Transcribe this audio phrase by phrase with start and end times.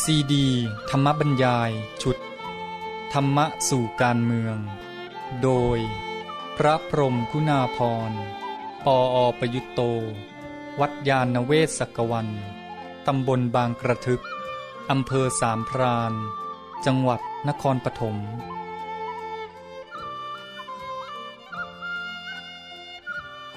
[0.00, 0.46] ซีดี
[0.90, 1.70] ธรรมบรรยาย
[2.02, 2.16] ชุด
[3.12, 4.56] ธรรมะสู่การเมือง
[5.42, 5.78] โดย
[6.56, 7.78] พระพรมคุณาพ
[8.10, 8.12] ร
[8.84, 9.80] ปออประยุตโต
[10.80, 12.28] วัดยาณเวศกวัน
[13.06, 14.22] ตำบลบางกระทึก
[14.90, 16.12] อำเภอสามพราน
[16.86, 18.16] จังหวัดนครปฐม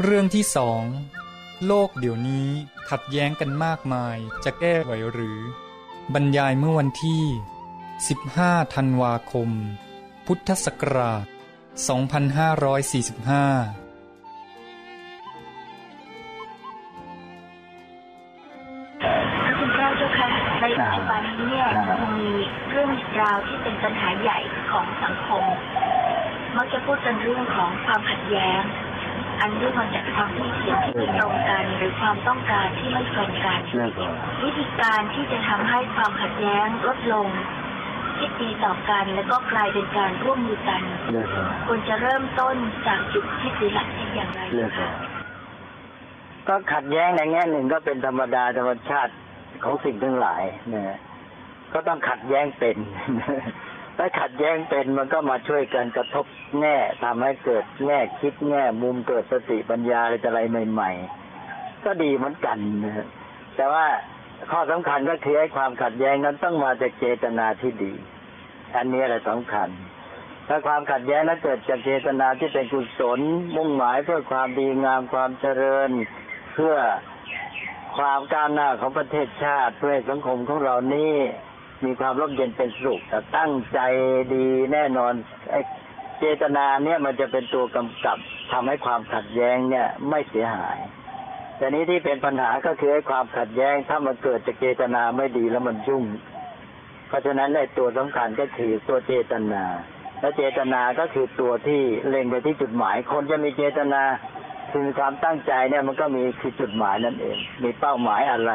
[0.02, 0.84] เรื่องที่สอง
[1.66, 2.48] โลกเดี๋ยวนี้
[2.90, 5.40] ขัดแย้งกันมากมายจะแก้ไหวหรือ
[6.14, 7.23] บรรยายเมื่อวันที่
[7.98, 9.50] 15 ธันวาคม
[10.26, 11.36] พุทธศักราช 2545
[19.44, 20.27] พระคุณเจ้าเจ้าค่ะ
[20.62, 22.32] ในปัจจุบันนี้เนี่ยยังมี
[22.70, 22.90] เรื่อง
[23.22, 24.40] ราวที่เป็นปัญหาใหญ่
[24.72, 25.44] ของสังคม
[26.55, 28.62] มักจะพูดกันเรื่องของความขัดแย้ง
[29.41, 34.13] อันเรื่องมาจาก ความที่เห็นที่ไม่ตรงกันหรือความต้องการที่ไม่ตรงกันเลิกก่อน
[34.44, 37.27] วิธีการที่จะทำให้ความขัดแย้งลดลง
[38.20, 42.55] คิดดีต่อกันแล้วก็กลายเป็นการร่วมมือกันเลิกก่อนควรจะเริ่มต้น
[42.88, 44.94] จากจุดที่ดีหลักที่อย่างไรเลิกก่อน
[46.48, 49.13] ก็ขัดแย้งในแง่หนึ่งก็เป็นธรรมดาธรรมชาติ
[49.63, 50.98] ของสิ่งทั้งหลายนะ
[51.74, 52.76] ก็ต้องขัดแย้งเป็น
[53.98, 56.26] ถ้าขัดแย้งเป็นมันก็มาช่วยกันกระทบ
[56.60, 60.40] แง่ทำให้เกิดแง่คิดแง่มุมเกิดสติปัญญาอะไรอะไร
[60.71, 60.91] ใหม่
[61.38, 63.07] ๆ ก็ดีเหมือนกันนะ
[63.55, 63.85] แต่ว่า
[64.51, 67.94] ข้อสำคัญก็คือไอ้ความขัดแย้งนั้นต้องมาจากเจตนาที่ดี
[68.75, 69.69] อันนี้แหละสำคัญ
[70.47, 73.19] ถ้าความขัดแย้งนั้นเกิดจากเจตนาที่เป็นกุศล
[73.56, 75.90] มุ่งหมายเพื่อความดีงามความเจริญ
[76.53, 76.75] เพื่อ
[77.97, 81.16] ความก้าวหน้าของประเทศชาติเพื่อสังคมของเรานี้
[81.84, 83.79] มีความร่มเย็นเป็นสุขแต่ตั้งใจ
[84.34, 85.13] ดีแน่นอน
[85.51, 85.59] ไอ้
[86.19, 88.17] เจตนาเนี่ยมันจะเป็นตัวกำกับ
[88.51, 90.78] ทำให้ความขัดแย้งเนี่ยไม่เสียหาย
[91.57, 96.03] แต่นี้ที่เป็นปัญหาก็คือไอ้ความขัดแย้ง ถ้ามันเกิดจากเจตนาไม่ดีแล้วมันยุ่ง
[97.07, 99.63] เพราะฉะนั้นไอ้ตัวสำคัญก็คือตัวเจตนา
[100.21, 104.03] และเจตนาก็คือตัวที่เล็งไปที่จุดหมาย คนจะมีเจตนา
[104.71, 108.51] คือความตั้งใจเนี่ยมันก็มีคือจุดหมายนั่นเอง มีเป้าหมายอะไร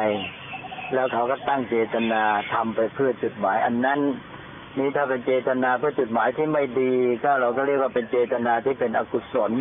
[0.93, 3.99] แล้วเขาก็ตั้งเจตนาทำไปเพื่อจุดหมาย อันนั้น
[4.77, 6.93] นี่ถ้าเป็นเจตนาเพื่อจุดหมายที่ไม่ดี
[7.23, 9.51] ก็เราก็เรียกว่าเป็นเจตนาที่เป็นอกุศล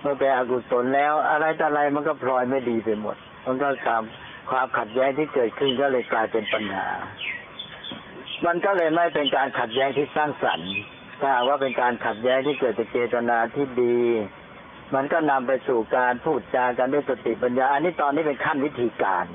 [0.00, 3.16] เมื่อเป็นอกุศลแล้ว อะไรต่ออะไรมันก็พลอยไม่ดีไปหมด
[3.46, 4.02] มันก็ตาม
[4.50, 6.86] ความขัดแย้งที่เกิดขึ้นก็เลยกลายเป็นปัญหา
[8.46, 10.72] มันก็เลยไม่เป็นการขัดแย้งที่สร้างสรรค์
[11.20, 13.98] ถ้าว่าเป็นการขัดแย้งที่เกิดจากเจตนาที่ดี
[14.94, 19.26] มันก็นำไปสู่การพูดจากันด้วยสติปัญญา อันนี้ตอนนี้เป็นขั้นวิธีการ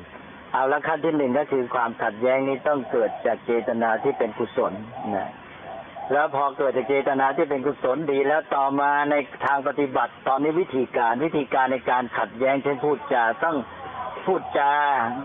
[0.56, 4.74] เอาละขั้นที่หนึ่งก็คือความขัดแย้งนี้ต้องเกิดจากเจตนาที่เป็นกุศล
[5.16, 5.30] นะ
[6.12, 13.58] แล้วพอเกิดจากเจตนาที่เป็นกุศลดีแล้วต่อมาในทางปฏิบัติ ตอนนี้วิธีการวิธีการในการขัดแย้งเช่นพูดจาต้อง
[14.26, 14.72] พูดจา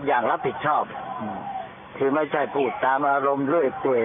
[0.07, 0.83] อย่างรับผิดชอบ
[1.21, 1.37] อืม
[1.97, 4.03] คือไม่ใช่พูดตามอารมณ์เรื่อยเปื่อย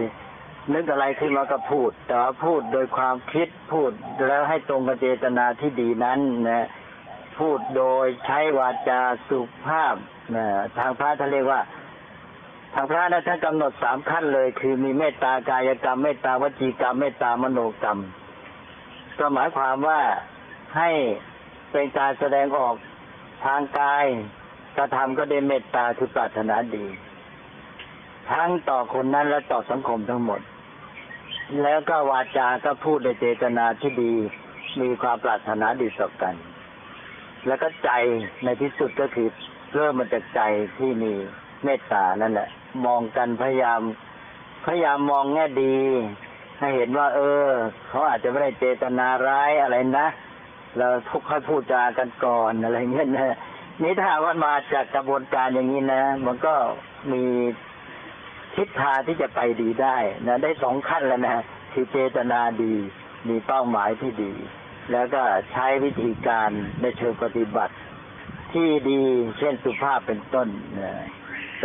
[0.74, 3.90] นึกอะไรขึ้นมาก็พูด แต่ว่าพูดโดยความคิดพูด
[4.26, 6.66] แล้วให้ตรงกับเจตนาที่ดีนั้นนะ
[7.38, 9.94] พูดโดยใช้วาจาสุภาพ
[10.36, 10.46] นะ
[10.78, 11.60] ทางพระท่านเรียกว่า
[12.74, 18.00] ทางพระนะท่านกำหนดสามขั้นเลย คือมีเมตตากายกรรมเมตตาวจีกรรมเมตตามโนกรรม
[19.18, 20.00] ก็หมายความว่า
[20.76, 20.90] ให้
[21.72, 22.74] เป็นการแสดงออก
[23.44, 24.04] ทางกาย
[24.76, 26.86] กระทำก็ได้เมตตาคือปรารถนาดี
[28.32, 30.40] ทั้งต่อคนนั้นและต่อสังคมทั้งหมด
[31.62, 34.12] แล้วก็วาจาก็พูดในเจตนาที่ดี
[34.80, 36.34] มีความปรารถนาดีต่อกัน
[37.46, 37.90] แล้วก็ใจ
[38.44, 39.28] ในที่สุดก็คือ
[39.74, 40.40] เริ่มมาจากใจ
[40.78, 41.12] ที่มี
[41.64, 42.48] เมตตานั่นแหละ
[42.86, 43.80] มองกันพยายาม
[44.64, 45.76] พยายามมองแง่ดี
[46.60, 47.48] ให้เห็นว่า เออ
[47.88, 50.06] เขาอาจจะไม่ได้เจตนาร้ายอะไรนะ
[50.78, 53.36] เราทุกค่อยพูดจากันก่อนอะไรเงี้ยนะ
[53.82, 56.54] นี่ถ้าว่ามาจากกระบวนการอย่างนี้นะ มันก็
[57.12, 57.24] มี
[58.56, 59.96] ทิศทางที่จะไปดีได้
[60.26, 61.36] นะ ได้สองขั้นแล้วนะ
[61.72, 62.74] คือเจตนาดี
[63.28, 64.32] มีเป้าหมายที่ดี
[64.92, 66.50] แล้วก็ใช้วิธีการ
[66.82, 67.74] ในเชิงปฏิบัติ
[68.52, 69.02] ที่ดี
[69.38, 70.48] เช่นสุภาพเป็นต้น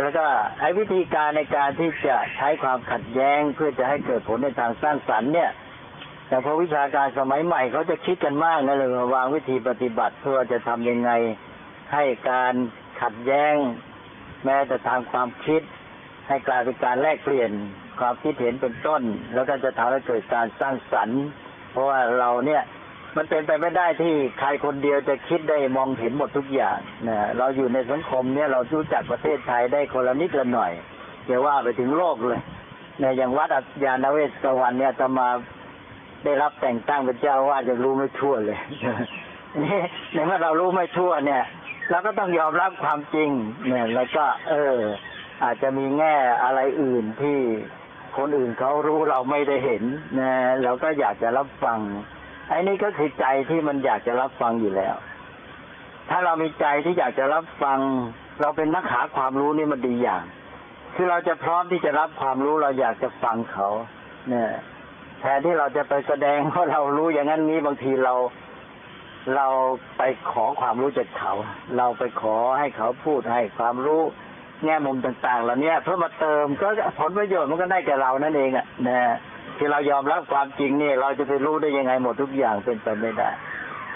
[0.00, 0.26] แล้วก็
[0.60, 5.50] ไอ้วิธีการในการที่จะใช้ความขัดแย้งเพื่อจะให้เกิดผลในทางสร้างสรรค์เนี่ย
[6.28, 11.10] แต่พอวิชาการสมัยใหม่เขาจะคิดกันมากนะเลยวางวิธีปฏิบัติเพื่อจะทำยังไง
[11.92, 12.54] ให้การ
[13.02, 13.54] ขัดแย้ง
[14.44, 15.62] แม้แต่ทางความคิด
[16.28, 17.50] ให้กลายเป็นการแลกเปลี่ยน
[18.00, 19.02] ความคิดเห็นเป็นต้น
[19.34, 21.20] แล้วก็จะทำให้เกิดการสร้างสรรค์
[21.70, 22.62] เพราะว่าเราเนี่ย
[23.16, 26.78] มันเป็นไปไม่ได้ที่ใครคนเดียวจะคิดได้มองเห็นหมดทุกอย่าง
[27.08, 30.72] นะเราอยู่ในสังคมเนี่ยเรารู้จักประเทศไทยได้คนละนิดละหน่อย
[31.26, 32.40] อย่ว่าไปถึงโลกเลย
[33.02, 35.28] นี่ยอย่างวัดอัจยานเวศกวันเนี่ยจะมา
[36.24, 38.58] ได้รับแต่งตั้งเป็นเจ้าว่าจะรู้ไม่ทั่วเลย
[39.62, 39.80] นี่
[40.12, 41.42] ในเมื่อเรารู้ไม่ทั่วเนี่ย
[41.90, 43.30] เราก็ต้องยอมรับความจริง
[43.68, 44.78] เนี่ยแล้วก็ เออ
[45.44, 47.38] อาจจะมีแง่อะไรอื่นที่
[48.16, 49.82] คนอื่นเขารู้เราไม่ได้เห็น
[50.20, 50.32] นะ
[50.62, 51.78] เราก็อยากจะรับฟัง
[52.48, 54.94] ไอ้นี่ก็คือใจที่มันอยากจะรับฟังอยู่แล้ว
[56.10, 57.78] ถ้าเรามีใจที่อยากจะรับฟัง
[58.40, 60.24] เราเป็นนักหาความรู้นี่มันดีอย่าง
[60.94, 63.68] คือเราจะพร้อมที่จะรับความรู้เราอยากจะฟังเขา
[64.28, 64.50] เนี่ย
[65.20, 68.14] แทนที่เราจะไปแสดงว่าเรารู้อย่างนั้นนี้บางทีเรา
[69.36, 69.46] เรา
[69.98, 71.32] ไปขอความรู้จากเขา
[71.76, 74.02] เราไปขอให้เขาพูดให้ความรู้
[74.64, 76.68] แง่มุมต่างๆเหล่านี้เพื่อมาเติมก็
[76.98, 79.16] ผลประโยชน์มันก็ได้แก่เรานั่นเองอะนะ
[79.56, 83.30] ที่เรายอมรับความจริงนี่เราจะไปรู้ได้ยังไงหมดทุกอย่างเป็นไปไม่ได้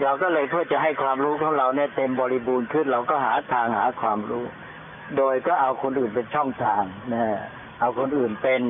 [0.03, 4.45] เราก็เลยเพื่อจะให้ความรู้ของเราเนี่ยเต็มบริบูรณ์ขึ้น เราก็หาทางหาความรู้
[5.17, 6.83] โดยก็เอาคนอื่นเป็นช่องทาง
[7.13, 7.25] นะ
[7.81, 8.63] เอาคนอื่นเป็น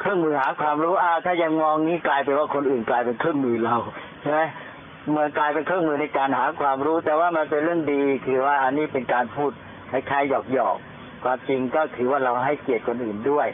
[0.00, 3.76] เครื่องมือหาความรู้อ่าถ้ายังมองนี้กลายเป็นว่าคนอื่นกลายเป็นเครื่องมือเรา
[4.20, 4.40] ใช่ไหม
[5.10, 9.52] เมื่อกลายเป็นเครื่องมือในการหาความรู้ แต่ว่ามันเป็นเรื่องดีคือว่าอันนี้เป็นการพูด
[9.90, 13.48] คล้ายๆหยอกๆความจริงก็ถือว่าเราให้เกียรติคนอื่นด้วย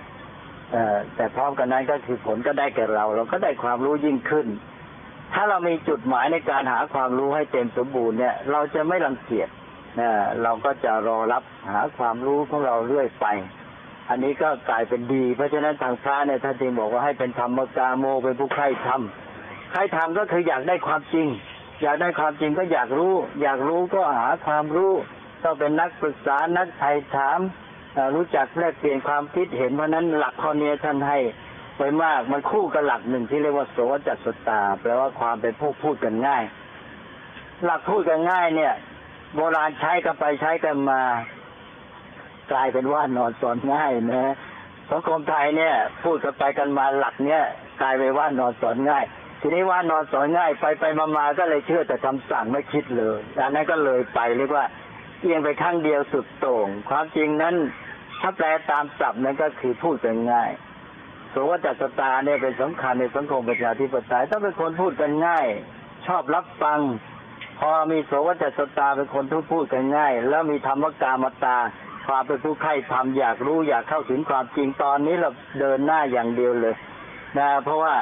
[1.17, 4.47] แต่พร้อมกันนั้นก็คือผลก็ได้แก่เรา เราก็ได้ความรู้ยิ่งขึ้น
[5.35, 9.49] ถ้าเรามีจุดหมายในการหาความรู้ให้เต็มสมบูรณ์เนี่ย เราจะไม่รังเกียจ
[10.01, 10.11] นะ
[10.43, 13.27] เราก็จะรอรับหาความรู้ของเราเรื่อยไป
[14.09, 19.01] อันนี้ก็กลายเป็นดี เพราะฉะนั้นทางพระเนี่ยท่านจึงบอกว่าให้เป็นธรรมกาโมเป็นผู้ใคร่ธรรม
[19.71, 21.27] ใคร่ธรรมก็คืออยากได้ความจริง
[21.83, 24.93] อยากได้ความจริงก็อยากรู้ อยากรู้ก็หาความรู้
[25.45, 27.39] ต้องเป็นนักปรึกษานักไถ่ถาม
[28.15, 31.19] รู้จักแลกเปลี่ยนความคิดเห็นเพราะนั้นหลักข้อนี้ท่านให้
[31.77, 36.45] ไว้มากมันคู่กับหลักหนึ่งที่เรียกว่าโสวจัสสตาแปลว่าความเป็นผู้พูดกันง่าย
[37.65, 38.75] หลักพูดกันง่ายเนี่ย
[39.35, 41.01] โบราณใช้กันไปใช้กันมา
[42.53, 44.35] กลายเป็นว่านอนสอนง่ายนะ
[44.91, 47.43] สังคมไทยเนี่ย พูดกันไปกันมาหลักเนี่ย
[47.83, 49.05] กลายเป็นว่านอนสอนง่าย
[49.41, 54.65] ทีนี้ว่านอนสอนง่ายไปไปมามาก็เลยเชื่อแต่คำสั่งไม่คิดเลยอันนั้นก็เลยไปเรียกว่า
[55.21, 57.55] เอียงไปข้างเดียวสุดโต่งความจริงนั้น
[58.21, 60.51] ถ้าแปลตามศัพท์นั้นก็คือพูดกันง่าย
[61.31, 65.47] โสวจัสตาเนี่ยเป็นสำคัญในสังคมประชาธิปไตยต้องเป็นคนพูดกันง่าย
[66.07, 66.81] ชอบรับฟัง
[67.61, 71.59] พอมีโสวจัสตาเป็นคนที่พูดกันง่าย แล้วมีธรรมกามตา
[72.07, 75.31] ความเป็นผู้ใคร่ทำอยากรู้อยากเข้าถึงความจริงตอนนี้เรา
[75.61, 76.75] เดินหน้าอย่างเดียวเลย
[77.39, 77.95] นะเพราะว่า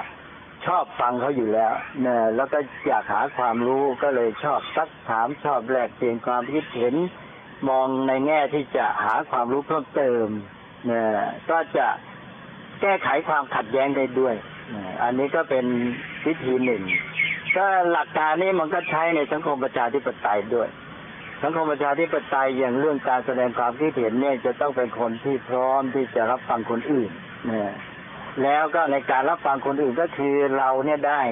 [0.67, 1.73] ชอบฟังเขาอยู่แล้ว
[2.07, 6.95] นะแล้วก็อยากหาความรู้ก็เลยชอบซักถามชอบแลกเปลี่ยนความคิดเห็น
[7.69, 10.27] มองในแง่ที่จะหาความรู้เพิ่มเติม
[10.91, 11.03] นะ
[11.51, 11.87] ก็จะ
[12.81, 14.35] แก้ไขความขัดแย้งได้ด้วย
[15.03, 15.67] อันนี้ก็เป็น
[16.27, 16.83] วิธีหนึ่ง
[17.57, 20.69] ก็หลักการนี้มันก็ใช้ในสังคมประชาธิปไตยด้วย
[21.43, 27.11] สังคมประชาธิปไตยอย่างเรื่องการแสดงความคิดเห็นเนี่ยจะต้องเป็นคนที่พร้อมที่จะรับฟังคนอื่น
[27.51, 27.73] นะ
[28.43, 31.23] แล้วก็ในการรับฟังคนอื่นก็คือเราเนี่ยได้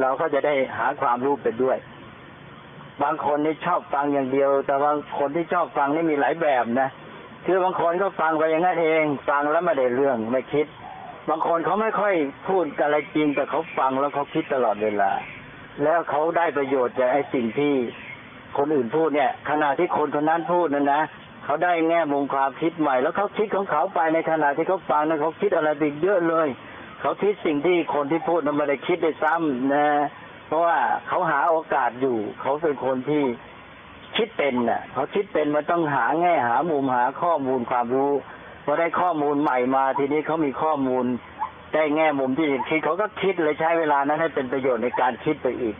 [0.00, 1.76] เราก็จะได้หาความรู้ไปด้วย
[3.02, 6.88] บางคนนี่ชอบฟังอย่างเดียว แต่บางคนที่ชอบฟังนี่มีหลายแบบนะ
[7.46, 10.66] คือบางคนก็ฟังไปอย่างนั้นเอง ฟังแล้วไม่ได้เรื่องไม่คิด
[11.28, 12.14] บางคนเขาไม่ค่อย
[12.48, 15.10] พูดอะไรจริงแต่เขาฟังแล้วเขาคิดตลอดเวลา
[15.82, 17.74] แล้วเขาได้ประโยชน์จากไอ้สิ่งที่
[18.58, 21.02] คนอื่นพูดเนี่ย ขณะที่คนคนนั้นพูดนั่นนะ
[21.44, 26.48] เขาได้แง่มุมความคิดใหม่ แล้วเขาคิดของเขาไปในขณะที่เขาฟังนั้นเขาคิดอะไรไปเยอะเลย
[27.00, 29.86] เขาคิดสิ่งที่คนที่พูดนั้นไม่ได้คิดได้ซ้ำนะ
[30.46, 30.78] เพราะว่า
[31.08, 33.24] เขาหาโอกาสอยู่ เขาเป็นคนที่
[34.16, 38.12] คิดเป็นน่ะ เขาคิดเป็นมันต้องหาแง่หามุมหาข้อมูลความรู้
[38.64, 41.04] พอได้ข้อมูลใหม่มาทีนี้เขามีข้อมูล
[41.74, 45.76] ได้แง่มุมที่คิดเขาก็คิดเลยใช้เวลานั้นให้เป็นประโยชน์ในการคิดไปอีก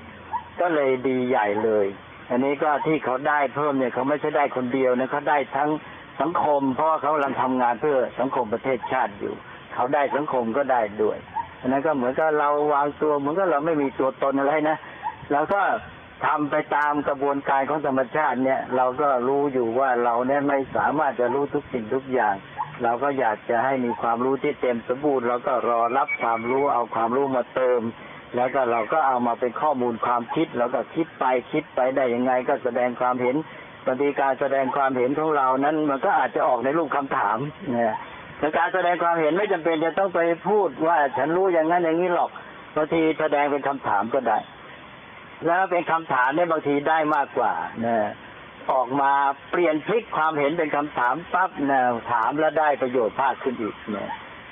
[0.61, 1.87] ก็เลยดีใหญ่เลย
[2.30, 5.70] อันนี้ก็ที่เขาได้เพิ่มเนี่ยเขาไม่ใช่ได้คนเดียวนะเขาได้ทั้ง
[6.20, 9.35] สังคม เพราะเขากำลังทำงานเพื่อสังคมประเทศชาติอยู่
[9.75, 11.18] เขาได้สังคมก็ได้ด้วย
[11.60, 14.76] อันนั้นก็เหมือนกับเราวางตัวเหมือนกับเราไม่มีตัวตนอะไรนะ
[15.32, 15.62] เราก็
[16.26, 22.34] ทำไปตามกระบวนการของธรรมชาติเนี่ย เราก็รู้อยู่ว่าเราเนี่ยไม่สามารถจะรู้ทุกสิ่งทุกอย่าง
[22.82, 27.80] เราก็อยากจะให้มีความรู้ที่เต็มสมบูรณ์เราก็รอรับความรู้เอาความรู้มาเติม
[28.36, 33.36] แล้วก็เราก็เอามาเป็นข้อมูลความคิดแล้วก็คิดไปคิดไปได้ยังไง ก็แสดงความเห็น
[33.86, 37.38] บางทีการแสดงความเห็นของเรานั้น มันก็อาจจะออกในรูปคำถาม
[37.72, 37.94] เนี่ย
[38.38, 42.30] แต่การแสดงความเห็นไม่จำเป็นจะต้องไปพูดว่าฉันรู้อย่างนั้นอย่างนี้หรอก
[42.76, 44.38] บางทีแสดงเป็นคำถามก็ได้
[45.46, 47.52] แล้วเป็นคำถามเนี่ยบางทีได้มากกว่า
[47.82, 48.06] เนี่ย
[48.72, 49.12] ออกมา
[49.50, 54.10] เปลี่ยนพลิกความเห็นเป็นคำถามปั๊บเนี่ยถามแล้วได้ประโยชน์มากขึ้นอีกเนี่ย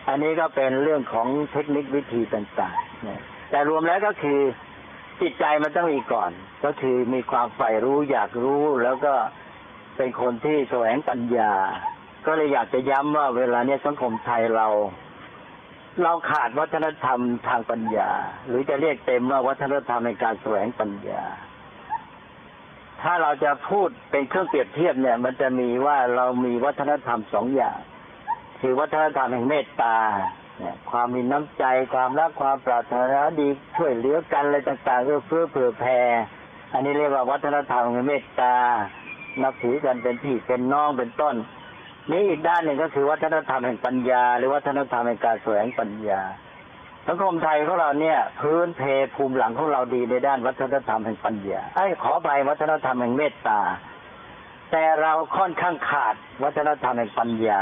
[0.08, 4.40] อันนี้ก็เป็นเรื่องของเทคนิควิธีต่างๆเนี่ยแต่รวมแล้วก็คือ
[5.20, 6.30] จิตใจมันต้องมีก่อน
[6.64, 9.14] ก็คือมีความใฝ่รู้อยากรู้แล้วก็
[9.96, 11.52] เป็นคนที่แสวงปัญญา
[12.26, 14.66] ก็เลยอยากจะย้ำว่าเวลาเนี้ยสังคมไทยเรา
[16.02, 18.10] เราขาดวัฒนธรรมทางปัญญา
[18.46, 21.22] หรือจะเรียกเต็มว่าวัฒนธรรมในการแสวงปัญญา
[23.02, 27.78] ถ้าเราจะพูดเป็นเครื่องเปรียบเทียบเนี่ย มันจะมีว่าเรามีวัฒนธรรมสองอย่าง
[28.60, 29.96] คือวัฒนธรรมแห่งเมตตา
[30.58, 31.64] เนี่ยความมีน้ำใจ
[31.94, 36.00] ความรักความปรารถนาดีช่วยเหลือกันอะไรต่างๆเอื้อเฟื้อเผื่อแผ่
[36.72, 38.54] อันนี้เรียกว่าวัฒนธรรมแห่งเมตตา
[39.42, 41.34] นับถือกันเป็นพี่เป็นน้องเป็นต้น
[42.10, 46.20] นี่อีกด้านหนึ่งก็คือวัฒนธรรมแห่งปัญญา หรือวัฒนธรรมแห่งการแสวงปัญญา
[47.06, 48.82] สังคมไทยของเราเนี่ย พื้นเพ
[49.14, 53.60] ภูมิหลังของเราดีในด้านวัฒนธรรมแห่งปัญญาไอ้ขอไปวัฒนธรรมแห่งเมตตา
[54.72, 57.60] แต่เราค่อนข้างขาดวัฒนธรรมแห่งปัญญา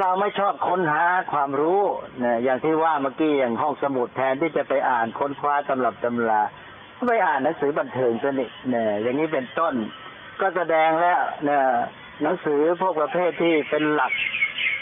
[0.00, 1.80] เราไม่ชอบค้นหาความรู้
[2.18, 6.42] เนี่ยอย่างที่ว่าเมื่อกี้อย่างห้องสมุดแทนที่จะไปอ่านค้นคว้าตำรับตำรา
[7.08, 9.74] ไปอ่านหนังสือบันเทิงซะนี่เนี่ยอย่างนี้เป็นต้น
[10.40, 11.62] ก็แสดงแล้วเนี่ย
[12.22, 14.12] หนังสือพวกประเภทที่เป็นหลัก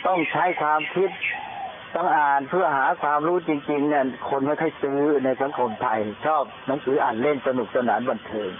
[0.06, 1.10] ต้องใช้ความคิด
[1.96, 8.50] ต้องอ่านเพื่อหาความรู้จริงๆเนี่ยคนไม่ค่อยซื้อในสังคมไทย ชอบหนังสืออ่านเล่นสนุกสนานบันเทิง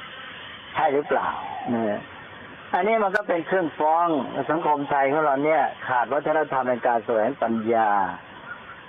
[0.75, 1.29] ใช่หรือเปล่า
[1.71, 2.01] เนี่ย
[2.75, 4.07] อันนี้มันก็เป็นเครื่องฟ้อง
[4.51, 7.91] สังคมไทยของเราเนี่ย ขาดวัฒนธรรมในการแสวงปัญญา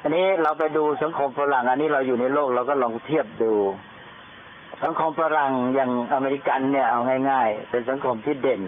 [0.01, 3.53] อันนี้เราไปดูสังคมฝรั่งอันนี้เราอยู่ในโลกเราก็ลองเทียบดู
[4.83, 8.61] สังคมฝรั่งอย่างอเมริกันเนี่ยเอาง่าย ๆ เป็นสังคมที่เด่น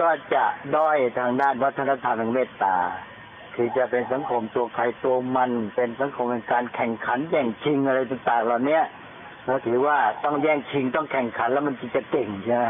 [0.00, 0.44] ก็จะ
[0.76, 2.76] ด้อยทางด้านวัฒนธรรมแห่งเมตตา
[3.54, 8.80] คือจะเป็นสังคมตัวใครตัวมันเป็นสังคมแห่งการแข่งขันแย่งชิงอะไรต่างๆเหล่านี้
[9.46, 12.66] เราถือว่าต้องแย่งชิงต้องแข่งขันแล้วมันจึงจะเก่งใช่ไหม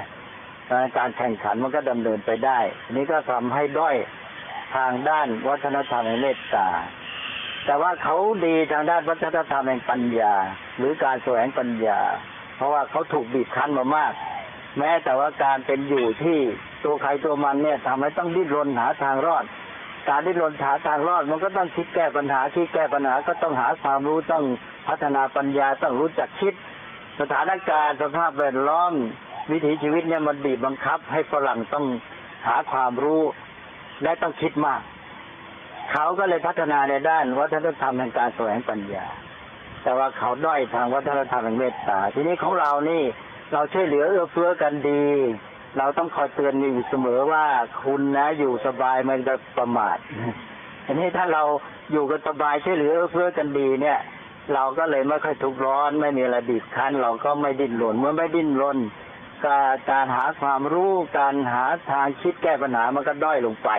[0.98, 2.58] การแข่งขันมันก็ดำเนินไปได้
[2.90, 3.96] นนี้ก็ทำให้ด้อย
[4.76, 6.68] ทางด้านวัฒนธรรมแห่งเมตตา
[7.66, 8.16] แต่ว่าเขา
[8.46, 10.34] ดีทางด้านวัฒนธรรมแห่งปัญญา
[10.78, 12.00] หรือการแสวงปัญญา
[12.56, 14.12] เพราะว่าเขาถูกบีบคั้นมามาก
[14.78, 16.38] แม้แต่ว่าการเป็นอยู่ที่
[16.86, 19.44] ตัวใครตัวมันเนี่ยทำให้ต้องดิ้นรนหาทางรอด
[20.08, 24.44] การดิ้นรนหาทางรอด มันก็ต้องคิดแก้ปัญหาคิดแก้ปัญหาก็ต้องหาความรู้ต้อง
[24.88, 26.54] พัฒนาปัญญาต้องรู้จักคิด
[27.20, 28.92] สถานการณ์สภาพแวดล้อม
[29.50, 31.86] วิถีชีวิตเนี่ยมันบีบบังคับ ให้ฝรั่งต้อง
[32.46, 33.22] หาความรู้
[34.02, 34.80] และต้องคิดมาก
[35.92, 39.06] เขาก็เลยพัฒนาในด้านวัฒนธรรมแห่งการแสวงปัญญา
[39.82, 43.02] แต่ว่าเขาด้อยทางวัฒนธรรมแห่งเมตตา ทีนี้ของเรานี่
[43.52, 45.06] เราช่วยเหลือเอื้อเฟื้อกันดี
[45.78, 47.44] เราต้องคอยเตือนอยู่เสมอว่า
[47.82, 49.98] คุณนะอยู่สบายมันจะประมาท
[50.84, 51.42] ทีนี้ถ้าเรา
[51.92, 53.98] อยู่กันสบายช่วยเหลือเอื้อกันดีเนี่ย
[54.54, 58.78] เราก็เลยไม่ค่อยทุกข์ร้อน ไม่มีอะไรบีบคั้น เราก็ไม่ดิ้นรนเมื่อไม่ดิ้นรน
[59.44, 63.70] การการหาความรู้การหาทางคิดแก้ปัญหามันก็ด้อยลงไป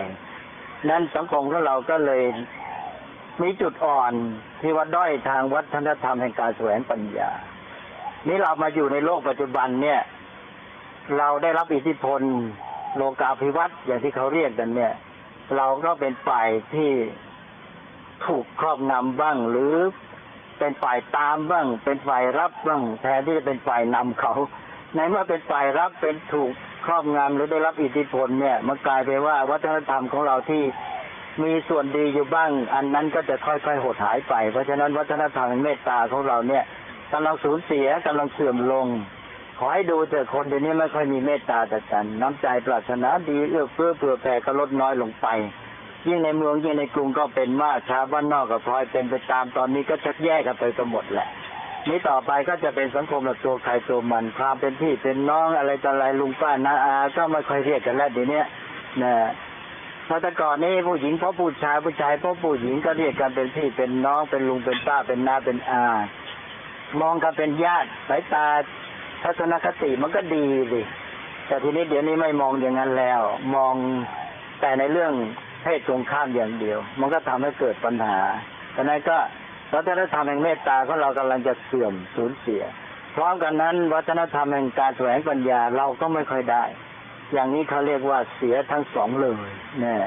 [0.90, 2.22] นั้นสังคมของเราก็เลย
[3.42, 4.12] มีจุดอ่อน
[4.60, 7.30] ที่ว่าด้อยทางวัฒนธรรมแห่งการแสวงปัญญา
[8.28, 10.00] นี่เรามาอยู่ในโลกปัจจุบันเนี่ย
[11.16, 12.20] เราได้รับอิทธิพล
[12.96, 14.92] โลกาภิวัตน์อย่างที่เขาเรียกกันเนี่ย
[15.56, 16.92] เราก็เป็นฝ่ายที่
[18.26, 19.74] ถูกครอบงำบ้างหรือ
[20.58, 24.32] เป็นฝ่ายตามบ้าง เป็นฝ่ายรับบ้างแทนที่จะเป็นฝ่ายนำเขา
[24.94, 26.52] ในเมื่อเป็นฝ่ายรับเป็นถูก
[26.86, 30.62] ครอบงำหรือได้รับอิทธิพลเนี่ยมันกลายไปว่าวัฒนธรรมของเราที่
[31.42, 36.64] มีส่วนดีอยู่บ้าง อันนั้นก็จะค่อยๆหดหายไป เพราะฉะนั้นวัฒนธรรมเมตตาของเราเนี่ย
[37.12, 38.86] กำลังสูญเสียกำลังเสื่อมลง
[39.58, 45.26] ขอให้ดูเถอะคนเดี๋ยวนี้ไม่ค่อยมีเมตตาแต่กัน น้ำใจปรารถนาดีเอื้อเฟื้อเผื่อแผ่ก็ลดน้อยลงไป
[46.06, 51.28] ยิ่งในเมืองยิ่งในกรุงก็เป็นมากชาวบ้านนอกก็พลอยเป็นไปตามตอนนี้ก็ชักแยกกันไปกันหมดแหละ
[51.88, 58.42] นี้ต่อไปก็จะเป็นสังคมแบบตัวใครตัวมันความเป็นพี่เป็นน้องอะไรต่ออะไรลุงป้านาอาก็ไม่ค่อยเรียกกันแล้วเดี๋ยวนี้
[59.02, 59.14] นะ
[60.06, 65.84] เพราะแต่ก่อนนี้ผู้หญิงเพราะผู้ชายผู้ชายเพราะผู้หญิงก็เรียกกันเป็นพี่เป็นน้องเป็นลุงเป็นป้าเป็นน้าเป็นอา
[67.00, 68.46] มองกันเป็นญาติสายตา
[69.22, 70.80] ทัศนคติมันก็ดีสิ
[71.46, 73.20] แต่ทีนี้เดี๋ยวนี้ไม่มองอย่างนั้นแล้ว
[73.54, 73.74] มอง
[74.60, 75.12] แต่ในเรื่อง
[75.62, 78.18] เพศตรงข้ามอย่างเดียว มันก็ทำให้เกิดปัญหา
[78.74, 79.18] ดังนั้นก็
[79.74, 82.62] วัฒนธรรมแห่งเมตตาของเรากำลังจะเสื่อมสูญเสีย
[83.16, 86.64] พร้อมกันนั้น วัฒนธรรมแห่งการแสวงปัญญาเราก็ไม่ค่อยได้
[87.32, 89.34] อย่างนี้เขาเรียกว่าเสียทั้งสองเลย
[89.80, 90.06] เนี่ย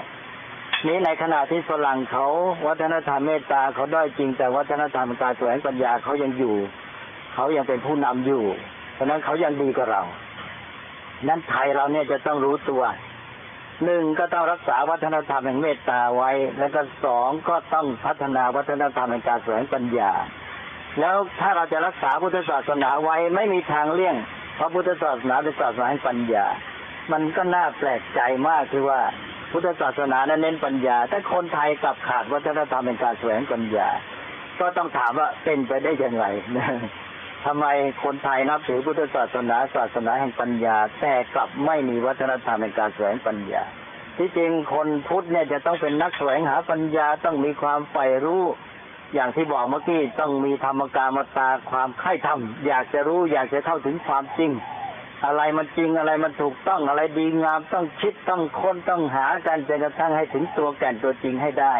[0.88, 2.27] นี้ในขณะที่ฝรั่งเขา
[2.68, 6.56] วัฒนธรรมเมตตาเขาด้อยจริง แต่วัฒนธรรมการแสวงปัญญาเขายังอยู่
[7.34, 8.44] เขายังเป็นผู้นำอยู่
[8.94, 10.02] เพราะนั้นเขายังดีกว่าเรา
[11.28, 12.84] นั้นไทยเราเนี่ยจะต้องรู้ตัว
[13.86, 20.12] หนึ่งก็ต้องรักษาวัฒนธรรมแห่งเมตตาไว้ แล้วก็สองก็ต้องพัฒนาวัฒนธรรมแห่งการแสวงปัญญา
[21.00, 24.16] แล้วถ้าเราจะรักษาพุทธศาสนาไว้ไม่มีทางเลี่ยง
[24.56, 26.46] เพราะพุทธศาสนาเป็นศาสนาแห่งปัญญา
[27.12, 29.02] มันก็น่าแปลกใจมากคือว่า
[29.52, 33.88] พุทธศาสนานั้นเน้นปัญญา แต่คนไทยกลับขาดวัฒนธรรมแห่งการแสวงปัญญา
[34.60, 36.26] ก็ต้องถามว่าเป็นไปได้ยังไง
[37.46, 37.66] ทำไม
[38.04, 43.64] คนไทยนับถือพุทธศาสนาศาสนาแห่งปัญญา แต่กลับไม่มีวัฒนธรรมแห่งการแสวงปัญญา
[44.18, 48.44] ที่จริงคนพุทธเนี่ยจะต้องเป็นนักแสวงหาปัญญาต้องมีความใฝ่รู้
[49.14, 54.52] อย่างที่บอกเมื่อกี้ต้องมีธรรมกามตาความใคร่ธรรมอยากจะรู้อยากจะเข้าถึงความจริง
[55.26, 61.76] อะไรมันจริงอะไรมันถูกต้องอะไรดีงามต้องคิดต้องค้นต้องหากันจนกระทั่งให้ถึงตัวแก่นตัวจริงให้ได้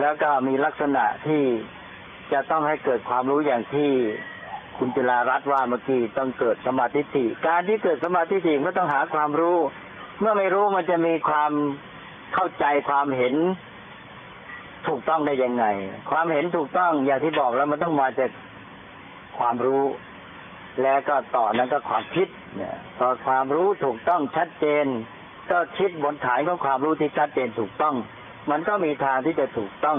[0.00, 1.42] แล้วก็มีลักษณะที่
[2.32, 3.90] จะต้องให้เกิดความรู้อย่างที่
[4.78, 9.58] คุณจิรารัตน์ว่าเมื่อกี้ต้องเกิดสมาธิฏฐิการที่เกิดสมาธิฏฐิก็ต้องหาความรู้
[10.20, 11.52] เมื่อไม่รู้มันจะมีความ
[12.34, 13.34] เข้าใจความเห็น
[14.86, 15.64] ถูกต้องได้ยังไง
[16.10, 18.30] ความเห็นถูกต้องอย่างที่บอกแล้วมันต้องมาจาก
[19.38, 19.84] ความรู้
[20.82, 24.86] แล้วก็ต่อนั้นก็ความคิด เนี่ยพอความรู้ถูกต้องชัดเจน
[25.50, 27.94] ก็คิดบนฐานของความรู้ที่ชัดเจนถูกต้อง
[28.50, 29.98] มันก็มีทางที่จะถูกต้อง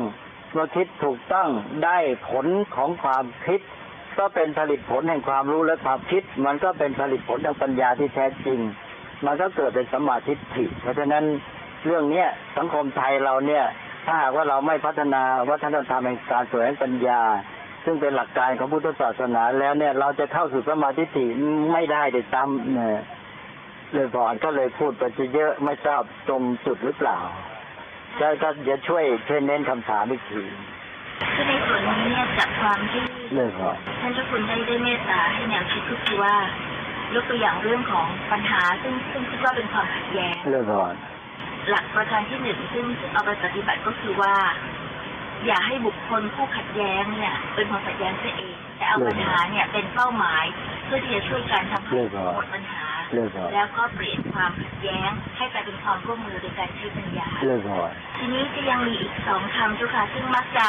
[0.53, 1.47] เมื่อคิดถูกต้อง
[1.85, 1.97] ได้
[2.29, 3.59] ผลของความคิด
[4.19, 8.59] ก็เป็นผลิตผลแห่งความรู้และความคิด มันก็เป็นผลิตผลทางปัญญาที่แท้จริง
[9.25, 11.23] มันก็เกิดเป็นสมาธิฏฐิเพราะฉะนั้น
[11.85, 13.65] เรื่องเนี้ยสังคมไทยเราเนี่ย
[14.05, 17.21] ถ้าหากว่าเราไม่พัฒนาวัฒนธรรมแห่งการแสวงปัญญา
[17.85, 21.25] ซึ่งเป็นหลักการของพุทธศาสนาแล้วเนี่ย เราจะเข้าสู่สมาธิฐิ
[21.73, 23.01] ไม่ได้เด็ดตามเนี่ย
[23.93, 27.17] เลยก่อนก็เลยพูดไปจะเยอะไม่ทราบตรงจุดหรือเปล่า
[28.19, 30.41] ก็ก็จะช่วยช่วยเน้นคำถามอีกที
[31.33, 33.03] คือในส่วนนี้เนี่ยจากความที่
[33.35, 36.35] เลยก่อนท่านเจ้าคุณได้ได้เมตตาให้แนวคิดก็คือว่า
[37.13, 40.93] ยกตัวอย่างเรื่องของปัญหาซึ่งซึ่งคิดว่าเป็นความขัดแย้งเลยก่อน
[41.69, 44.35] หลักประการที่หนึ่งซึ่งซึ่งเอาไปปฏิบัติก็คือว่า
[45.45, 50.45] อย่าให้บุคคลผู้ขัดแย้งเนี่ย เป็นคนขัดแย้งเสียเอง แต่เอาปัญหาเนี่ยเป็นเป้าหมาย
[50.85, 51.93] เพื่อที่จะช่วยกันทำให้
[52.35, 60.67] หมดปัญหา เลยก่อนแล้วก็เปลี่ยนความขัดแย้งให้กลายเป็นความร่วมมือโดยการใช้ปัญญาเลยก่อนทีนี้จะยังมีอีกสองคำเจ้าค่ะซึ่งมักจะ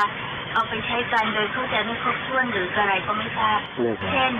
[0.52, 4.32] เอาไปใช้กันโดยเข้าใจไม่ครบถ้วนหรืออะไรก็ไม่ทราบเลยก่อนเช่น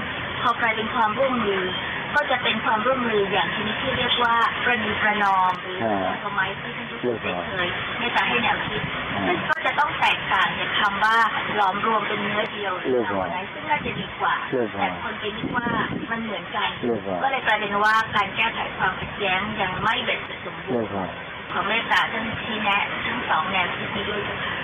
[0.43, 1.62] พอกลายเป็นความร่วมมือ
[2.15, 8.83] ก็จะเป็นความร่วมมืออย่างชนิดที่เรียกว่าประนีประนอมหรืออ่าคอมไมซ์ที่ ท่านทุกเรีคยนบร้ไมตตาให้แนวคิด
[9.15, 11.17] อ่าซึ่งก็จะต้องแตกต่างจากคำว่า
[11.57, 13.00] หลอมรวมเป็นเนื้อเดียวเรีย
[13.53, 14.35] ซึ่งน่าจะดีกว่า
[14.79, 15.67] แต่คนไปนึกว่า
[16.11, 16.69] มันเหมือนกัน
[17.23, 21.09] ก็เลยกลายเป็นว่าการแก้ไขความขัดแย้งยังไม่เบ็ดเสร็จสมบูรณ์ก่อน
[21.53, 24.54] ขอเมตตาท่านชี้แนะทั้งสองแนวคิดนี้ด้วยเจ้าค่ะ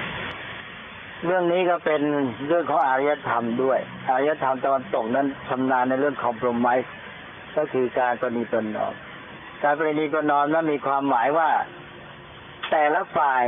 [1.26, 2.02] เรื่องนี้ก็เป็น
[2.48, 3.78] เรื่องของอารยธรรมด้วย
[4.10, 6.92] อารยธรรมตะวันตกนั้นชำนาญในเรื่องคอมโพรไมซ์
[7.56, 8.94] ก็คือการประนีประนอม
[9.62, 11.48] การประนีประนอมนั้นมีความหมายว่า
[12.72, 13.44] แต่ละฝ่าย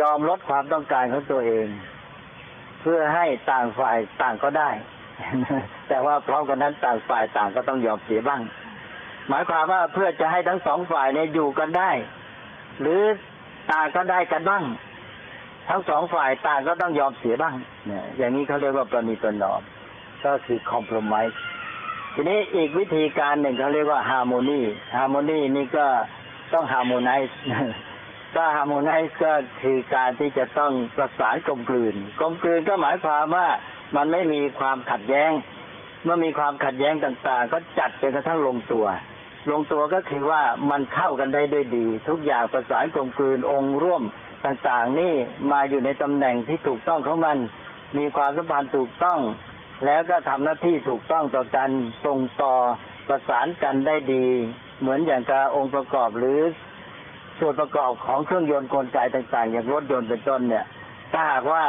[0.00, 1.66] ยอมลดความต้องการของตัวเอง
[2.80, 4.70] เพื่อให้ต่างฝ่ายต่างก็ได้
[5.88, 8.40] แต่ว่าพร้อมกันนั้นต่างฝ่ายต่างก็ต้องยอมเสียบ้าง
[9.28, 11.90] หมายความว่าเพื่อจะให้ทั้งสองฝ่ายเนี่ยอยู่กันได้
[12.80, 13.02] หรือ
[13.72, 14.62] ต่างก็ได้กันบ้าง
[15.68, 17.54] ทั้งสองฝ่ายต่างก็ต้องยอมเสียบ้าง
[17.86, 19.60] เนี่ยอย่างนี้เขาเรียกว่าประนีประนอม
[20.24, 21.38] ก็คือ compromise
[22.14, 25.86] ทีนี้อีกวิธีการหนึ่งเขาเรียกว่า harmony harmony นี่ก็
[26.52, 27.36] ต้อง harmonize
[28.34, 33.48] ก็ harmonize ก็คือการที่จะต้องประสานกลมกลืน กลมกลืนก็หมายความว่า
[33.96, 35.30] มันไม่มีความขัดแย้ง
[36.04, 38.86] เมื่อมีความขัดแย้งต่าง ๆ ก็จัดจนกระทั่งลงตัว
[39.50, 44.02] ลงตัวก็คือว่ามันเข้ากันได้ด้วยดี ทุกอย่างประสานกลมกลืนองค์ร่วม
[44.44, 45.14] ต่างๆ นี่
[45.52, 47.38] มาอยู่ในตำแหน่งที่ถูกต้องของมัน
[47.98, 49.18] มีความสัมพันธ์ถูกต้อง
[49.86, 51.70] แล้วก็ทำหน้าที่ถูกต้องต่อกัน
[52.04, 52.54] ส่งต่อ
[53.08, 54.26] ประสานกันได้ดี
[54.80, 56.40] เหมือนอย่างกับองค์ประกอบหรือ
[57.40, 60.64] ส่วนประกอบของเครื่องยนต์กลไกต่างๆ อย่างรถยนต์เป็นต้นเนี่ย
[61.12, 61.64] ถ้าหากว่า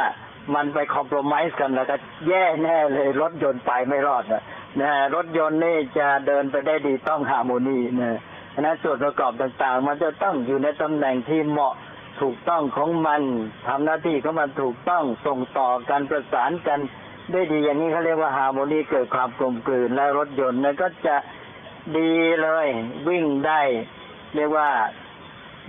[0.54, 1.96] มันไปคอมโพรไมซ์กันแล้วก็
[2.28, 4.42] แย่แน่เลยรถยนต์ไปไม่รอดนะ
[4.80, 8.18] นะรถยนต์นี่จะเดินไปได้ดีต้อง harmony นะ
[8.54, 11.74] ฉะนั้นส่วนประกอบต่างๆ มันจะต้องอยู่ในตำแหน่งที่เหมาะ
[12.20, 13.22] ถูกต้องของมัน
[13.68, 16.80] ทำหน้าที่ของมันถูกต้องส่งต่อกันประสานกัน
[17.32, 21.16] ได้ดีอย่างนี้เขาเรียกว่า harmony เกิดความกลมกลืนและรถยนต์นั้นก็จะ
[21.98, 22.66] ดีเลย
[23.08, 23.60] วิ่งได้
[24.36, 24.68] เรียกว่า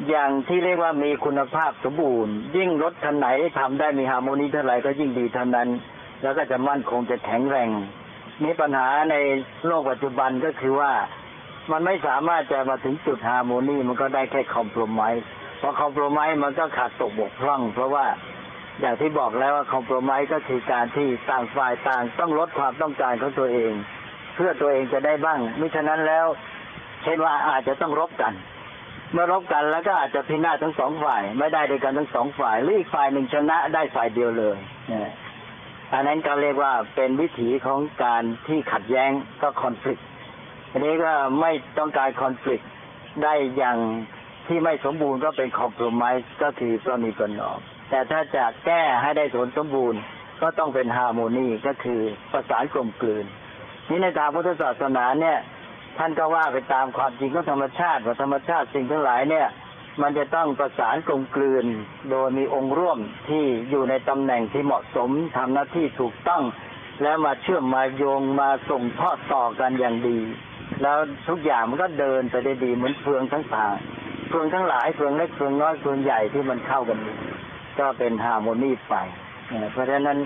[0.09, 3.27] อย่างที่เรียกว่ามีคุณภาพสมบูรณ์ ยิ่งรถคันไหน
[3.59, 5.69] ทำได้มี harmony เท่าไหร่ก็ยิ่งดีเท่านั้น
[6.21, 7.69] แล้วก็จะมั่นคงจะแข็งแรง
[8.43, 9.15] นี่ปัญหาใน
[9.65, 10.91] โลกปัจจุบันก็คือว่า
[11.71, 15.23] มันไม่สามารถจะมาถึงจุดฮาร์โมนีมันก็ได้แค่คอมโพรไมซ์
[15.61, 18.05] พอคอมโพรไมซ์มันก็ขาดตกบกพร่อง เพราะว่า
[18.79, 23.73] อย่างที่บอกแล้วว่าคอมโพรไมซ์ก็คือการที่ต่างฝ่ายต่างต้องลดความต้องการของตัวเอง
[24.35, 26.25] เพื่อตัวเองจะได้บ้างมิฉะนั้นแล้ว
[27.03, 28.33] เช่นว่าอาจจะต้องรบกัน
[29.11, 34.57] เมื่อรบกันแล้วก็อาจจะพินาศทั้งสองฝ่าย ไม่ได้ด้วยกันทั้งสองฝ่ายหรืออีกฝ่ายหนึ่งชนะได้ฝ่ายเดียวเลย
[34.89, 35.09] เนี่ย
[35.93, 40.01] อันนั้นก็เรียกว่าเป็นวิถีของการที่ขัดแย้งก็คอนฟ lict
[40.71, 42.63] อันนี้ก็ไม่ต้องการคอนฟ lict
[43.23, 43.77] ได้อย่าง
[44.47, 49.99] ที่ไม่สมบูรณ์ก็เป็นคอม p r o m i s e ก็คือประนีประนอมแต่ถ้าจะแก้ให้ได้ผลสมบูรณ์
[50.41, 53.25] ก็ต้องเป็นฮาร์โมนีก็คือประสานกลมกลืน
[53.89, 55.37] นี่ในทางพุทธศาสนาเนี่ย
[56.03, 59.47] ท่านก็ว่าไปตามความจริงของธรรมชาติว่าธรรมชาติสิ่งทั้งหลายเนี่ย
[60.01, 61.65] มันจะต้องประสานกลมกลืน
[62.11, 66.43] โดยมีองค์ร่วมที่อยู่ในตำแหน่งที่เหมาะสมทำหน้าที่ถูกต้อง
[67.03, 70.19] แล้วมาเชื่อมมาโยงมาส่งทอดต่อกันอย่างดี
[70.81, 70.97] แล้ว
[71.29, 73.73] ทุกอย่างมันก็เดินไปได้ดีเหมือนเฟืองทั้งทาง
[74.29, 76.99] เฟืองทั้งหลายเฟืองเล็กเฟืองน้อยเฟืองใหญ่ที่มันเข้ากัน
[77.79, 78.95] ก็เป็นฮาร์โมนีไป
[79.71, 80.17] เพราะฉะนั้น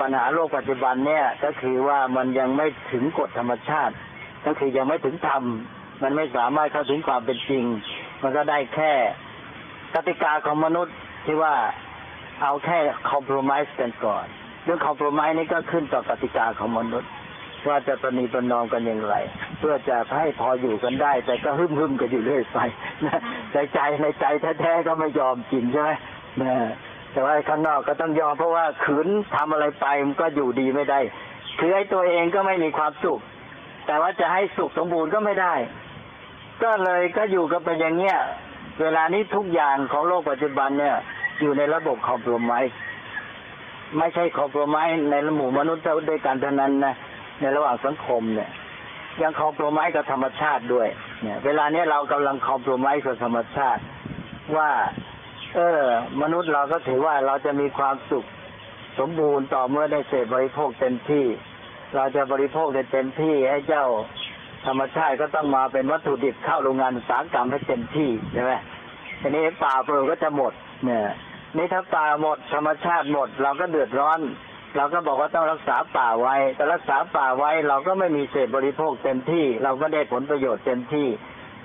[0.00, 3.94] ปัญหาโลกปัจจุบันเนี่ยก็คือว่ามันยังไม่ถึงกฎธรรมชาติ
[4.46, 5.42] ก็คือยังไม่ถึงธรรม
[6.02, 7.64] มันไม่สามารถเข้าถึงความเป็นจริง
[8.22, 8.92] มันก็ได้แค่
[9.94, 10.94] กติกาของมนุษย์
[11.26, 11.54] ที่ว่า
[12.42, 12.78] เอาแค่
[13.10, 14.24] คอมเพลมไพร์กันก่อน
[14.64, 17.10] เรื่องคอมเพลมไพร์นี่ก็ขึ้นต่อกติกาของมนุษย์
[17.68, 19.14] ว่าจะประนีประนอมกันอย่างไร
[19.58, 22.58] เพื่อจะให้พออยู่กันได้ แต่ก็หึ่มหึมกันอยู่เรื่อยไป
[23.04, 23.20] นะ
[23.52, 24.24] ใจใจในใจ
[24.60, 25.90] แท้ๆก็ไม่ยอมจริงใช่ไหม
[26.42, 26.52] นะ
[27.12, 31.00] แต่ว่าข้างนอกก็ต้องยอมเพราะว่าขืนทำอะไรไปมันก็อยู่ดีไม่ได้
[31.58, 33.20] คือไอ้ตัวเองก็ไม่มีความสุข
[33.86, 35.54] แต่ว่าจะให้สุขสมบูรณ์ก็ไม่ได้
[36.62, 38.18] ก็เลยก็อยู่กันไปอย่างเงี้ย
[38.80, 40.96] เวลานี้ทุกอย่างของโลกปัจจุบันเนี่ย
[41.40, 42.74] อยู่ในระบบคอมโพรไมซ์
[43.98, 46.94] ไม่ใช่คอมโพรไมซ์ในหมู่มนุษย์ด้วยกันเท่านั้นนะ
[47.40, 48.50] ในระหว่างสังคมเนี่ย
[49.22, 50.88] ยังคอมโพรไมซ์กับธรรมชาติด้วย
[51.22, 53.82] เนี่ย เวลานี้เรากำลังคอมโพรไมซ์กับธรรมชาติ
[54.56, 54.70] ว่า
[55.54, 55.82] เออ
[56.22, 58.24] มนุษย์เราก็ถือว่าเราจะมีความสุข
[58.98, 61.26] สมบูรณ์ต่อเมื่อได้เสพบริโภคเต็มที่
[61.94, 63.84] เราจะบริโภคได้เต็มที่ให้เจ้า
[64.66, 68.52] ธรรมชาติก็ต้องมาเป็นวัตถุดิบเข้าโรงงานอุตสาหกรรมให้เต็มที่ใช่ไหม
[69.20, 70.52] ทีนี้ป่าเปลือกก็จะหมด
[70.84, 71.02] เนี่ย
[71.56, 74.20] นี่ถ้าป่าหมดธรรมชาติหมด เราก็เดือดร้อน
[74.76, 81.08] เราก็บอกว่าต้องรักษาป่าไว้ แต่รักษาป่าไว้เราก็ไม่มีเศษบริโภคเต็มที่ เราก็ได้ผลประโยชน์เต็มที่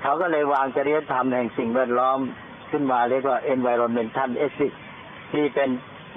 [0.01, 2.19] เขาก็เลยวางจริยธรรมแห่งสิ่งแวดล้อม
[2.71, 4.77] ขึ้นมาเรียกว่า environmental ethics
[5.31, 5.69] ที่เป็น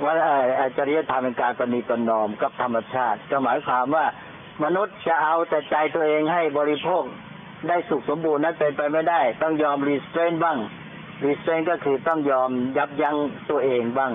[0.05, 0.15] ว่า
[0.77, 4.07] จริยธรรมเป็นการปณีประนอมกับธรรมชาติ ก็หมายความว่า
[4.65, 7.05] มนุษย์จะเอาแต่ใจตัวเองให้บริโภค
[7.69, 10.59] ได้สุขสมบูรณ์นั้นเป็นไปไม่ได้ ต้องยอมรีสเตรนบ้าง
[11.25, 13.17] รีสเตรนก็คือต้องยอมยับยั้ง
[13.51, 14.13] ตัวเองบ้าง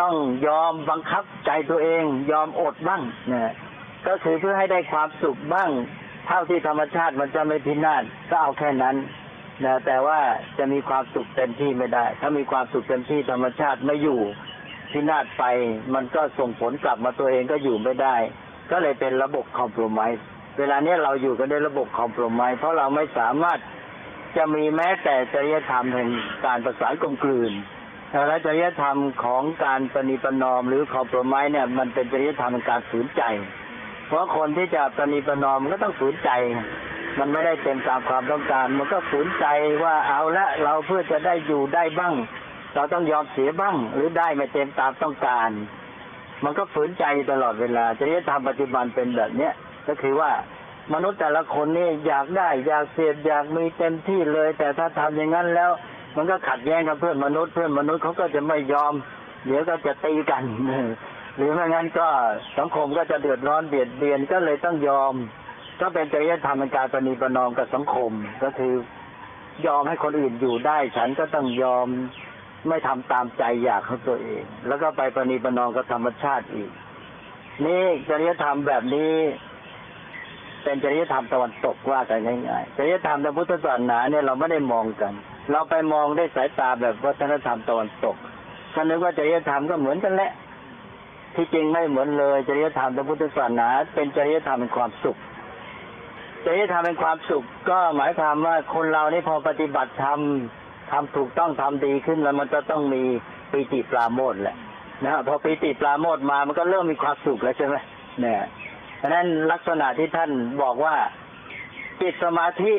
[0.00, 0.14] ต้อง
[0.46, 3.52] ยอมบังคับใจตัวเอง ยอมอดบ้างนะ
[4.06, 5.70] ก็คือเพื่อให้ได้ความสุขบ้าง
[6.26, 8.96] เท่าที่ธรรมชาติมันจะไม่พินาศก็เอาแค่นั้น
[9.64, 10.20] นะแต่ว่า
[10.58, 14.20] จะมีความสุขเต็มที่ไม่ได้ ถ้ามีความสุขเต็มที่ธรรมชาติไม่อยู่
[14.92, 15.44] พินาศไป
[15.94, 18.16] มันก็ส่งผลกลับมาตัวเองก็อยู่ไม่ได้
[18.70, 20.22] ก็เลยเป็นระบบคอมโพรไมซ์
[20.58, 23.58] เวลาเนี้ยเราอยู่กันในระบบคอมโพรไมซ์เพราะเราไม่สามารถ
[24.36, 26.08] จะมีแม้แต่จริยธรรมแห่ง
[26.46, 27.52] การประสานกลมกลืน
[28.28, 33.22] และจริยธรรมของการปณีปนอมหรือคอมโพรไมซ์เนี่ยมันเป็นจริยธรรมการฝืนใจ
[34.06, 36.30] เพราะคนที่จะปณีปนอมก็ต้องฝืนใจ
[37.18, 39.46] มันไม่ได้เต็มตามความต้องการ มันก็ฝืนใจ
[39.84, 42.14] ว่าเอาละเราเพื่อจะได้อยู่ได้บ้าง
[42.74, 45.50] เราต้องยอมเสียบ้าง หรือได้ไม่เต็มตามต้องการ
[46.44, 49.52] มันก็ฝืนใจตลอดเวลาจริยธรรมปัจจุบันเป็นแบบเนี้ย
[49.88, 50.30] ก็คือว่า
[50.94, 55.70] มนุษย์แต่ละคนนี่อยากได้ อยากเสพอยากมีเต็มที่เลย แต่ถ้าทำอย่างนั้นแล้ว
[56.16, 58.92] มันก็ขัดแย้งกับเพื่อนมนุษย์ เพื่อนมนุษย์เขาก็จะไม่ยอม
[59.46, 60.42] เดี๋ยวก็จะตีกัน
[61.36, 62.08] หรือไม่งั้นก็
[62.58, 65.14] สังคมก็จะเดือดร้อนเบียดเบียนก็เลยต้องยอม
[65.80, 68.10] ก็เป็นจริยธรรมในการปณีประนอมกับสังคม
[68.42, 68.72] ก็คือ
[69.66, 71.88] ยอมให้คนอื่นอยู่ได้ ฉันก็ต้องยอม
[72.66, 76.70] ไม่ทำตามใจอยากของตัวเอง แล้วก็ไปปณีประนอมกับธรรมชาติอีก
[77.66, 79.12] นี่จริยธรรมแบบนี้
[80.64, 82.18] เป็นจริยธรรมตะวันตกว่ากัน
[82.48, 85.12] ง่ายๆจริยธรรมทางพุทธศาสนาเนี่ยเราไม่ได้มองกัน
[85.52, 88.16] เราไปมองได้สายตาแบบวัฒนธรรมตะวันตก
[88.74, 90.30] ก็นึกว่าจริยธรรมก็เหมือนกันแหละ
[91.36, 95.16] ที่จริงไม่เหมือนเลย จริยธรรมทางพุทธศาสนา เป็นจริยธรรมเป็นความสุข
[96.44, 100.18] จริยธรรมเป็นความสุข ก็หมายความว่าคนเรานี่พอปฏิบัติธรรม
[100.92, 103.02] ทำถูกต้องทำดีขึ้นแล้วมันจะต้องมี
[103.50, 104.56] ปีติปราโมทแหละ
[105.04, 107.76] นะพอปีติปราโมทมามันก็เริ่มมีความสุขแล้วใช่ไหม
[108.20, 108.40] เนี่ย
[108.98, 110.30] เพราะนั้นลักษณะที่ท่าน
[110.62, 110.96] บอกว่า
[112.00, 112.72] จิตสมาธิ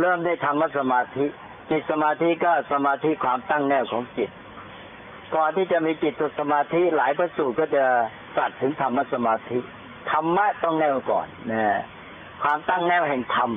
[0.00, 1.26] เริ่มได้ธรรมสมาธิ
[1.70, 4.30] จิตสมาธิก็สมาธิความตั้งแน่วของจิต
[5.34, 7.84] ก่อนที่จะมีจิตสมาธิหลายพระสูตรก็จะ
[8.36, 9.58] ตรัสถึงธรรมสมาธิ
[10.10, 11.64] ธรรมะต้องแน่วก่อนนะ
[12.42, 13.50] ความตั้งแน่วแห่งธรรม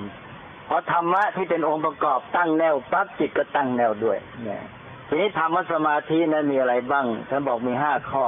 [0.67, 4.63] พราะธรรมะที่เป็นองค์ประกอบตั้งแนวปั๊บจิตก็ตั้งแนวด้วยเนะ
[5.07, 8.25] ทีนี้ธรรมสมาธินั้นมีอะไรบ้างท่านบอกมีห้าข้อ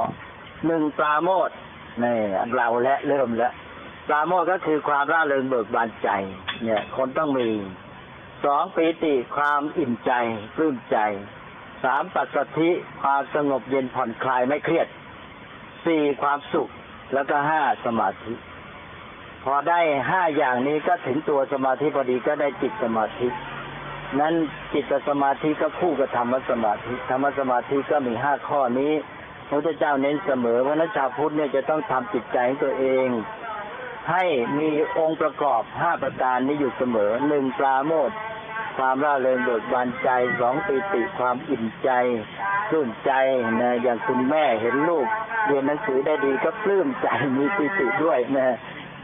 [0.66, 1.50] หนึ่งปราโมท
[2.02, 2.14] นี่
[2.56, 3.52] เราและเริ่มแล้ว
[4.08, 6.08] ปราโมทก็คือความร่าเริงเบิกบานใจ
[6.64, 7.48] เนี่ย คนต้องมี
[8.44, 10.12] สองปีติความอิ่มใจ
[10.56, 10.98] ปลื้มใจ
[11.84, 12.70] สามปัสสธิ
[13.02, 14.86] ความสงบเย็นผ่อนคลายไม่เครียด
[15.86, 16.68] สี่ความสุข
[17.14, 18.32] แล้วก็ห้าสมาธิ
[19.44, 23.28] พอได้ห้าอย่างนี้ก็ถึงตัวสมาธิพอดีก็ได้จิตสมาธิ
[24.20, 24.34] นั้น
[24.72, 28.92] จิตสมาธิก็คู่กับธรรมสมาธิธรรมสมาธิก็มีห้าข้อนี้
[29.48, 33.08] พระเจ้าเน้นเสมอว่านักชาวพุทธเนี่ยจะต้องทำจิตใจของตัวเอง
[34.10, 34.24] ให้
[34.58, 38.10] มีองค์ประกอบห้าประการนี้อยู่เสมอหนึ่งปราโมท
[38.76, 40.08] ความร่าเริงเบิกบานใจ
[40.40, 41.90] สองปิติความอิ่มใจ
[42.70, 43.12] ปลื้มใจ
[43.60, 45.06] นะอย่างคุณแม่เห็นลูก
[45.46, 48.56] เรียนหนังสือได้ดีก็ปลื้มใจมีปิติด้วยนะ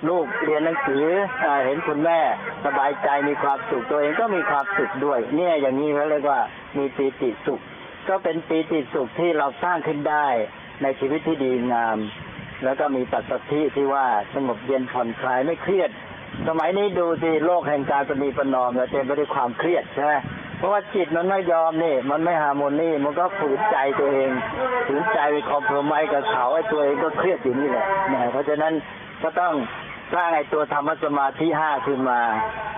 [0.09, 1.05] ลูกเรียนหนังสือ
[1.45, 2.21] อเห็นคุณแม่
[2.65, 6.41] สบายใจมีความสุขตัวเองก็มีความสุขด้วย เนี่ยอย่างนี้เขาเรียกว่า
[6.79, 7.61] มีปีติสุข
[8.09, 10.27] ก็เป็นปีติสุขที่เราสร้างขึ้นได้
[10.83, 11.99] ในชีวิตที่ดีงาม
[12.65, 15.91] แล้วก็มีปัสสธิที่ว่าสงบเย็นผ่อนคลายไม่เครียด
[16.49, 20.13] สมัยนี้ดูสิโลกแห่งการปณีประนอมเนี่ยเต็มไปด้วยความเครียดใช่ไหม
[20.59, 24.31] เพราะว่าจิตมันไม่ยอมนี่ มันไม่ฮาร์โมนีมันก็ฝืนใจตัวเอง
[24.87, 28.73] ฝืนใจไปคอมเพลมไมกับเขาไอ้ตัวเองก็เครียดอยู่นี่แหละนะเพราะฉะนั้น
[29.23, 29.55] ก็ต้อง
[30.15, 32.21] สร้างไอ้ตัวธรรมสมาธิห้าขึ้นมา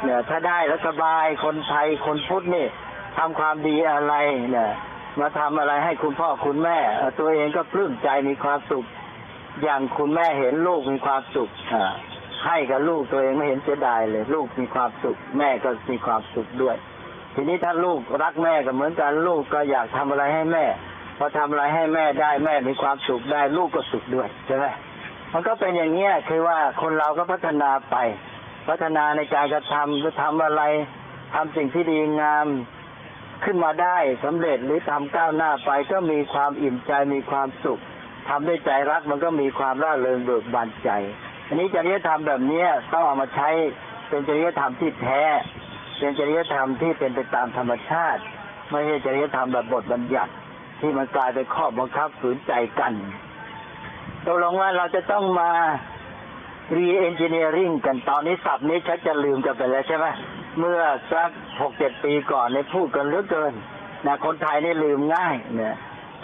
[0.05, 2.67] เนี่ยถ้าได้แล้วสบายคนไทยคนพุทธนี่
[3.19, 4.15] ทำความดีอะไร
[4.53, 4.71] เนี่ย
[5.21, 6.79] มาทำอะไรให้คุณพ่อคุณแม่
[7.19, 8.85] ตัวเองก็ปลื้มใจมีความสุข
[9.63, 11.83] อย่างคุณแม่เห็นลูกมีความสุขอ่
[12.47, 16.77] ให้กับลูกตัวเองไม่เห็นเสียดายเลย ลูกมีความสุข แม่ก็มีความสุขด้วย
[17.35, 20.65] ทีนี้ถ้าลูกรักแม่ก็เหมือนกันลูกก็อยากทำอะไรให้แม่
[21.19, 24.67] พอทำอะไรให้แม่ได้แม่มีความสุขได้ลูกก็สุขด้วยใช่ไหม
[25.33, 27.97] มันก็เป็นอย่างเนี้ยคือว่าคนเราก็พัฒนาไป
[28.69, 30.63] พัฒนาในการกระทำจะทำอะไร
[31.35, 32.47] ทำสิ่งที่ดีงาม
[33.45, 37.81] ขึ้นมาได้สำเร็จหรือทำก้าวหน้าไป ก็มีความอิ่มใจมีความสุข
[38.29, 40.91] ทำด้วยใจรักมันก็มีความร่าเริงเบิกบานใจ
[41.47, 43.49] อันนี้จริยธรรมแบบเนี้ยต้องเอามาใช้
[44.09, 45.23] เป็นจริยธรรมที่แท้
[45.99, 48.23] เป็นจริยธรรมที่เป็นไปตามธรรมชาติ
[48.71, 50.33] ไม่ใช่จริยธรรมแบบบทบัญญัติ
[50.81, 52.93] ที่มันกลายเป็นข้อบังคับฝืนใจกัน
[54.27, 55.51] ตกลงว่าเราจะต้องมา
[56.77, 60.07] re-engineering กันตอนนี้ศัพท์นี้ชักจะลืมกันไปแล้วใช่ไหม
[60.59, 60.81] เมื่อ
[61.13, 63.53] สักหกเจ็ดปีก่อนเนี่ยพูดกันเหลือเกิน
[64.07, 65.75] นะคนไทยนี่ลืมง่ายเนี่ย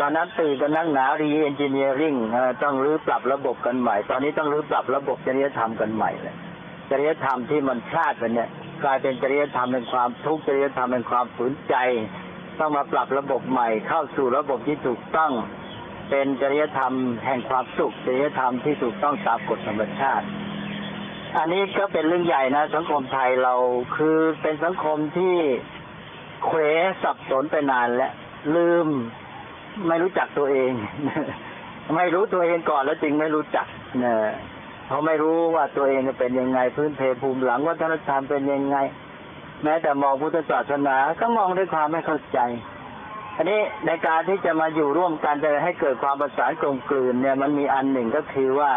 [0.01, 6.35] ตอนนั้นตื่นกันนั่งหนา re-engineering อ่อต้องรื้อปรับระบบกันใหม่ ตอนนี้ต้องรื้อปรับระบบจริยธรรมกันใหม่เลย
[6.91, 8.49] จริยธรรมที่มันพลาดไปเนี่ย
[8.85, 11.75] กลายเป็นจริยธรรมเป็นความทุกข์จริยธรรมเป็นความฝืนใจ
[12.59, 15.33] ต้องมาปรับระบบใหม่ เข้าสู่ระบบที่ถูกต้อง
[16.11, 16.93] เป็นจริยธรรม
[17.25, 20.27] แห่งความสุขจริยธรรมที่ถูกต้องตามกฎธรรมชาติ
[21.37, 23.55] อันนี้ก็เป็นเรื่องใหญ่นะ สังคมไทยเรา
[23.97, 25.37] คือเป็นสังคมที่
[26.45, 26.59] เขว
[27.03, 28.13] สับสนไปนานแล้ว
[28.55, 28.89] ลืม
[29.89, 30.73] ไม่รู้จักตัวเอง
[31.97, 33.67] ไม่รู้ตัวเองก่อนแล้วจึงไม่รู้จัก
[34.05, 34.15] นะ
[34.87, 38.77] เพราะไม่รู้ว่าตัวเองเป็นยังไงพื้นเพภูมิหลังวัฒนธรรมเป็นยังไง
[39.65, 42.39] แม้แต่มองพุทธศาสนาก็มองด้วยความไม่เข้าใจ
[43.37, 48.73] อันนี้ในการที่จะมาอยู่ร่วมกันจะให้เกิดความประสานกลมกลืนเนี่ยมันมีอันหนึ่งก็คือว่า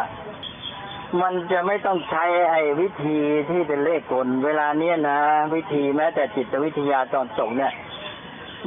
[1.21, 5.19] มันจะไม่ต้องใช้ไอ้วิธีที่เป็นเลขกล เวลาเนี้ยนะ
[5.55, 7.73] วิธีแม้แต่จิตวิทยาตอนตกเนี่ย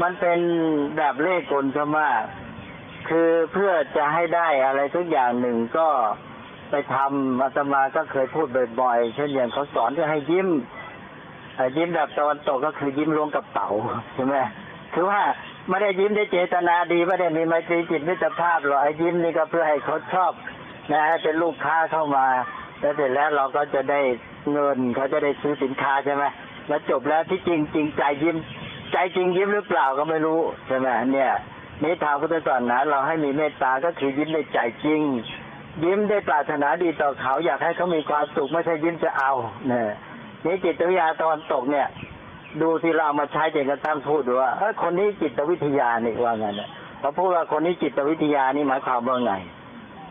[0.02, 0.38] มันเป็น
[0.96, 2.22] แบบเลขกลซะมาก
[3.08, 5.88] คือเพื่อจะให้ได้อะไรทุกอย่างหนึ่งก็
[6.70, 8.46] ไปทำอาตมาก็เคยพูด
[8.80, 10.48] บ่อยๆเช่นอย่างเขาสอนจะให้ยิ้ม
[11.76, 13.68] ยิ้มแบบตะวันตกก็คือยิ้มลวงกระเป๋า
[14.14, 14.36] ใช่ไหม
[14.94, 15.20] คือว่า
[15.68, 20.32] ไม่ได้ยิ้มได้เจตนาดีไม่ได้มีไมตรีจิตมิตรภาพหรอกไอ้ยิ้มนี่ก็เพื่อให้เขาชอบ
[20.90, 22.26] นะให้เป็นลูกค้าเข้ามา
[22.80, 24.00] แล้วเสร็จแล้วเราก็จะได้
[24.52, 26.24] เงินเขาจะได้ซื้อสินค้าใช่ไหม
[26.68, 28.36] แล้วจบแล้วที่จริงจริงใจยิ้ม
[28.92, 31.32] ใจจริงยิ้มหรือเปล่าก็ไม่รู้ใช่ไหมเนี่ย
[31.82, 35.02] นี่ทางพุทธศาสนาเราให้มีเมตตาก็คือยิ้มในใจจริง
[35.84, 39.32] ยิ้มได้ปรารถนาดีต่อเขาอยากให้เขามีความสุขไม่ใช่ยิ้มจะเอา
[39.68, 39.90] เนี่ย
[40.44, 41.88] นี่จิตวิทยาตะวันตกเนี่ย
[42.62, 46.68] ดูที่เราเอามาใช้เจนกระทั่งพูดว่าเอ้ยคนนี้จิตวิทยานี่ว่าไงเนี่ย
[47.00, 49.32] พอพูดว่าคนนี้จิตวิทยานี่หมายความว่าไง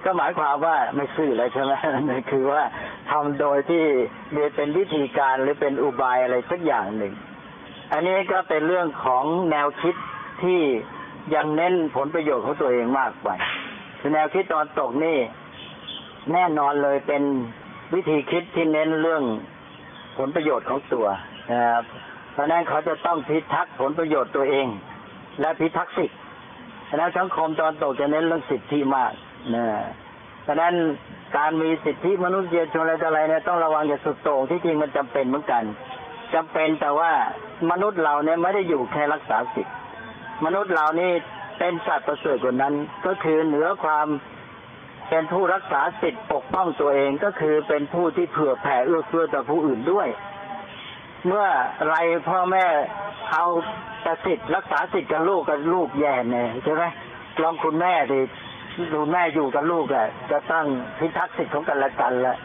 [0.05, 1.73] ก็หมายความว่าไม่ซื่อเลยใช่ไหม
[2.31, 2.63] คือว่า
[3.11, 3.83] ทำโดยที่
[4.35, 7.13] มีเป็นวิธีการหรือเป็นอุบายอะไรสักอย่างหนึ่ง
[7.93, 9.95] อันนี้ก็เป็นเรื่องของแนวคิด
[10.43, 10.61] ที่
[11.35, 13.29] ยังเน้นผลประโยชน์ของตัวเองมากไป
[13.99, 15.17] คือแนวคิดตอนตกนี่
[16.33, 17.23] แน่นอนเลยเป็น
[17.93, 19.23] วิธีคิดที่เน้นเรื่อง
[20.17, 21.05] ผลประโยชน์ของตัว
[21.51, 21.83] นะครับ
[22.39, 24.67] ราะนั้นเขาจะต้องพิทักษ์ผลประโยชน์ตัวเอง
[25.41, 26.17] และพิทักษ์สิทธิ์
[26.85, 29.11] เพราะฉะนั้นสังคมตอนตกจะเน้นเรื่องสิทธิมาก
[29.55, 29.65] นะ
[30.43, 30.73] เพราะฉะนั้น
[31.37, 35.63] การมีสิทธิมนุษยชนอะไรต่ออะไรเนี่ยต้องระวังอย่าสุดโต่งที่จริงมันจำเป็นเหมือนกัน
[36.33, 37.11] จำเป็นแต่ว่า
[37.71, 39.71] มนุษย์เราเนี่ยไม่ได้อยู่แค่รักษาสิทธิ
[40.45, 41.11] มนุษย์เรานี่
[41.59, 42.73] เป็นสัตว์ประเสริฐกว่านั้น
[43.05, 44.07] ก็คือเหนือความ
[45.09, 50.07] เป็นผู้รักษาสิทธิปกป้องตัวเองก็คือเป็นผู้ที่เผื่อแผ่เอื้อเฟื้อต่อผู้อื่นด้วย
[51.27, 51.47] เมื่อ
[51.87, 51.95] ไร
[52.29, 52.65] พ่อแม่
[53.33, 53.45] เอา
[54.01, 56.83] แต่สิทธิ์รักษาสิทธิ์กับลูกกับลูกแย่เนี่ยใช่ไหม
[57.41, 58.19] ลองคุณแม่ดิ
[58.93, 60.65] ดูแม่อยู่กับลูกอะจะตั้ง
[60.99, 62.35] พิทักษ์สิทธิ์ของกันและกันละ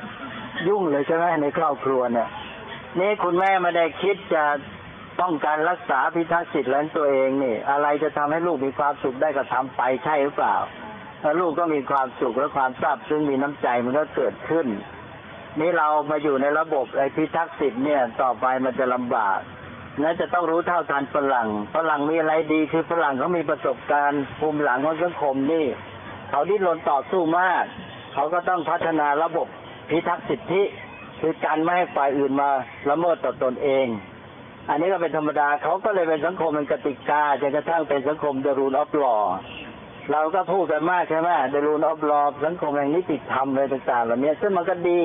[0.69, 2.29] ยุ่งเลยใช่ไหมในครอบครัวเนี่ย
[3.01, 4.45] นี่คุณแม่ไม่ได้คิดจะ
[5.21, 10.57] ป้องกันรักษาพิทักษ์สิทธิ์และตัวเองนี่ อะไรจะทำให้ลูกมีความสุขได้ก็ทำไปใช่หรือเปล่า
[11.21, 14.67] แล้วลูกก็มีความสุขและความซาบซึ้งมีน้ำใจมันก็เกิดขึ้น
[15.61, 19.39] นี่เรามาอยู่ในระบบไอ้พิทักษ์สิทธิ์เนี่ย ต่อไปมันจะลำบาก
[20.03, 25.67] น่าจะต้องรู้เท่าทันฝรั่งฝรั่งมีอะไรดีคือฝรั่งเขามีประสบการณ์ภูมิหลังของสังคมนี่
[26.31, 27.65] เขาดิ้นรนต่อสู้มาก
[28.15, 29.47] เขาก็ต้องพัฒนาระบบ
[29.91, 30.63] พิทักษ์สิทธิ
[31.21, 32.49] คือการไม่ให้ฝ่ายอื่นมา
[32.91, 33.87] ละเมิดต่อตนเอง
[34.69, 39.17] อันนี้ก็เป็นธรรมดาเขาก็เลยเป็นสังคมเป็นกติกาจนกระทั่งเป็นสังคมเดรูนออฟลอ
[40.13, 45.01] เราก็พูดกันมากใช่ไหมเดรูนออฟลอสังคมแห่งนิติธรรมอะไรต่างๆเหล่านี้ซึ่งมันก็ดี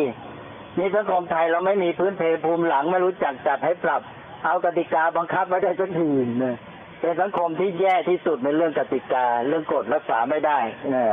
[0.79, 4.01] นี่สังคมไทยเราไม่มีพื้นเพภูมิหลังไม่รู้จักจัดให้ปรับ
[4.45, 6.09] เอากติกาบังคับไว้ได้จนถึง
[6.43, 6.57] นะ
[7.01, 10.59] เป็นสังคมที่แย่ที่สุดในเรื่องกติกา เรื่องกฎรักษาไม่ได้
[10.95, 11.05] นะ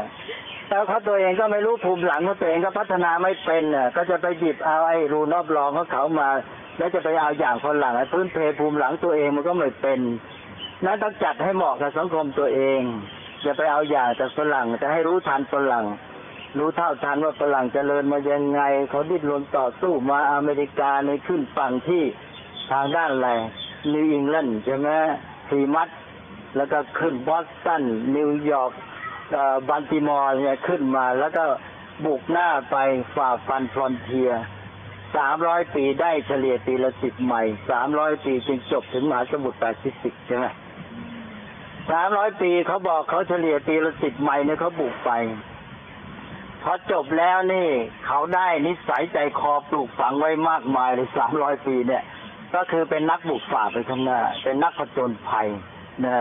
[0.68, 6.28] แล้วเขาตัวเองก็ไม่รู้ภูมิหลังของตัวเองก็พัฒนาไม่เป็นน่ะก็จะไปหยิบเอาไอ้รูนอบรองของเขามา
[6.78, 10.00] แล้วจะไปเอาอย่างคนหลังไอ้พื้นเพภูมิหลังตัวเองมันก็ไม่เป็น
[10.84, 12.80] นั้นต้องจัดให้เหมาะกับสังคมตัวเอง
[13.42, 15.84] อย่าไปเอาอย่างจากฝรั่งจะให้รู้ทันฝรั่ง
[16.58, 22.02] รู้เท่าทันว่าฝรั่งเจริญมายังไง เขาดิ้นรนต่อสู้มาอเมริกาในขึ้นฝั่งที่
[22.70, 23.30] ทางด้านอะไร
[23.92, 24.88] นิวอิงแลนด์ใช่ไหม
[25.48, 25.88] พลีมัธ
[26.56, 27.82] แล้วก็ขึ้นบอสตัน
[28.16, 28.72] นิวยอร์ก
[29.68, 31.44] บัลติมอร์เนี่ยขึ้นมา แล้วก็
[32.04, 32.76] บุกหน้าไป
[33.14, 34.30] ฝ่าฟัน frontier
[35.16, 40.46] สามร้อยปีได้เฉลี่ยปีละสิบไมล์สามร้อยปีจึงจบถึงมหาสมุทรแปซิฟิกใช่ไหม
[41.90, 45.10] สามร้อยปีเขาบอกเขาเฉลี่ยปีละสิบไมล์เนี่ยเขาบุกไป
[46.68, 47.68] พอจบแล้วนี่
[48.06, 52.02] เขาได้นิสัยใจคอปลูกฝังไว้มากมายเลยสามร้อยปีเนี่ย
[52.54, 55.48] ก็คือเป็นนักบุกฝ่าไปข้างหน้า เป็นนักผจญภัย
[56.06, 56.18] นะ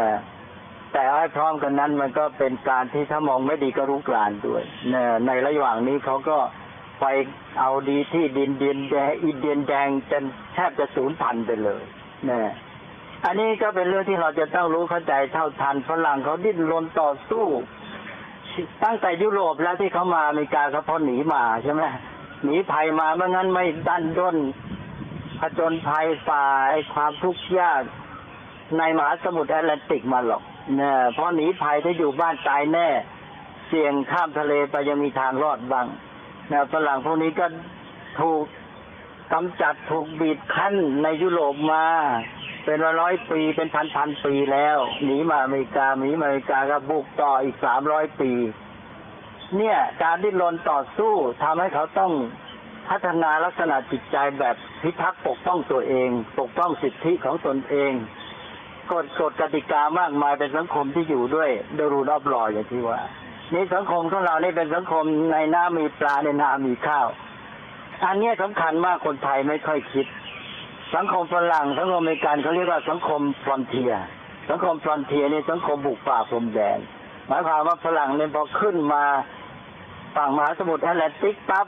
[0.93, 6.37] แต่ให้พร้อมกันนั้นมันก็เป็นการที่ถ้ามองไม่ดีก็รู้กลานด้วยนะในระหว่างนี้เขาก็
[7.01, 7.05] ไป
[7.59, 11.83] เอาดีที่ดินเดินแดงอินเดียนแดงจนแทบจะสูญพันธุ์ไปเลย
[12.29, 12.39] นะ
[13.25, 17.45] อันนี้ก็เป็นเรื่องที่เราจะต้องรู้เข้าใจเท่าทันฝรั่งเขาดิ้นรนต่อสู้
[18.83, 21.83] ตั้งแต่ยุโรปแล้วที่เขามาอเมริกาเขาพอหนีมาใช่ไหม
[22.43, 24.37] หนีภัยมาเมื่องั้นไม่ดันด้น
[25.39, 27.81] ผจญภัยฝ่าไอ้ความทุกข์ยาก
[28.77, 30.41] ในมหาสมุทรแอตแลนติกมาหรอก
[30.75, 32.87] เนี่ยเพราะหนีภัยถ้าอยู่บ้านตายแน่
[33.67, 35.87] เสี่ยงข้ามทะเลไปยังมีทางรอดบ้าง
[36.51, 37.45] นะฝรั่งพวกนี้ก็
[38.19, 38.43] ถูก
[39.33, 41.85] กำจัดถูกบีบคั้นในยุโรปมา
[42.65, 48.31] เป็นร้อยปีเป็นพันพันปีแล้วหนีมาอเมริกาหนีมาอเมริกาก็บุกต่ออีกสามร้อยปี
[49.57, 52.11] เนี่ย การดิ้นรนต่อสู้ทำให้เขาต้อง
[52.89, 57.91] พัฒนาลักษณะจิตใจแบบพิทักษ์ปกป้องตัวเอง ปกป้องสิทธิของตนเอง
[58.91, 62.99] กฎกฎกติกามากมายเป็นสังคมที่อยู่ด้วยดรูรอบลอยอย่างที่ว่า
[63.53, 67.07] นี่สังคมของเราเนี่เป็นสังคมในน้ามีปลาในนามีข้าว
[68.05, 70.05] อันนี้สำคัญมากคนไทยไม่ค่อยคิด
[70.95, 73.93] สังคมฝรั่งสังคมอเมริกันเขาเรียกว่าสังคม frontier
[74.49, 76.79] สังคม frontier นี่สังคมบุกป่าพรมแดน
[77.27, 79.03] หมายความว่าฝรั่งเนี่ยพอขึ้นมา
[80.15, 81.67] ฝั่งมหาสมุทรแอตแลนติกปั๊บ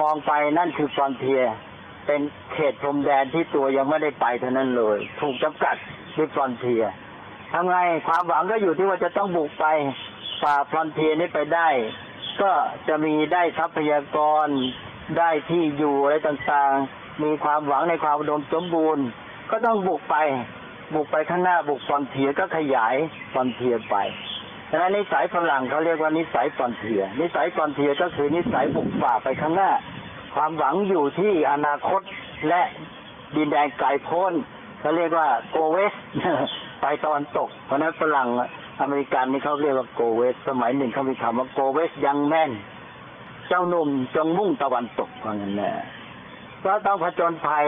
[0.00, 1.42] มองไปนั่นคือ frontier
[2.06, 2.20] เป็น
[2.52, 5.76] เขตพรมแดนที่ตัวยังไม่ได้ไปเท่านั้นเลย ถูกจำกัด
[6.16, 6.84] ด้วย frontier
[7.52, 7.76] ทำไง
[8.08, 9.66] ความหวังก็อยู่ที่ว่าจะต้องบุกไป
[10.42, 11.68] ฝ่า frontier นี้ไปได้
[12.42, 12.52] ก็
[12.88, 14.48] จะมีได้ทรัพยากร
[15.18, 19.04] ได้ที่อยู่อะไรต่างๆ มีความหวังในความอุดมสมบูรณ์
[19.50, 20.16] ก็ต้องบุกไป
[20.94, 22.94] บุกไปข้างหน้าบุก frontier ก็ขยาย
[23.32, 23.96] frontier ไป
[24.70, 29.70] ฉะนั้นนิสัยฝรั่งเขาเรียกว่านิสัย frontier นิสัย frontier ก็คือนิสัยบุกฝ่าไปข้างหน้า
[30.34, 32.02] ความหวังอยู่ที่อนาคต
[32.48, 32.60] และ
[33.36, 34.32] ดินแดนไกลโพ้น
[34.80, 35.94] เขาเรียกว่า go west
[36.80, 38.28] ไปตะวันตก เพราะนั้นฝรั่ง
[38.80, 42.50] อเมริกันนี่เขาเรียกว่า go west สมัยหนึ่งเขามีคำว่า go west, young man
[43.48, 45.70] เจ้าหนุ่มจงมุ่งตะวันตกว่างั้นแน่
[46.68, 47.66] ก็ต้องผจญภัย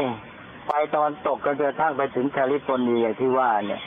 [0.69, 3.83] ไปตะวันตกก็จะทั้งไปถึงแคลิฟอร์เนียที่ว่าเนี่ย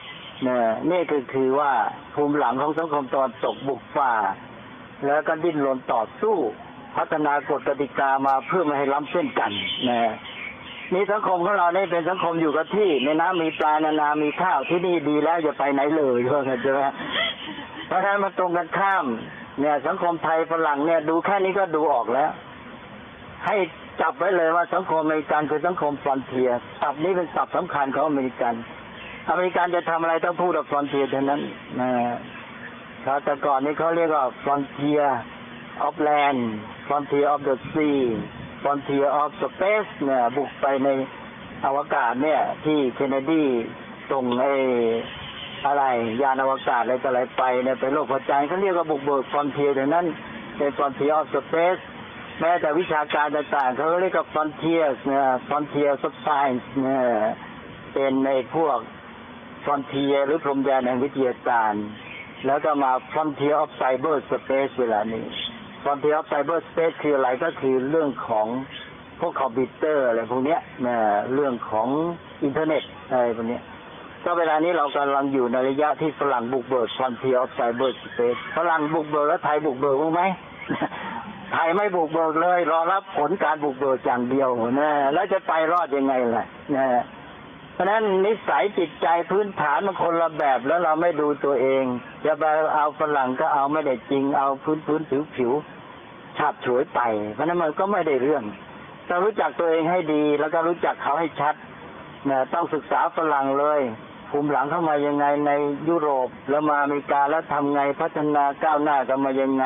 [0.45, 0.57] นี่
[0.91, 1.71] นี่คือคือว่า
[2.15, 4.13] ภูมิหลังของสังคมตะวันตกบุกฝ่า
[5.05, 6.37] แล้วก็ดิ้นรนต่อสู้
[6.97, 9.51] พัฒนากฎกติกามาเพื่อไม่ให้ล้ำเส้นกัน
[9.89, 10.13] นะ
[10.93, 16.81] นี่สังคมของเราเนี่ยเป็นสังคมอยู่กับที่ ในน้ำมีปลานานามีข้าวที่นี่ดีแล้วอย่าไปไหนเลยเพราะงั้นใช่ไหม
[17.87, 19.05] เพราะฉะนั้นมาตรงกันข้าม
[19.59, 22.31] เนี่ย สังคมไทยฝรั่งเนี่ยดูแค่นี้ก็ดูออกแล้ว
[23.45, 23.55] ให้
[24.01, 26.49] จับไว้เลยว่าสังคมอเมริกันคือสังคม frontier
[26.81, 28.53] ศัพท์นี้เป็นศัพท์สำคัญของอเมริกัน
[29.29, 31.41] อเมริกันจะทำอะไรต้องพูดกับ frontier เท่านั้น
[31.79, 31.91] นะ
[33.03, 40.89] เขาแต่ก่อนนี้เขาเรียกว่า frontier of land frontier of the sea frontier of space เนี่ยบุกไปใน
[41.65, 43.43] อวกาศเนี่ย ที่เคนเนดี
[44.11, 44.53] ส่งไอ้
[45.65, 45.83] อะไร
[46.21, 50.05] ยานอวกาศอะไรต่ออะไรไปเนี่ยไปโลกหัวใจเขาเรียกว่าบุกเบิก frontier ดังนั้น
[50.57, 51.77] เป็น frontier of space
[52.39, 57.05] แม้แต่วิชาการต่างๆเขาเรียกว่า frontiers เนี่ย frontier science เนี่ย
[57.93, 58.77] เป็นในพวก
[59.63, 61.73] frontier หรือพรมแดนแห่งวิทยาการ
[62.45, 65.25] แล้วก็มา Frontier of Cyber Space เวลานี้
[65.83, 68.47] Frontier of Cyber Space คืออะไรก็คือเรื่องของ
[69.19, 70.97] พวกคอมพิวเตอร์อะไรพวกเนี้ยนะ
[71.33, 71.87] เรื่องของ
[72.43, 73.63] อินเทอร์เน็ตอะไรพวกเนี้ย
[74.25, 80.21] ก็เวลานี้เรากำลังอยู่ในระยะที่ฝรั่งบุกเบิก Frontier of Cyber Space ฝรั่งบุกเบิกแล้วไทยบุกเบิกบ้างไหม
[81.53, 84.49] ไทยไม่บุกเบิกเลย รอรับผลการบุกเบิกอย่างเดียว
[84.79, 86.45] นะแล้วจะไปรอดยังไงล่ะ
[86.75, 86.87] นะ
[87.73, 91.83] เพราะนั้นนิสัยจิตใจพื้นฐานมันคนละแบบแล้วเราไม่ดูตัวเอง
[92.25, 92.43] จะไป
[92.75, 95.51] เอาฝรั่งก็เอาไม่ได้จริง เอาพื้นพื้นผิวผิว
[96.37, 96.99] ฉาบฉวยไป
[97.33, 98.43] เพราะนั้นมันก็ไม่ได้เรื่อง
[99.09, 101.55] ต้องรู้จักตัวเองให้ดี แล้วก็รู้จักเขาให้ชัด
[102.29, 103.79] นะต้องศึกษาฝรั่งเลย
[104.29, 105.51] ภูมิหลังเข้ามายังไงใน
[105.89, 109.65] ยุโรปแล้วมาอเมริกาแล้วทำไงพัฒนาก้าวหน้ากันมายังไง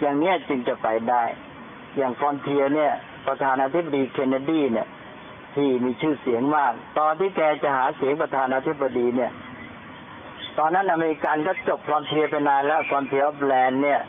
[0.00, 1.22] อย่างเนี้ยจึงจะไปได้
[1.96, 2.92] อย่าง frontier เนี่ย
[3.26, 4.88] ประธานาธิบดีเคนเนดีเนี่ย
[5.54, 9.32] ที่มีชื่อเสียงมาก ตอนที่แกจะหาเสียงประธานาธิบดีเนี่ย
[10.58, 14.00] ตอนนั้นอเมริกันก็จบ frontier ไปนานแล้ว frontier of land เนี่ย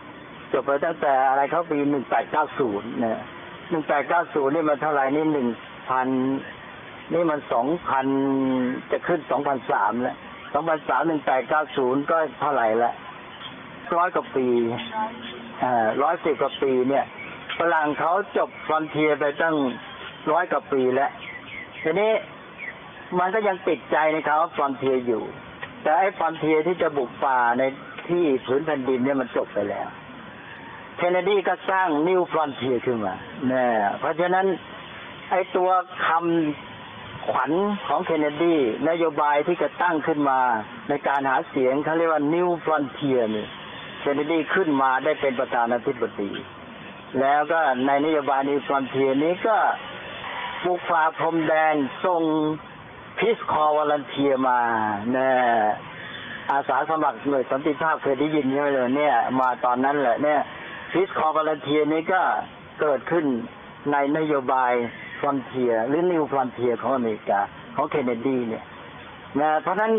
[0.52, 3.20] จบไปตั้งแต่อะไรเขาปีหนึ่งแปดเก้าศูนย์เนี่ย
[3.70, 5.48] หนึ่งแปดเก้าศูนย์นี่มันเท่าไหร่นี่หนึ่ง
[5.90, 6.08] พัน
[7.14, 8.08] นี่มันสองพัน
[8.92, 10.16] จะขึ้นสองพันสามแล้ว
[10.54, 12.92] สองพันสามหนึ่งแปดเก้าศูนย์ก็เท่าไหร่ละ
[13.96, 14.48] ร้อยกว่าปี
[16.02, 17.06] ร้อยสิบกว่าปีเนี่ย
[17.60, 19.56] ฝรั่งเขาจบ frontier ไปตั้ง
[20.32, 21.12] ร้อยกว่าปีแล้ว
[21.84, 22.12] ทีนี้
[23.20, 25.24] มันก็ยังติดใจในเขา frontier อยู่
[25.82, 27.64] แต่ไอ้ frontier ที่จะบุกฝ่าใน
[28.08, 29.88] ที่ผืนแผ่นดินเนี่ยมันจบไปแล้ว
[30.98, 33.14] เคนเนดีก็สร้าง New Frontier ขึ้นมา
[33.48, 34.46] เนี่ยเพราะฉะนั้น
[35.32, 35.70] ไอ้ตัว
[36.08, 37.52] คำขวัญ
[37.88, 38.56] ของเคนเนดี
[38.90, 40.40] นโยบายที่จะตั้งขึ้นมา
[40.90, 43.48] ในการหาเสียงเขาเรียกว่า New Frontier นี่
[44.00, 46.32] เคนเนดีขึ้นมาได้เป็นประธานาธิบดี
[47.20, 49.58] แล้วก็ในนโยบาย New Frontier นี้ก็
[50.64, 51.76] บุกฝ่าพรมแดน
[52.06, 52.24] ส่ง
[53.20, 54.60] Peace Corps Volunteer มา
[55.14, 55.36] เนี่ย
[56.52, 60.40] อาสาสมัครหน่วยสันติภาพเคยได้ยินใช่ไหมเลยเนี่ย มาตอนนั้นแหละเนี่ย
[60.92, 62.22] Peace Corps Volunteer นี้ก็
[62.82, 63.26] เกิดขึ้น
[63.92, 64.74] ในนโยบาย
[65.20, 67.40] frontier หรือ New Frontier ของอเมริกา
[67.76, 68.64] ของเคนเนดีเนี่ย
[69.40, 69.92] นะเพราะฉะนั้น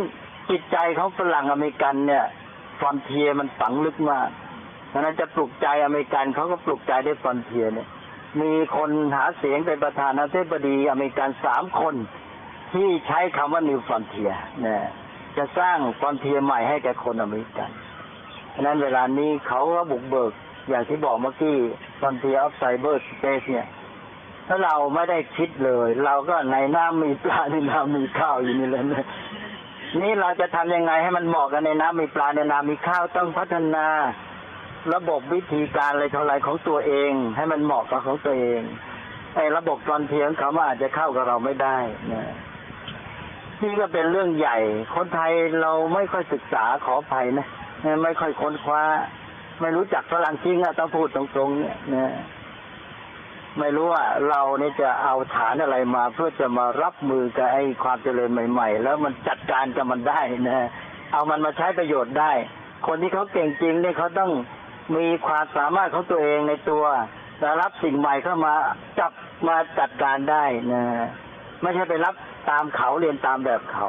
[0.50, 2.24] จิตใจของฝรั่งอเมริกันเนี่ย
[2.80, 4.28] frontier มันฝังลึกมาก
[4.88, 7.88] เพราะนั้นจะปลุกใจอเมริกันเขาก็ปลุกใจด้วย frontier เนี่ย
[8.40, 11.94] มีคนหาเสียงเป็นประธานาธิบดีอเมริกันสามคน
[12.72, 14.30] ที่ใช้คำว่า New Frontier
[14.66, 14.76] นะ
[15.36, 17.70] จะสร้าง frontier ใหม่ให้แก่คนอเมริกัน
[18.50, 20.32] เพราะนั้นเวลานี้เขาก็บุกเบิก
[20.68, 21.56] อย่างที่บอกเมื่อกี้
[22.00, 23.68] Frontier of Cyber Space เนี่ย
[24.48, 28.84] ถ้าเราไม่ได้คิดเลย เราก็ในน้ำมีปลาในน้ำมีข้าวอยู่นี่แหละ
[29.96, 33.86] นี่เราจะทำยังไงให้มันเหมาะกันในน้ำมีปลาในน้ำมีข้าวต้องพัฒนา
[34.94, 38.60] ระบบวิธีการอะไรเท่าไรของตัวเอง ให้มันเหมาะกับของตัวเอง
[39.36, 41.78] ไอ้ระบบตอนเทียงเขาอาจจะเข้ากับเราไม่ได้
[42.12, 42.28] นะ
[43.62, 44.58] นี่ก็เป็นเรื่องใหญ่
[44.94, 47.46] คนไทยเราไม่ค่อยศึกษาขออภัยนะ
[48.04, 48.82] ไม่ค่อยค้นคว้า
[49.60, 52.12] ไม่รู้จักฝรั่งจริงอะต้องพูดตรงๆเนี่ยนะ
[53.58, 60.68] ไม่รู้ว่าเราเนี่ยจะเอาฐานอะไรมา เพื่อจะมารับมือกับไอ้ความเจริญใหม่ ๆ แล้วมันจัดการกับมันได้นะ
[61.12, 62.32] เอามันมาใช้ประโยชน์ได้
[62.86, 64.30] คนที่เขาเก่งจริงเนี่ยเขาต้อง
[64.96, 66.84] มีความสามารถของตัวเองในตัว
[67.38, 68.54] แต่รับสิ่งใหม่เข้ามา
[68.98, 69.12] จับ
[69.48, 70.82] มาจัดการได้นะ
[71.62, 72.14] ไม่ใช่ไปรับ
[72.50, 73.88] ตามเขาเรียนตามแบบเขา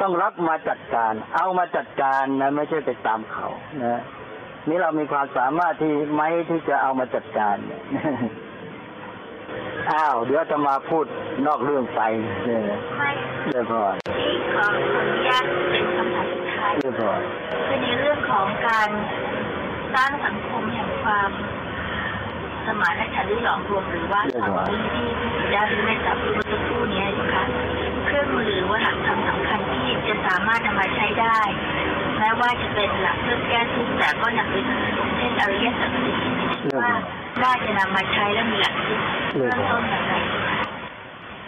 [0.00, 3.48] ต้องรับมาจัดการ เอามาจัดการนะไม่ใช่ไปตามเขา
[3.84, 4.00] นะ
[4.68, 7.56] นี่เรามีความสามารถที่ไหมที่จะเอามาจัดการ
[9.90, 11.04] อ้าว เดี๋ยวจะมาพูด
[11.46, 12.00] นอกเรื่องไป
[12.44, 12.60] เนี่ย
[12.98, 13.10] ไม่
[13.50, 14.64] เรียบร้อยที่ขอ
[15.00, 17.20] อนุญาตเป็นคำถามสุดท้ายเรียบร้อย
[17.66, 18.88] คือในเรื่องของการ
[19.94, 21.30] สร้างสังคมแห่งความ
[22.66, 27.44] สมานฉันท์หรือหลอมรวมหรือว่าความที่ที่ที่ได้ที่ได้จับรู้เมื่อสักครู่นี้นะคะ
[28.06, 31.38] เครื่องมือหรือว่าหลักธรรมสำคัญที่จะสามารถนำมาใช้ได้
[32.18, 34.64] แม้ว่าจะเป็นหลักเพื่อแก้ทุกข์แต่ก็หนักเป็น
[35.16, 36.16] เช่นอริยสัจสี่
[36.80, 36.92] ว่า
[37.42, 39.00] น่าจะนำมาใช้และมีหลักคิด
[39.34, 40.14] เริ่มต้นอย่างไร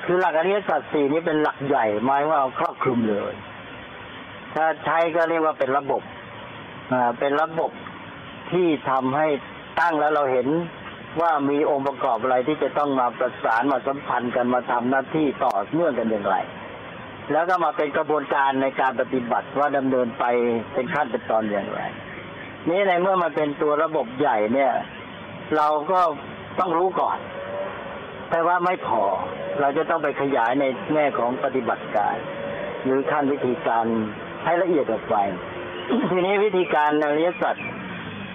[0.05, 3.33] คือหลักอริยสัจสี่นี้เป็นหลักใหญ่หมายว่าเอาครอบคลุมเลย
[4.55, 6.03] ถ้าใช้ก็เรียกว่าเป็นระบบ
[6.93, 7.71] อ่าเป็นระบบ
[8.53, 9.27] ที่ทำให้
[9.81, 10.47] ตั้งแล้วเราเห็น
[11.21, 16.37] ว่ามีองค์ประกอบอะไรที่จะต้องมาประสานมาสัมพันธ์กันมาทำหน้าที่ต่อเนื่องกันอย่างไร
[17.33, 20.25] แล้วก็มาเป็นกระบวนการในการปฏิบัติว่าดำเนินไป
[20.73, 21.81] เป็นขั้นเป็นตอนอย่างไร
[22.69, 24.73] นี่ในเมื่อมันเป็นตัวระบบใหญ่เนี่ย
[25.57, 26.01] เราก็
[26.59, 27.19] ต้องรู้ก่อน
[28.31, 29.03] แต่ว่าไม่พอ
[29.61, 32.17] เราจะต้องไปขยายในแง่ของปฏิบัติการ
[32.85, 33.85] หรือขั้นวิธีการ
[34.45, 35.17] ให้ละเอียดออกไป
[36.11, 37.57] ทีนี้วิธีการอริยสัจ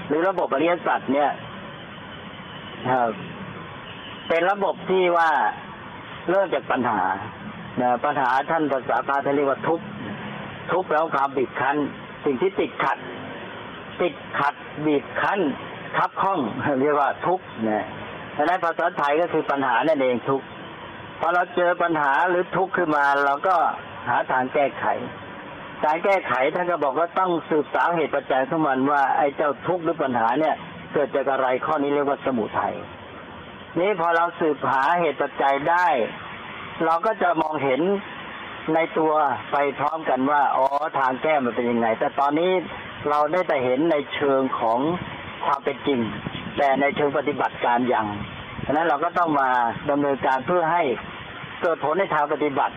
[0.08, 1.32] หรือระบบอริยสัจเนี่ย
[2.92, 3.12] ครับ
[4.30, 5.30] เป็นระบบที่ว่า
[6.30, 7.02] เริ่มจากปัญหา
[8.06, 9.80] ปัญหาท่านภาษาพาทเรียกว่าทุก
[10.72, 11.78] ทุกแล้วความบีบคั้น
[12.26, 12.98] สิ่งที่ติดขัด
[14.02, 14.56] ติดขัด
[14.86, 15.40] บีบคั้น
[15.98, 16.40] ทับข้อง
[16.82, 17.86] เรียกว่าทุกข์นะ
[18.36, 20.46] ดังนั้นภาษาไทยก็คือปัญหานั่นเองทุกข์
[21.20, 23.56] พอเราเจอปัญหาหรือทุกข์ขึ้นมา เราก็
[24.08, 24.86] หาทางแก้ไข
[25.86, 30.56] การแก้ไขท่านก็บอกว่าต้องสืบสาวเหตุปัจจัยของมันว่าไอ้เจ้าทุกข์หรือปัญหาเนี่ย
[30.94, 32.76] เกิดจากอะไรข้อนี้เรียกว่าสมุทัย
[33.80, 35.88] นี้พอเราสืบหาเหตุปัจจัยได้
[36.86, 37.82] เราก็จะมองเห็น
[38.74, 39.14] ในตัว
[39.52, 40.66] ไปพร้อมกันว่าอ๋อ
[41.00, 42.52] ทางแก้มันเป็นยังไง แต่ตอนนี้
[43.10, 44.80] เราได้แต่เห็นในเชิงของ
[45.46, 46.00] ความเป็นจริง
[46.58, 48.08] แต่ในเชิงปฏิบัติการอย่าง
[48.66, 49.50] ฉะนั้นเราก็ต้องมา
[49.90, 50.84] ดำเนินการเพื่อให้
[51.62, 52.76] เกิดผลในทางปฏิบัติ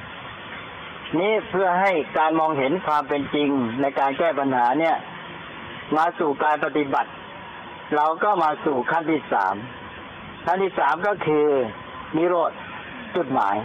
[1.21, 3.49] นี้เพื่อให้การมองเห็นความเป็นจริง
[3.81, 4.97] ในการแก้ปัญหาเนี่ย
[5.97, 7.11] มาสู่การปฏิบัติ
[7.97, 9.55] เราก็มาสู่ขั้นที่สาม
[10.47, 11.47] ขั้นที่สามก็คือ
[12.17, 12.53] นิโรธ
[13.17, 13.57] จุดหมาย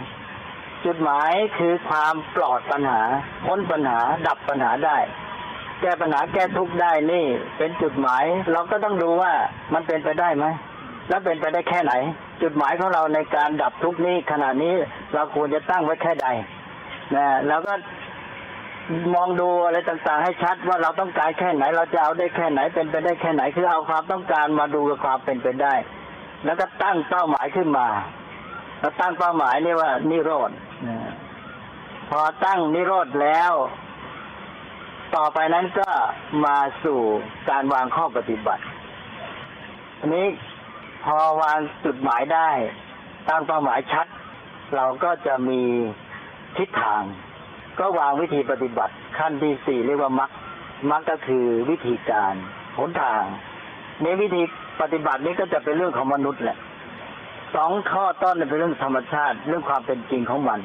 [0.84, 3.02] จุดหมายคือความปลอดปัญหา
[3.46, 4.96] พ้นปัญหาดับปัญหาได้
[5.80, 7.24] แก้ปัญหาแก้ทุกข์ได้นี่
[7.58, 9.32] เป็นจุดหมาย เราก็ต้องดูว่า
[9.74, 10.46] มันเป็นไปได้ไหม
[11.08, 11.92] แล้วเป็นไปได้แค่ไหน
[12.42, 14.74] จุดหมายของเราในการดับทุกข์นี้ขณะนี้
[15.14, 16.28] เราควรจะตั้งไว้แค่ใด
[17.16, 17.74] นะแล้วก็
[19.14, 25.74] มองดูอะไรต่างๆ ให้ชัดว่าเราต้องการแค่ไหน เราจะเอาได้แค่ไหนเป็นไปได้แค่ไหน คือเอาความต้องการมาดูกับความเป็นไปได้
[26.44, 27.86] แล้วก็ตั้งเป้าหมายขึ้นมา
[28.80, 30.50] แล้วตั้งเป้าหมายนี่ว่านิโรธ
[30.88, 30.98] นะ
[32.10, 33.52] พอตั้งนิโรธแล้ว
[35.16, 35.88] ต่อไปนั้นก็
[36.46, 37.00] มาสู่
[37.50, 38.62] การวางข้อปฏิบัติ
[39.98, 40.26] อันนี้
[41.04, 42.50] พอวางจุดหมายได้
[43.28, 44.06] ตั้งเป้าหมายชัด
[44.76, 45.60] เราก็จะมี
[46.56, 47.02] ทิศทาง
[47.78, 50.30] ก็วางวิธีปฏิบัติ ขั้นที่สี่เรียกว่ามัก
[50.90, 52.34] มักก็คือวิธีการ
[52.78, 53.22] หนทาง
[54.02, 54.42] ในวิธี
[54.80, 56.58] ปฏิบัตินี้ก็จะเป็นเรื่องของมนุษย์แหละ
[57.54, 60.60] สองข้อต้นเป็นเรื่องธรรมชาติ เรื่องความเป็นจริงของมัน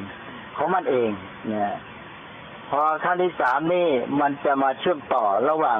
[0.57, 1.09] ของมันเอง
[1.47, 1.73] เนี่ย
[2.75, 3.87] พอขั้นที่สามนี่
[4.21, 5.79] มันจะมาเชื่อมต่อระหว่าง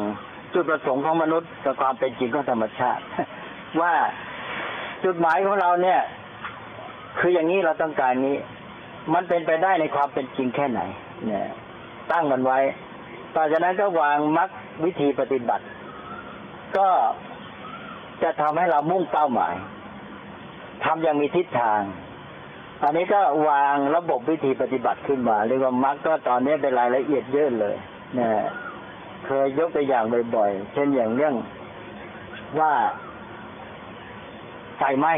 [0.53, 3.03] จุดประสงค์ของมนุษย์กับความเป็นจริงของธรรมชาติ
[3.81, 3.93] ว่า
[5.05, 5.99] จุดหมายของเราเนี่ย
[7.19, 8.37] คืออย่างนี้เราต้องการนี้
[9.13, 10.81] มันเป็นไปได้ในความเป็นจริงแค่ไหน
[11.25, 11.47] เนี่ย
[12.11, 12.59] ตั้งมันไว้
[13.35, 14.49] ต่อจากนั้นก็วางมัก
[14.83, 15.65] วิธีปฏิบัติ
[16.77, 16.87] ก็
[18.23, 19.53] จะทำให้เรามุ่งเป้าหมาย
[20.85, 21.81] ทำอย่างมีทิศทาง
[22.83, 27.75] อันนี้ก็วางระบบวิธีปฏิบัติขึ้นมาเรียกว่ามักก็ตอนนี้เป็นรายละเอียดเยอะเลย
[28.17, 28.43] นี่ย
[29.25, 30.03] เคยยกตัวอย่าง
[30.35, 31.35] บ่อยๆ เช่นอย่างเรื่อง
[32.59, 32.73] ว่า
[34.77, 35.13] ไฟไหม้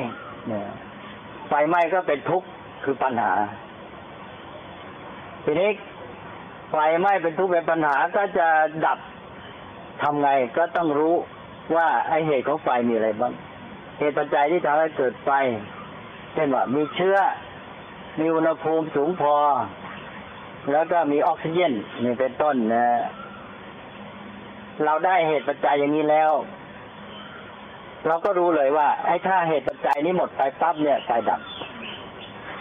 [1.49, 2.47] ไฟไหม้ก็เป็นทุกข์
[2.83, 3.33] คือปัญหา
[5.43, 5.69] ทีนี้
[6.71, 8.47] ไฟไหม้เป็นทุกข์เป็นปัญหาก็จะ
[8.85, 8.99] ดับ
[10.01, 11.15] ทำไงก็ต้องรู้
[11.75, 13.33] ว่าไอเหตุของไฟมีอะไรบ้าง
[13.99, 15.29] เหตุปัจจัยที่ทำให้เกิดไฟ
[16.33, 17.17] เช่นว่ามีเชื้อ
[18.19, 19.35] มีอุณหภูมิสูงพอ
[20.71, 22.87] แล้วก็มีออกซิเจนนี่เป็นต้นนะ
[24.83, 26.31] เราได้เหตุปัจจัยอย่างนี้แล้ว
[28.07, 31.39] เราก็รู้เลยว่า ไอ้ถ้าเหตุปัจจัยนี้หมดไปปั๊บเนี่ยไฟดับ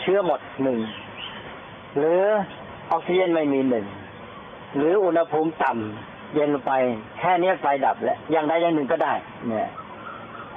[0.00, 0.78] เชื้อหมดหนึ่ง
[1.98, 2.22] หรือ
[2.90, 3.86] ออกซิเจนไม่มีหนึ่ง
[4.76, 6.72] หรืออุณหภูมิต่ำเย็นลงไป
[7.18, 9.12] แค่นี้ไฟดับแล้วอย่างใดอย่างหนึ่งก็ได้
[9.48, 9.68] เนี่ย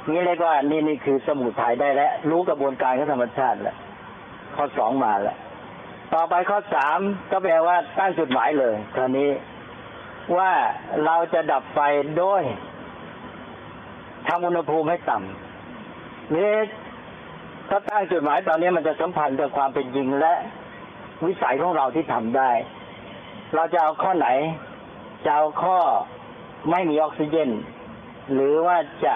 [0.10, 3.78] นี่เรียกว่านี่นี่คือสมุทัยได้แล้วรู้กระบวนการของธรรมชาติแล้ว
[4.58, 5.38] ข้อสองมาแล้ว
[6.14, 7.00] ต่อไปข้อสาม
[7.32, 9.30] ก็แปลว่าตั้งจุดหมายเลยคราวนี้
[10.38, 10.52] ว่า
[11.06, 11.80] เราจะดับไฟ
[12.18, 12.42] โดย
[14.28, 16.54] ทำอุณหภูมิให้ต่ำนี่
[17.70, 20.34] ถ้าตั้งจุดหมายตอนนี้มันจะสัมพันธ์กับความเป็นจริงและ
[21.26, 22.52] วิสัยของเราที่ทำได้
[23.56, 24.28] เราจะเอาข้อไหน
[25.26, 25.80] จะเอาข้อ
[26.72, 27.50] ไม่มีออกซิเจน
[28.34, 29.16] หรือว่าจะ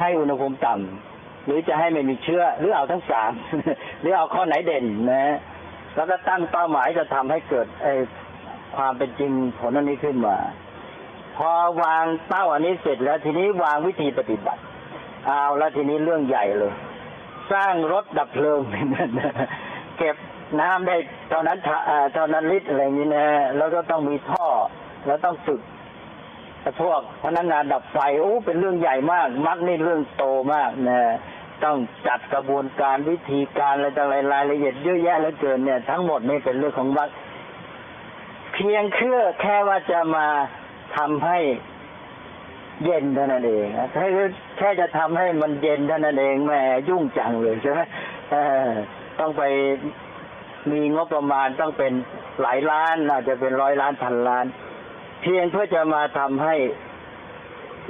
[0.00, 1.11] ให้อุณหภูมิต่ำ
[1.44, 3.32] หรือจะให้ไม่มีเชื้อหรือเอาทั้งสาม
[4.00, 5.36] หรือเอาข้อไหนเด่นนะ
[5.96, 7.86] แล้วก็ตั้งเป้าหมายจะทำให้เกิดไอ
[8.76, 10.36] ความเป็นจริงผลอันนี้ขึ้นมา
[11.36, 11.50] พอ
[11.82, 14.60] วางเป้าอันนี้เสร็จแล้วทีนี้วางวิธีปฏิบัติ
[15.26, 16.72] เอาแล้วทีนี้เรื่องใหญ่เลย
[17.52, 18.60] สร้างรถดับเพลิง
[19.98, 20.16] เก็บ
[20.60, 20.96] น้ำได้
[21.30, 21.58] เท่านั้น
[22.14, 23.26] เท่านั้นลิตรอะไรอย่างนี้นะ
[23.56, 24.46] แล้วก็ต้องมีท่อ
[25.06, 25.60] แล้วต้องฝึก
[26.80, 31.00] พวกพนักงานดับไฟโอ้เป็นเรื่องใหญ่มาก มักนี่เรื่องโตมากนะ
[31.64, 37.08] ต้องจัดกระบวนการวิธีการอะไรต่างๆรายละเอียดเยอะแยะเหลือเกินเนี่ย ทั้งหมดนี่เป็นเรื่องของวัด
[38.54, 40.26] เพียงเพื่อแค่ว่าจะมา
[40.96, 41.38] ทำให้
[42.84, 44.06] เย็นเท่านั้นเองแค่
[44.58, 46.52] แค่จะทำให้มันเย็นเท่านั้นเองแหม
[46.88, 47.80] ยุ่งจังเลยใช่ไหม
[49.18, 49.42] ต้องไป
[50.70, 51.92] มีงบประมาณต้องเป็น
[52.42, 54.46] หลายล้านอาจจะเป็นร้อยล้านพันล้าน
[55.22, 56.54] เพียงเพื่อจะมาทำให้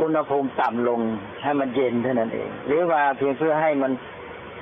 [0.00, 1.00] อุณหภูมิต่ำลง
[1.42, 3.92] ให้มันเย็นเท่านั้นเอง หรือว่าเพียงเพื่อให้มัน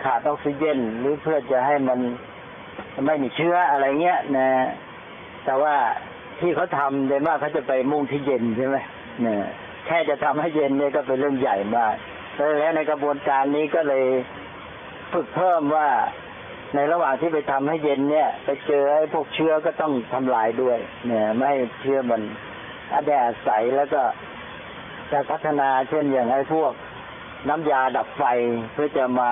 [0.05, 1.99] ขาดออกซิเจนหรือเพื่อจะให้มัน
[3.07, 4.49] ไม่มีเชื้ออะไรเงี้ยนะ
[5.45, 5.75] แต่ว่า
[6.41, 8.77] ที่เขาทำโดยมากเขาจะไปมุ่งที่เย็นใช่ไหม
[9.23, 9.37] เนี่ย
[9.87, 11.95] แค่จะทำให้เย็นเนี่ยก็เป็นเรื่องใหญ่มาก
[12.59, 14.05] แล้วในกระบวนการนี้ก็เลย
[15.13, 15.89] ฝึกเพิ่มว่า
[16.75, 22.21] ในระหว่างที่ไปทำให้เย็นเนี่ย ไปเจอไอ้พวกเชื้อก็ต้องทำลายด้วย เนี่ย ไม่ให้เชื้อมัน
[22.93, 24.03] อาแดดใสแล้วก็
[25.13, 26.73] จะพัฒนาเช่นอย่างไอ้พวก
[27.49, 28.25] น้ำยาดับไฟ
[28.73, 29.31] เพื่อจะมา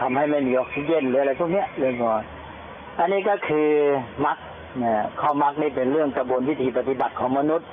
[0.00, 2.22] ทำให้ไม่มีออกซิเจนหรืออะไรพวกเนี้ยเรื่องก่อน
[2.98, 3.68] อันนี้ก็คือ
[4.26, 4.38] มรรค
[4.78, 7.68] เนี่ยข้อมรรคนี่เป็นเรื่องกระบวนวิธีปฏิบัติของมนุษย์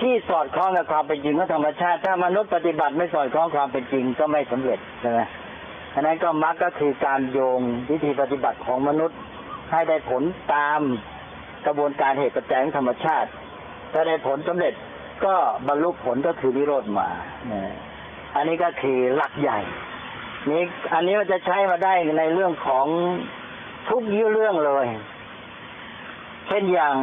[0.00, 5.20] ที่สอดคล้องกับความเป็นจริงของธรรมชาติ ถ้ามนุษย์ปฏิบัติไม่สอดคล้องความเป็นจริงก็ไม่สำเร็จใช่ไหม
[5.94, 9.18] อันนั้นก็มรรคก็คือการโยงวิธีปฏิบัติของมนุษย์
[9.72, 10.22] ให้ได้ผล
[10.54, 10.80] ตาม
[11.66, 13.30] กระบวนการเหตุปัจจัยของธรรมชาติ
[13.92, 14.74] ถ้าได้ผลสำเร็จ
[15.24, 15.34] ก็
[15.68, 17.08] บรรลุผลก็คือนิโรธมา
[17.48, 17.70] เนี่ย
[18.36, 19.60] อันนี้ก็คือหลักใหญ่
[20.50, 20.62] นี่
[20.94, 22.86] อันนี้มันจะใช้มาได้ในเรื่องของ
[23.88, 24.86] ทุกยี่เรื่องเลย
[26.46, 26.96] เช่นอย่าง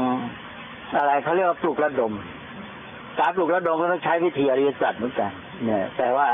[0.98, 2.14] อะไรเขาเรียกว่าปลูกระดม
[3.20, 5.32] การปลูกระดมก็ต้องใช้วิธีอริยสัจเหมือนกัน
[5.66, 6.28] เนี่ย แต่ว่า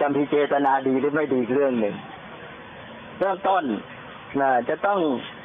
[0.00, 1.94] จำพิเจตนาดีหรือไม่ดีเรื่องหนึ่ง
[3.18, 3.64] เริ่มต้น
[4.40, 4.98] นะจะต้อง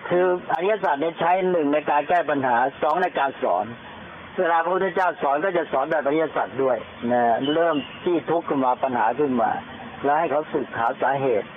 [0.10, 3.66] คืออริยสัจเนี่ยใช้หนึ่งในการแก้ปัญหาสองในการสอน
[4.40, 6.78] เวลาพระพุทธเจ้าสอนก็จะสอนแบบอริยสัจด้วย
[7.12, 7.22] นะ
[7.54, 9.50] เริ่มที่ทุกข์ขึ้นมาปัญหาขึ้นมา
[10.04, 11.48] แล้วให้เขาสึกหาสาเหตุ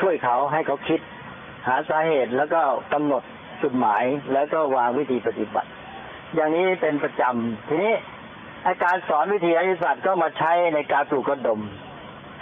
[0.00, 1.00] ช่วยเขาให้เขาคิด
[1.68, 2.60] หาสาเหตุแล้วก็
[2.92, 3.22] กำหนด
[3.62, 5.68] จุดหมายแล้วก็วางวิธีปฏิบัติ
[6.34, 7.94] อย่างนี้เป็นประจำทีนี้
[8.66, 11.60] อาการสอนวิธีอริยสัจก็มาใช้ในการปลูกกระดม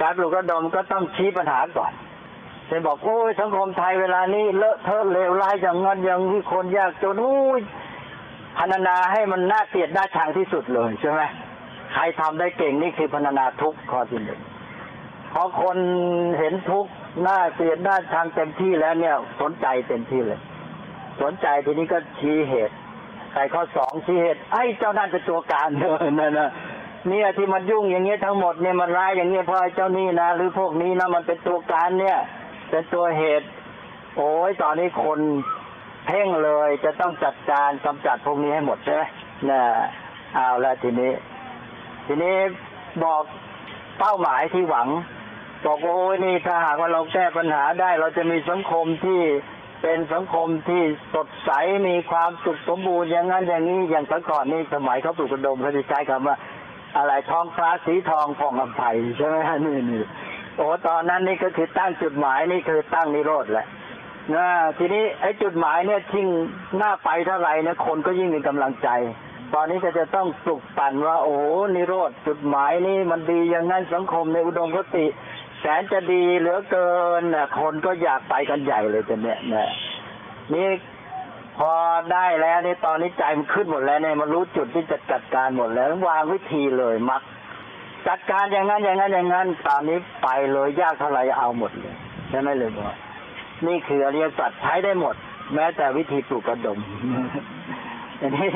[0.01, 1.93] การปลูกกระดมก็ต้องชี้ปัญหาก่อน
[2.67, 7.61] เช่นบอกโอ้ยสังคมไทยเวลานี้เลอะเทอะเลวร้ายอย่างงั้นอย่างนี้คนยากจนโอ้ย
[8.61, 11.21] พรรณนาให้มันน่าเกลียดน่าชังที่สุดเลยใช่ไหม
[11.93, 14.41] ใครทำได้เก่งนี่คือพรรณนาทุกข้อที่หนึ่ง
[15.33, 15.77] พอคน
[16.39, 16.91] เห็นทุกข์
[17.27, 20.41] น่าเกลียดน่าชังเต็มที่แล้วเนี่ย สนใจเต็มที่เลย
[21.23, 22.75] สนใจทีนี้ก็ชี้เหตุ
[23.33, 26.51] ใส่ข้อสองชี้เหตุ ไอ้เจ้านั่นเป็นตัวการเนอะนั่นนะ
[27.09, 32.19] เนี่ยที่มันยุ่งอย่างเงี้ยทั้งหมดเนี่ยมันร้ายอย่างเงี้ยเพราะไอ้เจ้านี่นะหรือพวกนี้นะมันเป็นตัวการเนี่ย
[32.71, 33.47] เป็นตัวเหตุ
[34.17, 35.19] โอ้ยตอนนี้คน
[36.07, 39.03] เพ่งเลยจะต้องจัดการกำจัดพวกนี้ให้หมดใช่ไหม
[39.51, 39.62] น่ะ
[40.34, 41.12] เอาละทีนี้
[42.07, 42.36] ทีนี้
[43.05, 43.22] บอก
[43.98, 44.88] เป้าหมายที่หวัง
[45.66, 49.20] บอกว่าโอ้ยนี่ถ้าหากว่าเราแก้ปัญหาได้ เราจะมีสังคมที่
[49.82, 50.82] เป็นสังคมที่
[51.14, 51.51] สดใส
[51.88, 56.36] มีความสุขสมบูรณ์อย่างนั้นอย่างนี้อย่างแต่ก่อนนี่สมัยเขาปลูกกระดมเขาจะใช้คำว่า
[56.96, 60.03] อะไรทองฟ้าสีทองผ่องอภัยใช่ไหมฮะนี่นี่
[60.57, 63.66] โอ้ตอนนั้นนี่ก็คือตั้งจุดหมายนี่คือตั้งนิโรธแหละ
[64.35, 64.47] นะ
[64.79, 66.27] ทีนี้ไอ้จุดหมายเนี่ยทิ้ง
[66.77, 68.89] หน้าไปเท่าไหร่เนี่ยคนก็ยิ่งมีกำลังใจ
[69.55, 71.37] ตอนนี้ก็จะต้องปลุกปั่นว่า โอ้
[71.75, 75.07] นิโรธจุดหมายนี่มันดีอย่างนั้นสังคมในอุดมคติ
[75.61, 76.91] แสนจะดีเหลือเกิ
[77.21, 79.71] นนะคนก็อยากไปกันใหญ่เลยจนเนี่ยนะ
[80.55, 80.68] นี่
[81.59, 81.73] พอ
[82.12, 87.23] ได้แล้วนี่ตอนนี้ใจมันขึ้นหมดแล้วเนี่ยมันรู้จุดที่จะจัดการหมดแล้ววางวิธีเลยมัก
[88.09, 91.95] จัดการอย่างนั้นอย่างนั้นอย่างนั้น ตอนนี้ไปเลยยากเท่าไหร่เอาหมดเลย
[92.29, 92.95] ใช่ไหมเลยบอก
[93.67, 95.15] นี่คืออริยสัจใช้ได้หมด
[95.55, 96.79] แม้แต่วิธีปลูกกระดม
[98.21, 98.49] อันนี้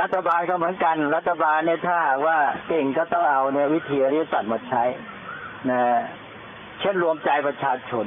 [0.00, 2.38] รัฐบาลก็เหมือนกัน รัฐบาลเนี่ยถ้าว่า
[2.68, 4.82] เก่งก็ต้องเอาเนี่ยวิธีอริยสัจมาใช้
[5.70, 5.80] นะ
[6.80, 8.06] เช่นรวมใจประชาชน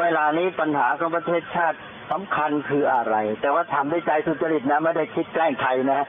[0.00, 1.78] เวลานี้ปัญหาของประเทศชาติ
[2.10, 6.00] สำคัญคืออะไร แต่ว่าทำด้วยใจสุจริตนะไม่ได้คิดแกล้งใครนะ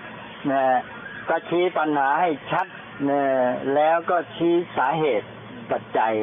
[0.52, 0.64] นะ
[1.30, 2.68] ก็ชี้ปัญหาให้ชัด
[3.10, 3.22] นะ
[3.76, 5.28] แล้วก็ชี้สาเหตุ
[5.72, 6.14] ปัจจัย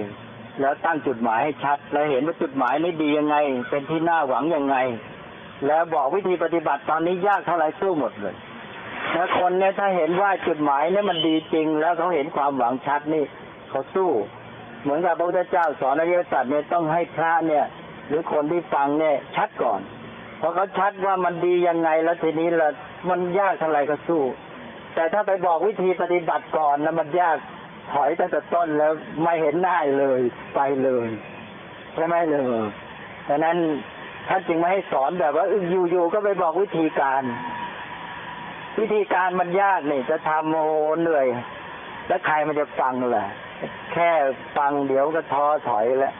[0.61, 3.37] แล้วตั้งจุดหมายให้ชัด แล้วเห็นว่าจุดหมายนี้ดียังไง
[3.71, 4.77] เป็นที่น่าหวังยังไง
[5.67, 8.35] แล้วบอกวิธีปฏิบัติตอนนี้ยากเท่าไรสู้หมดเลย
[9.15, 13.25] ถ้าคนเนี่ยถ้าเห็นว่าจุดหมายเนี่ยมันดีจริง แล้วเขาเห็นความหวังชัดนี่
[13.71, 14.11] เขาสู้
[14.83, 17.65] เหมือนกับพระพุทธเจ้าสอนอริยสัจเนี่ยต้องให้พระเนี่ย
[18.09, 19.81] หรือคนที่ฟังเนี่ยชัดก่อน
[20.41, 22.69] พอเขาชัดว่ามันดียังไงแล้วทีนี้ละ
[23.11, 24.23] มันยากเท่าไรก็สู้
[24.95, 27.37] แต่ถ้าไปบอกวิธีปฏิบัติก่อนนะมันยาก
[27.93, 30.21] ถอยตั้งแต่ต้นแล้วไม่เห็นหน้าเลย
[30.55, 31.09] ไปเลย
[31.95, 32.43] ใช่ไหมเลย
[33.29, 33.57] ดังนั้น
[34.29, 35.47] ท่านจึงไม่ให้สอนแบบว่า
[35.91, 37.23] อยู่ๆก็ไปบอกวิธีการ
[38.81, 40.65] วิธีการมันยากนี่จะทำโอ้
[41.01, 41.27] เหนื่อย
[42.09, 43.27] แล้วใครมันจะฟังล่ะ
[43.93, 44.11] แค่
[44.57, 46.15] ฟังเดี๋ยวก็ท้อถอยแล้ว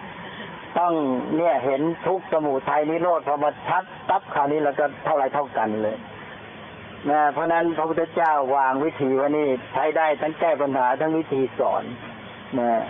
[0.79, 0.93] ต้อง
[1.37, 5.97] เนี่ยเห็นทุกสมุทัยนิโรธพอมาชัดตับคราวนี้แล้วก็เท่าไรเท่ากันเลย
[7.11, 11.85] นะเพราะนั้นพระพุทธเจ้าวางวิธีว่านี่ใช้ได้ทั้งแก้ปัญหาทั้งวิธีสอน
[12.61, 12.83] นะ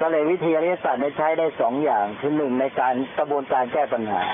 [0.00, 4.24] ก็เลยวิธีอริยสัจเนี่ยใช้ได้สองอย่างคือหนึ่งในการกระบวนการแก้ปัญหา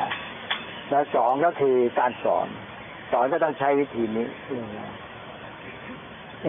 [0.90, 2.46] และสองก็คือการสอน
[3.12, 4.26] สอนก็ต้องใช้วิธีนี้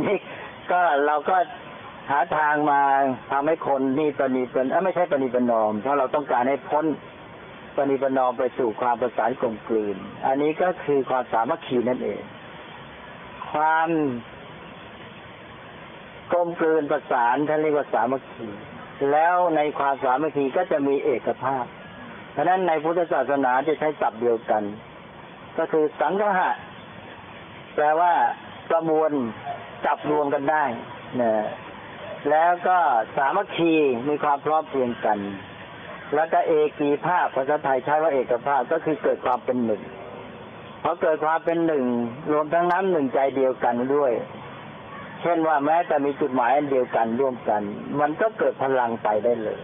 [0.07, 0.17] นี่
[0.71, 1.37] ก็เราก็
[2.11, 2.81] หาทางมา
[3.31, 6.85] ทำให้คนนี่ปณีเป็นไม่ใช่ปณีประนอมเพราะเราต้องการให้พ้น
[7.75, 9.97] ปณีประนอมไปสู่ความประสานกลมกลืน
[10.27, 12.21] อันนี้ก็คือความสามัคคีนั่นเอง
[13.55, 13.89] ความ
[16.33, 18.47] กลมกลืนประสานท่านเรียกว่าสามัคคี
[19.11, 21.65] แล้วในความสามัคคีก็จะมีเอกภาพ
[22.31, 24.63] เพราะนั้นในพุทธศาสนาจะใช้ศัพท์เดียวกัน
[25.57, 26.49] ก็คือสังฆะ
[27.75, 28.13] แปลว่า
[28.69, 29.11] ประมวล
[29.85, 30.63] จับรวมกันได้
[31.21, 31.31] นะ
[32.29, 32.77] แล้วก็
[33.17, 33.73] สามัคคี
[34.07, 35.19] มีความพร้อมเพรียงกัน
[36.15, 39.81] แล้วก็เอกีภาพภาษาไทยใช้ว่าเอกภาพก็คือเกิดความเป็นหนึ่ง
[40.87, 41.85] พอเกิดความเป็นหนึ่ง
[42.31, 44.11] รวมทั้งน้ำหนึ่งใจเดียวกันด้วย
[45.21, 47.61] เช่นว่าแม้แต่มีจุดหมายอันเดียวกันร่วมกัน
[47.99, 49.59] มันก็เกิดพลังไปได้เลย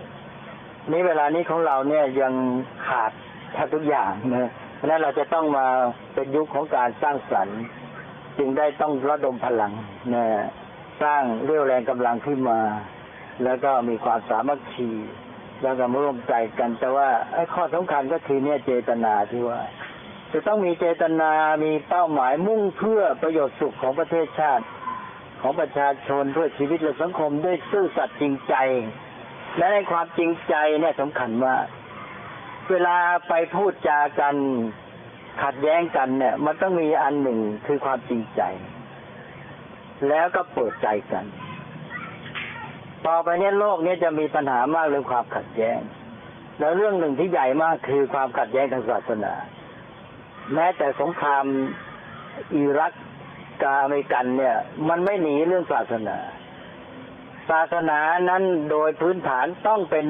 [0.92, 2.34] นี่เวลานี้ของเราเนี่ยยัง
[2.88, 3.12] ขาด
[3.54, 5.66] แทบทุกอย่างนะเพราะนั้นเราจะต้องมา
[6.14, 7.62] เป็นยุคของการสร้างสรรค์
[8.38, 9.74] จึงได้ต้องระดมพลัง
[10.14, 10.26] นะ
[11.04, 12.60] สร้างเรี่ยวแรงกำลังขึ้นมา
[13.44, 14.90] แล้วก็มีความสามัคคี
[15.64, 19.60] แล้วก็ร่วมใจกัน แต่ว่าไอ้ข้อสำคัญก็คือเนี่ยเจตนาที่ว่า
[20.34, 21.32] จะต้องมีเจตนา
[21.64, 24.66] มีเป้าหมายมุ่งเพื่อประโยชน์สุขของประเทศชาติ
[25.42, 28.56] ของประชาชนเพื่อชีวิตและสังคมด้วยซื่อสัตย์จริงใจ
[29.58, 31.56] และในความจริงใจเนี่ยสำคัญมา
[32.70, 32.98] เวลา
[33.30, 34.36] ไปพูดจากัน
[35.44, 38.42] ขัดแย้งกันเนี่ย มันต้องมีอันหนึ่งคือความจริงใจ
[40.10, 41.26] แล้วก็เปิดใจกัน
[43.08, 45.80] ต่อไปเนี้โลกนี้จะมีปัญหามากเรื่องความขัดแย้ง
[46.60, 49.34] แล้วเรื่องหนึ่งที่ใหญ่มากคือความขัดแย้งทางศาสนา
[50.56, 51.46] แม้แต่สงคราม
[52.56, 52.94] อิรัก
[53.64, 54.56] กาอเมริกันเนี่ย
[54.90, 56.18] มันไม่หนีเรื่องศาสนา
[57.50, 58.00] ศาสนา
[58.30, 60.08] นั้นโดยพื้นฐานต้องเป็น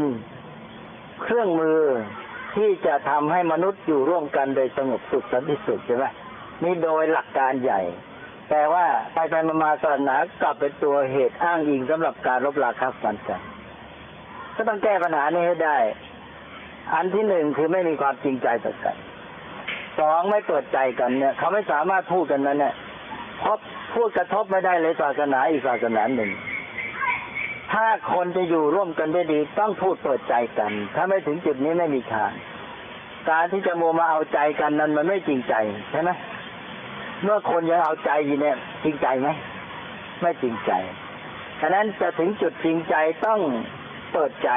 [1.22, 1.80] เครื่องมือ
[2.56, 6.06] ที่จะทำให้มนุษย์อยู่ร่วมกันโดยสงบสุขสันติสุขใช่ไหม
[6.64, 7.82] นี่โดยหลักการใหญ่
[8.50, 13.42] แต่ว่าไปไปมามาศาสนากลับเป็นตัวเหตุอ้างอิงสำหรับการรบราคาฟันกัน
[14.56, 15.78] ก็ต้องแก้ปัญหานี้ให้ได้
[16.94, 18.96] อันที่หนึ่งคือไม่มีความจริงใจต่อกัน
[20.00, 22.74] สองไม่เปิดใจกันเนี่ย เขาไม่สามารถพูดกันนั้นเนี่ย
[23.40, 23.58] เพราะ
[23.94, 26.32] พูดกระทบไม่ได้เลยศาสนาอีกศาสนาหนึ่ง
[27.74, 32.32] ถ้าคนจะอยู่ร่วมกันได้ดี ต้องพูดเปิดใจกัน ถ้าไม่ถึงจุดนี้ไม่มีทาง
[33.30, 35.56] การที่จะโมมาเอาใจกันนั้นมันไม่จริงใจ
[35.92, 36.12] ใช่ไหม
[37.24, 39.30] เมื่อคนยังเอาใจอยู่เนี่ย จริงใจไหม
[40.22, 40.72] ไม่จริงใจ
[41.62, 43.40] ฉะนั้นจะถึงจุดจริงใจต้อง
[44.14, 44.50] เปิดใจ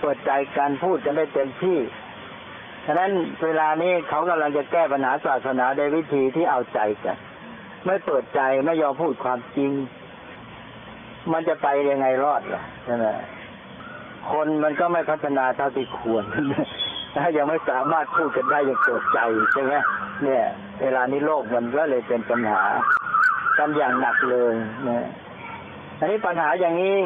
[0.00, 1.78] เปิดใจการพูดกันได้เต็มที่
[2.92, 3.12] ฉะนั้น
[3.44, 7.16] เวลานี้เขากำลังจะแก้ปัญหาศาสนาโดยวิธีที่เอาใจกัน
[7.86, 9.70] ไม่เปิดใจไม่ยอมพูดความจริง
[11.32, 13.06] มันจะไปยังไงรอดล่ะใช่ไหม
[14.32, 16.24] คนมันก็ไม่พัฒนาเท่าที่ควร
[17.16, 19.18] ถ้ายังไม่สามารถพูดกันได้อย่างเปิดใจ
[19.52, 19.74] ใช่ไหม
[20.24, 20.44] เนี่ย
[20.82, 22.62] เวลานี้โลกมันก็เลยเป็นปัญหา
[23.58, 24.52] กันอย่างหนักเลย
[24.88, 25.08] นะ
[25.98, 26.96] อันนี้ปัญหาอย่างนี้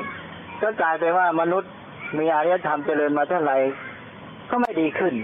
[0.63, 1.71] ก็กลายไปว่ามนุษย์
[2.19, 3.57] มีอารยธรรมเจริญมาเท่าไหร่
[4.51, 5.15] ก็ไม่ดีขึ้น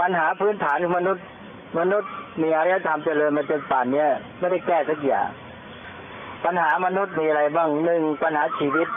[0.00, 1.24] ปัญหาพื้นฐานของมนุษย์
[1.78, 2.10] มนุษย์
[2.42, 5.28] มีอารยธรรมเจริญมาจนป่านเนี้ยไม่ได้แก้สักอย่าง
[6.44, 8.88] ปัญหามนุษย์มีอะไรบ้างหนึ่งปัญหาชีวิต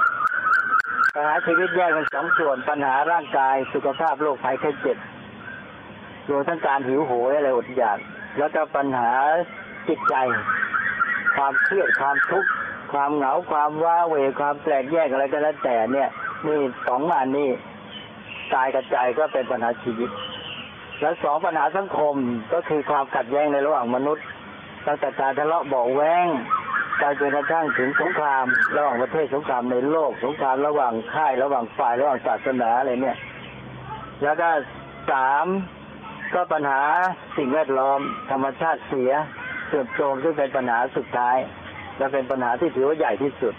[1.15, 4.97] ปัญหาชีวิตแยกเป็นสองส่วน ปัญหาร่างกายสุขภาพโรคภัยไข้เจ็บ
[6.29, 7.99] รวมทั้งการหิวโหยอะไรอดอยาก
[8.37, 9.11] แล้วก็ปัญหา
[9.87, 10.15] จิตใจ
[11.35, 12.49] ความเครียดความทุกข์
[12.93, 16.09] ความเหงาความว้าเหวความแปลกแยกอะไรก็แล้วแต่เนี่ย
[16.47, 17.49] นี่สองอันนี้
[18.53, 20.09] กายกับใจก็เป็นปัญหาชีวิต
[21.01, 22.15] แล้วสองปัญหาสังคม
[22.53, 24.25] ก็คือความขัดแย้งในระหว่างมนุษย์
[24.87, 26.27] ตั้งแต่การทะเลาะเบาแวง
[27.01, 28.45] กจนกระทั่งถึงสงคราม
[28.75, 33.17] ระหว่างประเทศสงครามในโลก สงครามระหว่างค่ายระหว่างฝ่ายระหว่างศาสนาอะไรเนี่ย
[34.23, 34.49] แล้วก็
[35.11, 35.45] สาม
[36.33, 36.81] ก็ปัญหา
[37.37, 37.99] สิ่งแวดล้อม
[38.31, 39.11] ธรรมชาติเสีย
[39.67, 41.37] เสื่อมโทรมซึ่งเป็นปัญหาสุดท้าย
[41.97, 43.53] และเป็นปัญหาที่ถือว่าใหญ่ที่สุด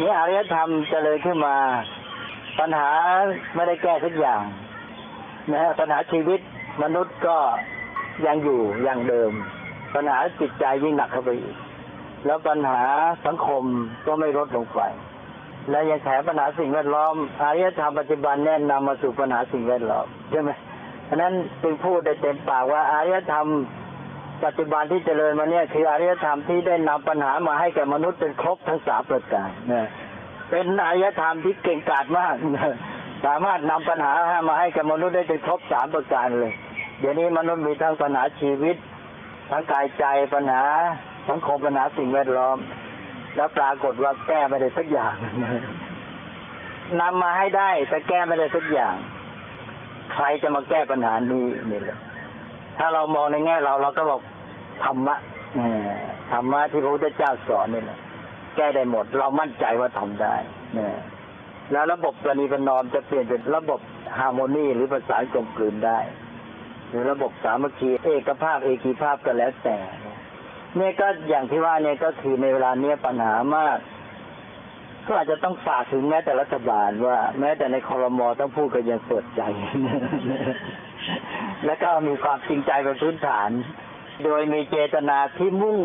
[0.00, 1.56] นี้อารยธรรมเจริญขึ้นมา
[2.60, 2.90] ปัญหา
[3.54, 4.42] ไม่ได้แก้ทุกอย่าง
[5.52, 6.40] นะฮะปัญหาชีวิต
[6.82, 7.36] มนุษย์ก็
[8.26, 9.32] ยังอยู่อย่างเดิม
[9.94, 11.56] ปัญหาจิตใจยิ่งหนักเข้าไปอีก
[12.26, 12.82] แล้วปัญหา
[13.26, 13.64] สังคม
[14.06, 14.80] ก็ไม่ลดลงไป
[15.70, 20.50] และยังแถมปัญหาสิ่งแวดล้อมอารยธรรมปัจจุบันแนะนำมาสู่ปัญหาสิ่งแวดล้อมใช่ไหม
[21.08, 23.46] ฉะนั้นจึงพูดได้เต็มปากว่าอารยธรรม
[24.44, 29.50] ปัจจุบันที่เจริญมาเนี่ยคืออารยธรรมที่ได้นำปัญหามาให้แก่มนุษย์เป็นครบทั้งสามประการ
[30.50, 32.76] เป็นอารยธรรมที่เก่งกาจมากนะ
[33.24, 34.12] สามารถนำปัญหา
[34.48, 36.52] มาให้แก่มนุษย์ได้เป็นครบสามประการเลย
[37.00, 38.76] เดี๋ยวนี้มนุษย์มีทั้งปัญหาชีวิต
[39.50, 40.04] ทั้งกายใจ
[40.34, 40.64] ปัญหา
[41.28, 42.58] สังคมปัญหาสิ่งแวดล้อม
[43.36, 45.14] แล้วปรากฏว่าแก้ไม่ได้สักอย่าง
[47.00, 48.94] นำมาให้ได้แต่แก้ไม่ได้สักอย่าง
[50.12, 51.98] ใครจะมาแก้ปัญหานี้นี่แหละ
[52.78, 54.20] ถ้าเรามองในแง่เราเราก็บอก
[54.84, 55.16] ธรรมะ
[56.32, 57.98] ธรรมะที่พระพุทธเจ้าสอนนี่แหละ
[58.56, 60.34] แก้ได้หมด เรามั่นใจว่าทำได้
[60.74, 60.88] เนะ
[61.70, 63.80] แล้วระบบประนีประนอมจะเปลี่ยนเป็นระบบ
[64.18, 65.98] ฮาร์โมนีหรือภาษากลมกลืนได้
[66.88, 69.78] หรือระบบสามัคคีเอกภาพเอกีภาพก็แล้วแต่
[70.76, 73.78] เนี่ยก็อย่างที่ว่าเนี่ยก็คือในเวลาเนี้ยปัญหามาก
[75.06, 79.42] ก็อาจจะต้องฝากถึงแม้แต่รัฐบาลว่า แม้แต่ในคอรมอต้องพูดกันอย่างเปิดใจ
[81.66, 83.50] และก็มีความจริงใจเป็นพื้นฐาน
[84.24, 85.80] โดยมีเจตนาที่มุ่ง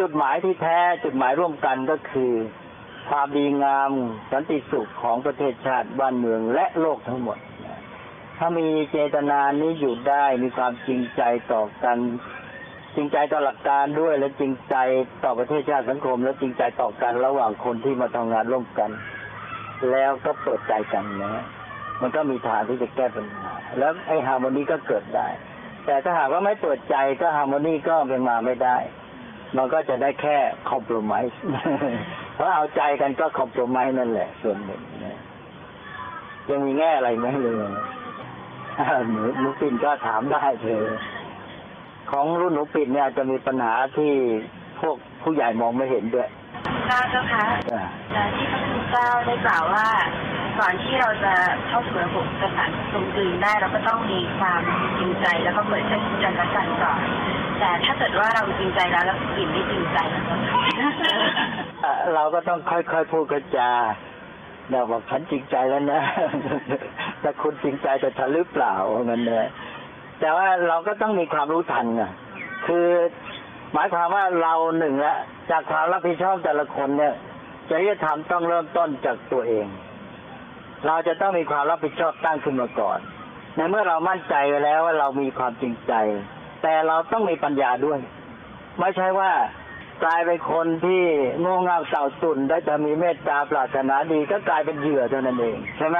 [0.00, 2.32] จุดหมายที่แท้จุดหมายร่วมกันก็คือ
[3.10, 3.90] ความดีงาม
[4.32, 7.38] สันติสุขของประเทศชาติบ้านเมืองและโลกทั้งหมด
[8.38, 11.98] ถ้ามีเจตนานี้อยู่ได้มีความจริงใจต่อกัน
[12.94, 14.76] จริงใจต่อหลักการด้วย และจริงใจ
[15.24, 18.90] ต่อประเทศชาติสังคม และจริงใจต่อกันระหว่างคนที่มาทำงานร่วมกัน
[19.90, 21.44] แล้วก็เปิดใจกันนะ
[22.02, 25.28] มันก็มีทางที่จะแก้ปัญหาแล้วไอ้ฮาร์โมนีก็เกิดได้
[25.86, 28.76] แต่ถ้าหากว่าไม่เปิดใจก็ฮาร์โมนีก็เป็นมาไม่ได้
[29.56, 30.36] มันก็จะได้แค่
[30.68, 31.40] คอมโพรไมซ์
[32.34, 35.18] เพราะเอาใจกันก็คอมโพรไมซ์นั่นแหละ ส่วนหนึ่งนะ
[36.50, 37.54] ยังมีแง่อะไรไหมเลย
[38.78, 40.82] อ่าหนูหนูปิ่นก็ถามได้เธอ
[42.10, 44.12] ของรุ่นหนูปิ่นเนี่ยจะมีปัญหาที่
[44.80, 46.28] พวกผู้ใหญ่มองไม่เห็นด้วย
[46.88, 49.88] พระเจ้าคะอ่าแต่ที่พระคุณเจ้าได้กล่าวว่า
[50.58, 51.34] ก่อนที่เราจะ
[51.68, 54.60] เข้าสู่ระบบประสานตรงกลืนได้เราก็ต้องมีความ
[54.98, 57.00] จริงใจแล้วก็เปิดใจซึ่งกันและกันก่อน
[57.58, 59.98] แต่ถ้าเกิดว่าเราจริงใจแล้วแล้วกลิ่นไม่จริงใจ
[62.14, 63.70] เราก็ต้องค่อยๆพูดกระจา
[64.70, 66.00] เราบอกฉันจริงใจแล้วนะ
[67.20, 68.74] แต่คุณจริงใจแต่ฉันหรือเปล่า
[69.06, 69.48] เงินเนี่ย
[70.20, 72.10] แต่ว่าเราก็ต้องมีความรู้ทันนะ
[72.66, 72.86] คือ
[73.72, 75.16] หมายความว่าเราหนึ่งละ
[75.50, 77.14] จากความรับผิดชอบแต่ละคนเนี่ย
[77.70, 79.66] จริยธรรมต้องเริ่มต้นจากตัวเอง
[80.86, 82.98] เราจะต้องมีความรับผิดชอบตั้งขึ้นมาก่อน
[83.56, 84.34] ในเมื่อเรามั่นใจ
[84.64, 85.92] แล้วว่าเรามีความจริงใจ
[86.66, 87.98] แต่เราต้องมีปัญญาด้วย
[88.80, 89.32] ไม่ใช่ว่า
[90.04, 91.02] กลายเป็นคนที่
[91.40, 95.98] โง่เง่าเต่าตุนได้จะมีเมตตาปรารถนาดีก็กลายเป็นเหยื่อเท่านั้นเองใช่ไหม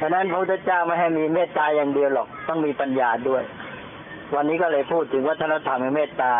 [0.00, 3.42] ฉะนั้นพระพุทธเจ้าไม่ให้มีเมตตาอย่างเดียวหรอกต้องมีปัญญาด้วย
[4.34, 6.34] วันนี้ก็เลยพูดถึงวัฒนธรรมแห่งเมตตา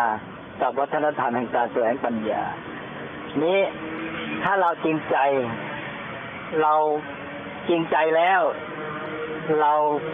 [0.61, 2.41] กับวัฒนธรรมแห่งการแสวงปัญญา
[3.43, 3.59] นี้
[4.43, 5.17] ถ้าเราจริงใจ
[6.61, 6.73] เรา
[7.69, 8.41] จริงใจแล้ว
[9.61, 9.73] เรา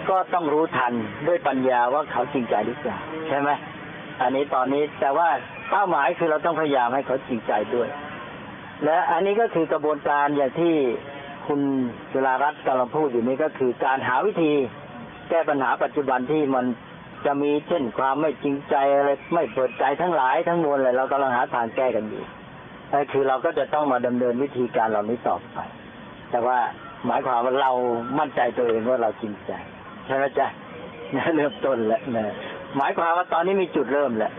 [0.10, 0.94] ก็ต้องรู้ทัน
[1.28, 3.50] ด้วยปัญญาว่าเขาจริงใจหรือเปล่าใช่ไหม
[4.22, 5.30] อันนี้ตอนนี้แต่ว่า
[5.70, 7.90] เป้าหมายคือเราต้องพยายามให้เขาจริงใจด้วย
[8.86, 10.74] และอันนี้ก็คือกระบวนการอย่างที่
[11.48, 11.62] คุณ
[12.14, 14.54] จุฬารัตน์กำลังพูดอยู่นี้ก็คือการหาวิธี
[15.30, 16.66] แก้ปัญหาปัจจุบันที่มัน
[17.26, 22.24] จะมีเช่นความไม่จริงใจอะไรไม่เปิดใจทั้งหลายทั้งมวลเลยเรากำลังหาทางแก้กันอยู่
[23.12, 25.58] คือเราก็จะต้องมาดำเนินวิธีการเหล่านี้ต่อไป
[26.32, 26.60] แต่ว่า
[27.08, 27.72] หมายความว่าเรา
[28.20, 29.52] มั่นใจตัวเองว่าเราจริงใจ
[30.06, 30.48] ใช่ไหมจ๊ะ
[31.36, 32.36] เริ่มต้นแล้วนะ
[32.78, 34.34] หมายความว่าตอนนี้มีจุดเริ่มแล้ว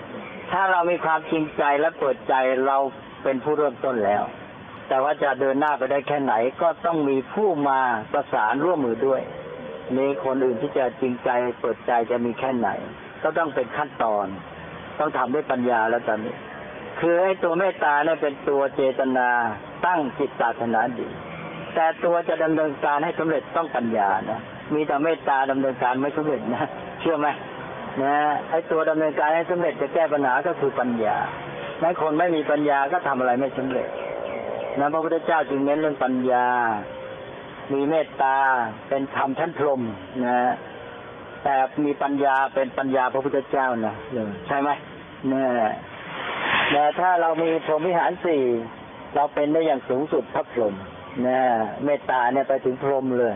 [0.50, 2.34] ถ้าเรามีความจริงใจและเปิดใจ
[2.66, 2.76] เรา
[3.22, 4.22] เป็นผู้เริ่มต้นแล้ว
[4.88, 7.80] แต่ว่าจะเดินหน้าไปได้แค่ไหนก็ต้องมีผู้มา
[8.12, 9.20] ประสานร่วมมือด้วย
[9.98, 12.68] มีคนอื่นที่จะจริงใจเปิดใจจะมีแค่ไหน
[13.22, 14.26] ก็ต้องเป็นขั้นตอน
[14.98, 16.34] ต้องทำด้วยปัญญาแล้วตอนนี้
[17.00, 19.28] คือไอ้ตัวเมตตาเนี่ยเป็นตัวเจตนา
[19.86, 21.08] ตั้งจิตปรารถนาดี
[21.76, 24.40] แต่ตัวจะดำเนินการให้สำเร็จต้องปัญญานะ
[24.74, 26.68] มีแต่เมตตาดำเนินการไม่สำเร็จนะ
[27.00, 27.28] เชื่อไหม
[28.02, 28.16] นะ
[28.50, 31.16] ไอ้ตัวดำเนินการให้สำเร็จจะแก้ปัญหาก็คือปัญญา
[31.82, 33.88] ในคนไม่มีปัญญาก็ทำอะไรไม่สำเร็จ
[34.78, 36.46] นะพระพุทธเจ้าจึงเน้นเรื่องปัญญา
[37.72, 38.36] มีเมตตา
[38.88, 39.82] เป็นธรรมชั้นพรม
[40.26, 40.38] นะ
[41.44, 41.54] แต่
[41.84, 43.94] มีปัญญาเป็นปัญญาพระพุทธเจ้านะ
[44.46, 44.68] ใช่ไหม
[45.28, 45.72] เนี่ย
[46.72, 48.42] แต่ถ้าเรามีพรหมวิหารสี่
[49.14, 50.74] เราเป็นได้อย่างสูงสุดพระพรหม
[51.24, 51.38] นะ
[51.84, 53.34] เมตตาเนี่ยไปถึงพรหมเลย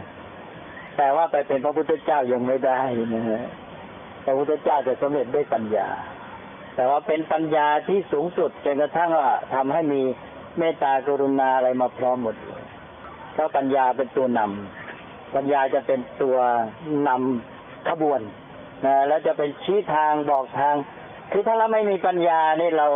[0.97, 2.81] แต่ว่าไปเป็นพระพุทธเจ้ายังไม่ได้
[3.15, 3.43] นะฮะ
[4.25, 5.89] พระพุทธเจ้าจะสำเร็จด้วยปัญญา
[6.77, 10.01] แต่ว่าเป็นปัญญาที่สูงสุดจนกระทั่งว่าทำให้มี
[10.59, 12.63] เมตตากรุณาอะไรมาพร้อมหมดเลย
[13.33, 16.37] เพราะปัญญาเป็นตัวนำปัญญาจะเป็นตัว
[17.09, 18.21] นำขบวน
[18.87, 20.75] นะแล้วจะเป็นชี้ทางบอกทาง
[21.33, 22.87] คือถ้าเราไม่มีปัญญานี่เรา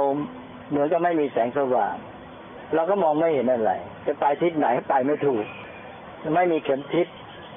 [0.70, 1.94] เหมือนกับไม่มีแสงสว่าง
[2.74, 3.72] เราก็มองไม่เห็นอะไร
[4.06, 5.44] จะไปทิศไหนไปไม่ถูก
[6.34, 7.06] ไม่มีเข็มทิศ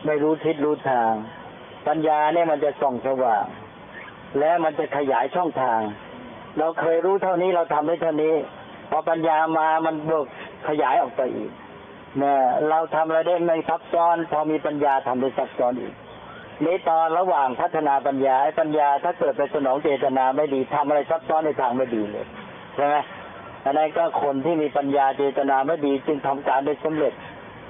[0.05, 1.11] ไม่รู้ทิศรู้ทาง
[1.87, 3.45] ปัญญาเนี่ยมันจะส่องสว่าง
[4.39, 5.79] และมันจะขยายช่องทาง
[6.57, 8.35] เราเคยรู้เท่านี้เราทำได้เท่านี้
[8.89, 10.27] พอปัญญามามันเบิก
[10.67, 11.51] ขยายออกไปอีก
[12.19, 12.39] เนี่ย
[12.69, 15.93] เราทำอะไรได้ไม่ซับซ้อน พอมีปัญญาทำได้ซับซ้อนอีก
[16.63, 22.25] ในตอนระหว่างพัฒนาปัญญาไอ้ปัญญาถ้าเกิดไปสนองเจตนาไม่ดีทำอะไรซับซ้อนในทางไม่ดีเลย
[22.75, 22.95] ใช่ไหม
[23.67, 27.13] อันนั้นก็คนที่มีปัญญาเจตนาไม่ดีจึงทำการได้สำเร็จ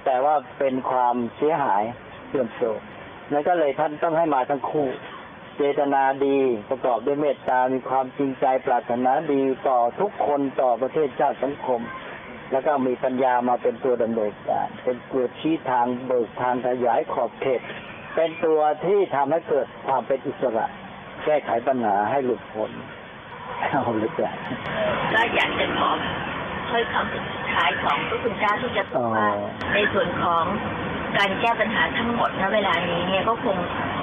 [0.06, 1.84] แต่ว่าเป็นความเสียหาย
[2.28, 2.80] เสื่อมโทรม
[3.32, 4.88] นั่นก็เลยท่านต้องให้มาทั้งคู่
[5.58, 6.38] เจตนาดี
[6.70, 11.82] ประกอบด้วยเมตตา มีความจริงใจปรารถนาดีต่อทุกคนต่อประเทศชาติสังคม
[12.52, 17.62] แล้วก็มีปัญญามาเป็นตัวดำเนินการเป็นตัวชี้ทางเบิกทางขยายขอบเขต
[18.16, 20.66] เป็นตัวที่ทำให้เกิดความเป็นอิสระ
[21.26, 22.72] แก้ไขปัญหาให้หลุดพ้น
[23.72, 24.30] เอาเลยจ้ะ
[25.14, 25.90] ก็อยากจะขอ
[26.70, 30.44] ถ้อยคำสุดท้ายของพระคุณเจ้าที่จะบอกว่าอ๋อในส่วนของ
[31.18, 33.58] การแก้ปัญหาทั้งหมดณเวลานี้เนี่ยก็คง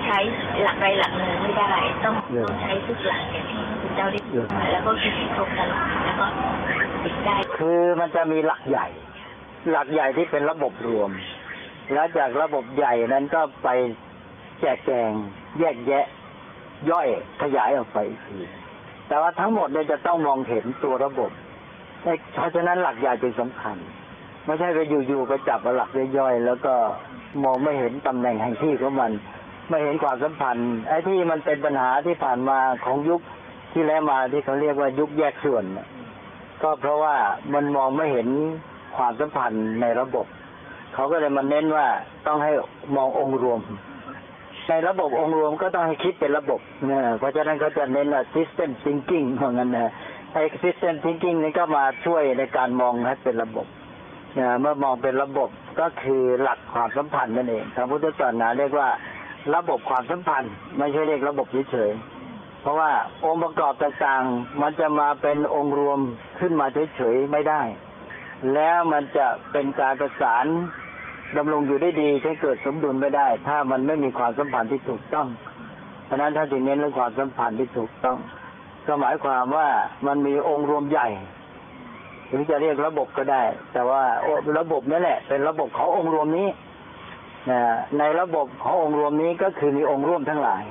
[0.04, 0.18] ใช้
[0.62, 1.72] หลักใดหลักหนึ่งไม่ได้
[2.04, 2.14] ต้อง
[2.46, 6.26] ต้องใช้ทุกหลักอย่างที่พระคุณเจ้าได้พูดมาแล้วก็คิดให้ครบตลอดแล้วก็
[7.04, 8.86] ติดได้คือมันจะมีหลักใหญ่
[9.70, 11.10] หลักใหญ่ที่เป็นระบบรวม
[11.92, 13.68] แล้วจากระบบใหญ่นั้นก็ไป
[14.60, 15.10] แจกแจง
[15.60, 16.04] แยกแยะ
[16.90, 17.08] ย่อย
[17.42, 18.38] ขยายออกไปอีกที
[19.08, 21.30] แต่ว่าทั้งหมดเนี่ยจะต้องมองเห็นตัวระบบ
[22.34, 23.76] เพราะฉะนั้นหลักใหญ่เป็นสำคัญ
[24.46, 26.74] ไม่ใช่ไปอยู่ๆไปจับหลักย่อยๆแล้วก็
[27.44, 29.12] มองไม่เห็นตำแหน่งแห่งที่ของมัน
[29.70, 33.20] ไม่เห็นความสัมพันธ์ไอ้ที่มันเป็นปัญหาที่ผ่านมาของยุค
[33.72, 35.64] ที่แล้วมาที่เขาเรียกว่ายุคแยกส่วน
[36.62, 37.16] ก็เพราะว่า
[37.54, 38.28] มันมองไม่เห็น
[38.96, 40.26] ความสัมพันธ์ในระบบ
[40.94, 41.86] เขาก็เลยมาเน้นว่า
[42.26, 42.52] ต้องให้
[42.96, 43.60] มององค์รวม
[44.68, 49.92] ในระบบองค์รวมก็ต้องให้คิดเป็นระบบเนี่ยเพราะฉะนั้นเขาจะเน้นว่า system thinking เพราะงั้นนะ
[50.34, 53.66] ไอ้ system thinking นี่ก็มาช่วยในการมองให้เป็นระบบ
[54.34, 55.48] เนี่ยเมื่อมองเป็นระบบ
[55.80, 58.88] ก็คือหลักความสัมพันธ์นั่นเองทางพุทธศาสนาเรียกว่า
[59.54, 62.90] ระบบความสัมพันธ์ ไม่ใช่เรียกระบบเฉยๆเพราะว่า
[63.24, 66.00] องค์ประกอบต่างๆ มันจะมาเป็นองค์รวม
[66.40, 67.62] ขึ้นมาเฉยๆไม่ได้
[68.54, 70.46] แล้วมันจะเป็นการประสาน
[71.36, 75.26] ดำรงอยู่ได้ดีให้เกิดสมดุลไม่ได้ ถ้ามันไม่มีความสัมพันธ์ที่ถูกต้อง
[76.04, 78.18] เพราะนั้นถ้าจึงเน้นเรื่องความสัมพันธ์ที่ถูกต้อง
[78.86, 79.68] ก็หมายความว่า
[80.06, 81.08] มันมีองค์รวมใหญ่
[82.28, 84.02] หรือจะเรียกระบบก็ได้ แต่ว่า
[84.58, 86.48] ระบบนั่นแหละ เป็นระบบขององค์รวมนี้
[87.98, 90.64] ในระบบขององค์รวมนี้ก็คือมีองค์ร่วมทั้งหลาย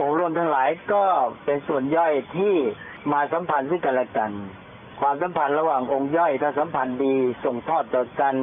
[0.00, 1.04] องค์ร่วมทั้งหลายก็
[1.44, 2.54] เป็นส่วนย่อยที่
[3.12, 4.30] มาสัมพันธ์ซึ่งกันและกัน
[5.00, 7.14] ความสัมพันธ์ระหว่างองค์ย่อยถ้าสัมพันธ์ดี
[7.44, 8.34] ส่งทอดต่อกัน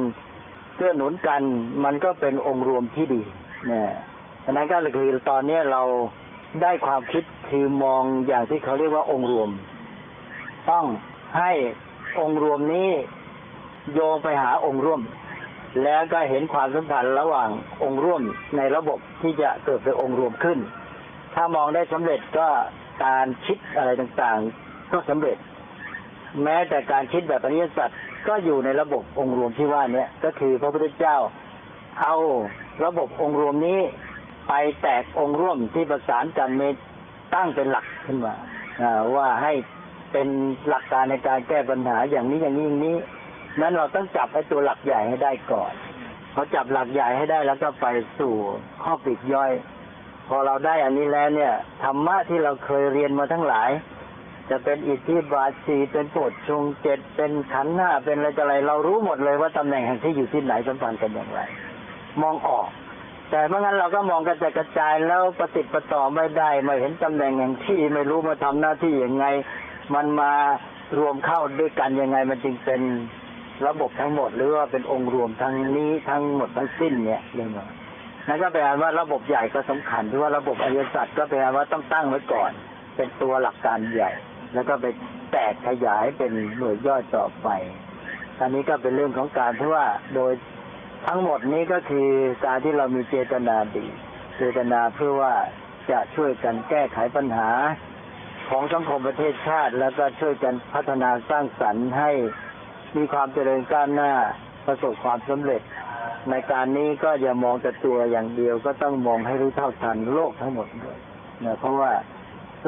[0.82, 1.42] กื้อหนุนกัน
[1.84, 3.22] มันก็เป็นองค์รวมที่ดี
[3.68, 3.92] เนี่ย
[4.44, 5.82] ฉะนั้นก็คือตอนนี้เรา
[6.62, 9.50] ได้ความคิดคือมองอย่างที่เขาเรียกว่าองค์รวม
[10.70, 10.84] ต้อง
[11.38, 11.52] ให้
[12.20, 12.88] องค์รวมนี้
[13.94, 15.00] โยงไปหาองค์ร่วม
[15.84, 17.48] แล้วก็เห็นความสัมพันธ์ระหว่าง
[17.82, 18.22] องค์ร่วม
[18.56, 20.58] ในระบบที่จะเกิดเป็นองค์รวมขึ้น
[21.34, 22.48] ถ้ามองได้สำเร็จก็
[23.04, 25.36] การคิดอะไรต่างๆ ก็สำเร็จ
[26.42, 27.90] แม้แต่การคิดแบบอริยสัจ
[28.28, 31.16] ก็อยู่ในระบบองค์รวมที่ว่านี้ก็คือพระพุทธเจ้า
[32.02, 32.14] เอา
[32.84, 33.78] ระบบองค์รวมนี้
[34.48, 34.52] ไป
[34.82, 36.68] แตกองค์ร่วมที่ประสานกันเมี
[37.34, 38.34] ตั้งเป็นหลักขึ้นมา
[39.16, 39.52] ว่าให้
[40.12, 40.28] เป็น
[40.68, 42.96] หลักการในการแก้ปัญหาอย่างนี้อย่างนี้อย่างนี้
[43.60, 45.72] นั้นเราต้องจับไอ้ตัวหลักใหญ่ให้ได้ก่อน
[46.34, 47.86] พอจับหลักใหญ่ให้ได้แล้วก็ไป
[48.18, 48.34] สู่
[48.82, 49.52] ข้อปิดย่อย
[50.28, 51.52] พอเราได้อันนี้แล้วเนี่ย
[51.82, 53.70] ธรรมะที่เราเคยเรียนมาทั้งหลาย
[54.52, 61.40] จะเป็นอิทธิบาทสีเป็นโปรดชงเจ็ดเป็นขันห้าเป็นอะไรอะไร เรารู้หมดเลยว่าตำแหน่งแห่งที่อยู่ที่ไหนสัมพันธ์กันอย่างไร
[62.22, 62.68] มองออก
[63.30, 69.26] แต่เมื่องั้นเราก็มองกระจายกระจายแล้วปฏิปต่อไม่ได้ไม่เห็นตำแหน่งแห่งที่ไม่รู้มาทำหน้าที่ยังไง
[69.94, 70.32] มันมา
[70.98, 72.80] รวมเข้าด้วยกันยังไง มันจึงเป็น
[73.66, 77.50] ระบบทั้งหมดหรือว่าเป็นองค์รวมทั้งนี้ทั้งหมดทั้งสิ้นเนี่ยเรื่อง
[78.28, 82.52] นั่นก็แปลว่าระบบใหญ่ก็สำคัญที่ว่าระบบอริยสัจก็แปลว่าต้องตั้งไว้ก่อน
[82.96, 84.10] เป็นตัวหลักการใหญ่
[84.54, 84.86] แล้วก็ไป
[85.32, 87.48] แตกขยายเป็นหน่วยย่อยต่อไป
[88.40, 90.32] อันนี้ก็เป็นเรื่องของการที่ว่าโดย
[91.06, 92.08] ทั้งหมดนี้ก็คือ
[92.46, 93.86] การที่เรามีเจตนาดี
[94.38, 95.34] เจตนาเพื่อว่า
[95.90, 97.50] จะช่วยกันแก้ไขปัญหา
[98.50, 102.10] ของสังคมประเทศชาติ แล้วก็ช่วยกันพัฒนาสร้างสรรค์ให้
[102.96, 104.12] มีความเจริญก้าวหน้า
[104.66, 105.62] ประสบความสำเร็จ
[106.30, 110.98] ในการนี้ก็อย่ามองแต่ตัวอย่างเดียวก็ต้องมองให้รู้เท่าทันโลกทั้งหมดด้วย
[111.44, 111.90] นะเพราะว่า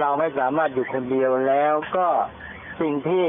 [0.00, 2.08] เราไม่สามารถอยู่คนเดียวแล้วก็
[2.80, 3.26] สิ่งที่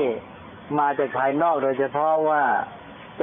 [0.80, 2.44] มาจากภายนอกโดยเฉพาะว่า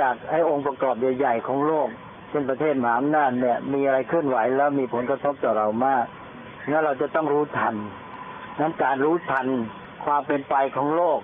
[0.00, 1.88] จากไอ้องค์ประกอบใหญ่ๆของโลก
[2.28, 6.04] เช่นประเทศมหาอำนาจเนี่ย มีอะไรเคลื่อนไหวแล้วมีผลกระทบต่อเรามาก
[6.70, 7.74] งั้นเราจะต้องรู้ทัน
[8.60, 9.46] นั้นการรู้ทัน
[10.04, 11.20] ความเป็นไปของโลก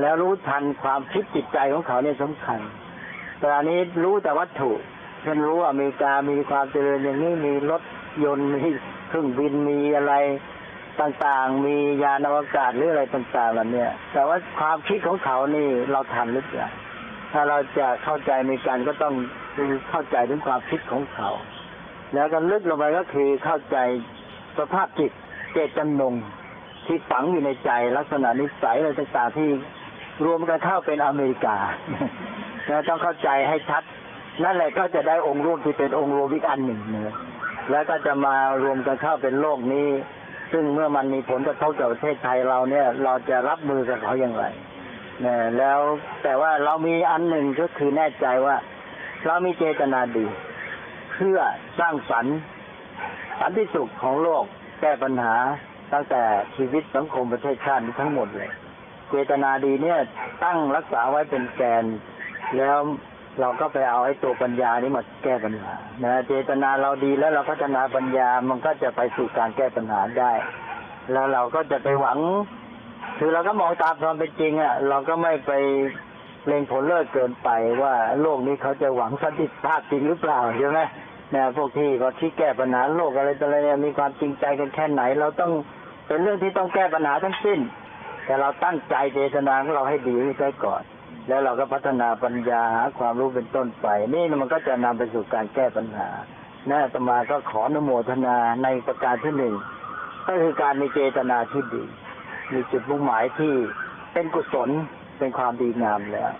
[0.00, 2.60] แล้วรู้ทันความคิดจิตใจของเขาเนี่ยสำคัญ
[3.40, 4.72] แต่อันนี้รู้แต่วัตถุ
[5.22, 7.82] เช่นรู้ว่าอเมริกามีความเจริญอย่างนี้มีรถ
[8.24, 8.62] ยนต์มี
[9.08, 10.14] เครื่องบินมีอะไร
[11.00, 16.68] ต่างๆ มียานอวกาศหรืออะไรต่างๆเหล่านี้แต่ว่าความคิดของเขานี่เราทันหรือเปล่า
[17.32, 19.14] ถ้าเราจะเข้าใจมีการก็ต้อง
[19.90, 21.30] เข้าใจถึงความคิดของเขา
[22.14, 23.76] แล้วก็ลึกลงไปก็คือเข้าใจ
[24.58, 25.12] สภาพจิต
[25.52, 26.14] เจตจำนง
[26.86, 29.48] ที่ฝังอยู่ในใจลักษณะนิสัยอะไรต่างๆที่
[30.24, 31.56] รวมกันเข้าเป็นอเมริกา
[32.68, 33.82] แล้วต้องเข้าใจให้ชัด
[34.44, 37.10] นั่นแหละก็จะได้องค์รวมที่เป็นองค์รวมอีกอันหนึ่งเนื้อ
[37.70, 39.88] แล้วก็จะมารวมกันเข้าเป็นโลกนี้
[40.52, 44.44] ซึ่งเมื่อมันมีผลกระทบกับประเทศไทยเราเนี่ย เราจะรับมือกับเขาอย่างไร
[45.24, 45.80] นี่ยแล้ว
[46.22, 48.56] แต่ว่าเรามีอันหนึ่งก็คือแน่ใจว่า
[49.26, 50.26] เรามีเจตนาดี
[51.14, 51.38] เพื่อ
[51.78, 52.36] สร้างสรรค์
[53.40, 54.44] สันติสุขของโลก
[54.80, 55.34] แก้ปัญหา
[55.92, 56.22] ตั้งแต่
[56.56, 58.50] ชีวิตสังคมประเทศชาติทั้งหมดเลย
[59.10, 59.98] เจตนาดีเนี่ย
[60.44, 61.84] ตั้งรักษาไว้เป็นแกน
[62.56, 62.78] แล้ว
[63.40, 65.72] เราก็ไปเอาไอ้ตัวปัญญานี้มาแก้ปัญหา
[66.04, 70.32] นะเจตนาเราดีแล้วเราพัฒนาปัญญามันก็จะไปสู่การแก้ปัญหาได้
[71.12, 72.18] แล้วเราก็จะไปหวัง
[73.18, 75.52] คือเราก็มองตามความเป็นจริงอะ เราก็ไม่ไป
[76.46, 77.48] เล็งผลเลิศเกินไป
[77.82, 80.80] ว่าโลกนี้เขาจะหวังสันติภาพจริงหรือเปล่าใช่ไหม
[81.34, 85.52] นี่ยพวกที่ก็ที่แก้ปัญหาโลกอะไรต่ออะไรเนี่ยมีความจริงใจกันแค่ไหน เราต้อง
[86.06, 87.58] เป็นเรื่องที่ต้องแก้ปัญหาทั้งสิ้น
[88.24, 90.82] แต่เราตั้งใจเจตนาของเราให้ดีไว้ก่อน
[91.28, 96.08] แล้วเราก็พัฒนาปัญญาหาความรู้เป็นต้นไป นี่มันก็จะนำไปสู่การแก้ปัญหา
[96.68, 99.54] น่อาตมาก็ขออนุโมทนาในประการที่หนึ่ง
[100.28, 101.84] ก็คือการมีเจตนาที่ดี
[102.52, 103.54] มีจุดมุ่งหมายที่
[104.12, 104.70] เป็นกุศล
[105.18, 106.30] เป็นความดีงามแล้ว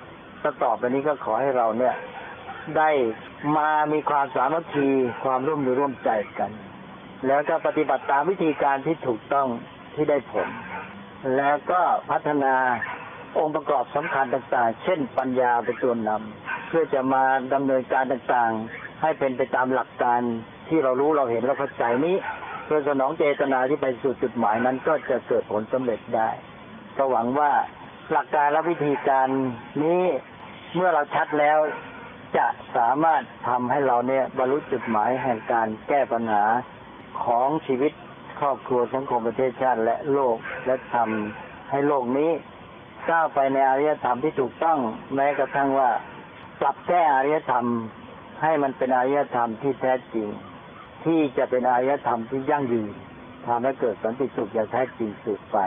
[0.42, 1.94] ก็ต่อไปนี้ก็ขอให้เราเนี่ย
[2.76, 2.90] ได้
[3.56, 4.88] มามีความสามัคคี
[5.24, 6.50] ความร่วมมือร่วมใจกัน
[7.26, 9.48] แล้วก็ปฏิบัติตามวิธีการที่ถูกต้อง
[9.94, 10.48] ที่ได้ผล
[11.36, 11.80] แล้วก็
[12.10, 12.54] พัฒนา
[13.38, 17.22] องค์ประกอบสำคัญต่างๆ เช่นปัญญาเป็นตัวนำเพื่อจะมา
[17.54, 20.20] ดำเนินการต่างๆ ให้เป็นไปตามหลักการ
[20.68, 22.16] ที่เรารู้เราเห็นเราเข้าใจนี้
[22.64, 26.28] เพื่อสนองเจตนาที่ไปสู่จุดหมายนั้นก็จะเกิดผลสำเร็จได้
[26.96, 27.52] ก็หวังว่า
[28.12, 29.28] หลักการและวิธีการ
[29.84, 30.02] นี้
[30.74, 31.58] เมื่อเราชัดแล้ว
[32.36, 36.44] จะสามารถทำให้เราเนี่ยบรรลุจุดหมายแห่งการแก้ปัญหา
[37.24, 37.92] ของชีวิต
[38.40, 42.30] ครอบครัวสังคมประเทศชาติและโลกและทำให้โลกนี้
[43.11, 44.78] ก้าวไปในอารยธรรมที่ถูกต้อง
[45.14, 45.90] แม้กระทั่งว่า
[46.61, 47.66] ปรับแก้อารยธรรม
[48.42, 50.28] ให้มันเป็นอารยธรรมที่แท้จริง
[51.05, 52.90] ที่จะเป็นอารยธรรมที่ยั่งยืน
[53.46, 55.59] ทำให้เกิดสันติสุขอย่างแท้จริงสืบไป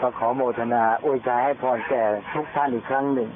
[0.00, 2.04] ก็ขอโมทนาอวยชัยให้พรแก่
[2.34, 3.30] ทุกท่านอีกครั้งหนึ่ง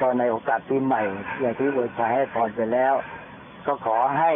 [0.00, 1.02] ก็ในโอกาสปีใหม่
[1.40, 2.94] อย่างที่อวยชัยให้พรไปแล้ว
[3.66, 4.32] ก็ขอให้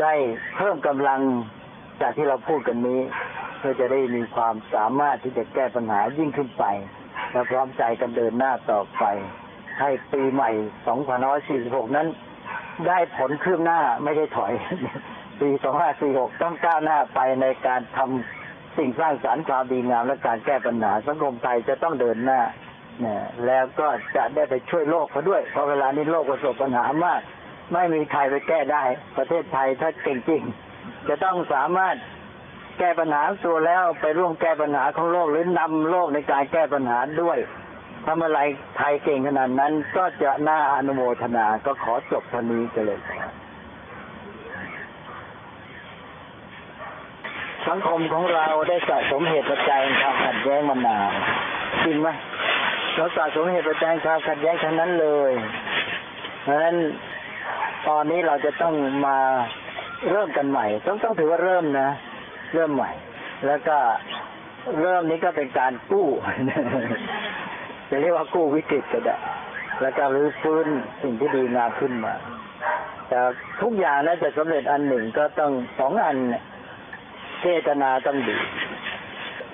[0.00, 0.12] ได้
[0.56, 1.20] เพิ่มกำลัง
[2.00, 3.00] จากที่เราพูดกันนี้
[3.58, 6.64] เพื่อจะได้มีความสามารถที่จะแก้ปัญหายิ่งขึ้นไป
[7.32, 9.04] และพร้อมใจกันเดินหน้าต่อไป
[9.80, 10.50] ให้ปีใหม่
[11.42, 12.08] 2546 นั้น
[12.88, 14.52] ได้ผลคืบหน้าไม่ได้ถอย
[15.40, 15.48] ปี
[15.96, 22.40] 2546 ต้องก้าวหน้าไปในการทำสิ่งสร้างสรรค์ความดีงามและการแก้ปัญหาสังคมไทยจะต้องเดินหน้า
[23.00, 27.20] เนี่ยแล้วก็จะได้ไปช่วยโลกเขาด้วย เพราะเวลานี้โลกประสบปัญหามาก
[27.72, 28.82] ไม่มีใครไปแก้ได้
[29.16, 30.42] ประเทศไทยถ้าเก่งจริง
[31.08, 31.96] จะต้องสามารถ
[32.78, 37.38] แก้ปัญหาตัวแล้วไปร่วมแก้ปัญหาของโลกหรือนำโลกในการแก้ปัญหาด้วย
[38.06, 38.38] ทำอะไร
[38.76, 43.00] ไทยเก่งขนาดนั้น ก็จะน่าอนุโมทนา ก็ขอจบท่านี้กันเลย
[47.68, 51.12] สังคมของเราได้สะสมเหตุปัจจัยแห่งความขัดแย้งมานาน
[51.84, 52.08] จริงไหม
[52.96, 55.32] เราสะสมเหตุปัจจัยแห่งความขัดแย้งทั้งนั้นเลย
[56.42, 56.76] เพราะฉะนั้น
[57.88, 58.74] ตอนนี้เราจะต้อง
[59.06, 59.18] มา
[60.10, 61.88] เริ่มกันใหม่ ต้องต้องถือว่าเริ่มนะ
[62.52, 62.90] เริ่มใหม่
[63.46, 63.76] แล้วก็
[64.80, 66.08] เริ่มนี้ก็เป็นการกู้
[67.90, 69.16] จะเรียกว่ากู้วิกฤตก็ได้
[69.82, 70.66] แล้วก็รื้อฟื้น
[71.02, 72.14] สิ่งที่ดีงามขึ้นมา
[73.08, 73.18] แต่
[73.62, 76.42] ทุกอย่างนั้นจะสำเร็จอันหนึ่งก็ต้องสองอันเนี่ย
[77.42, 78.36] เจตนาต้องดี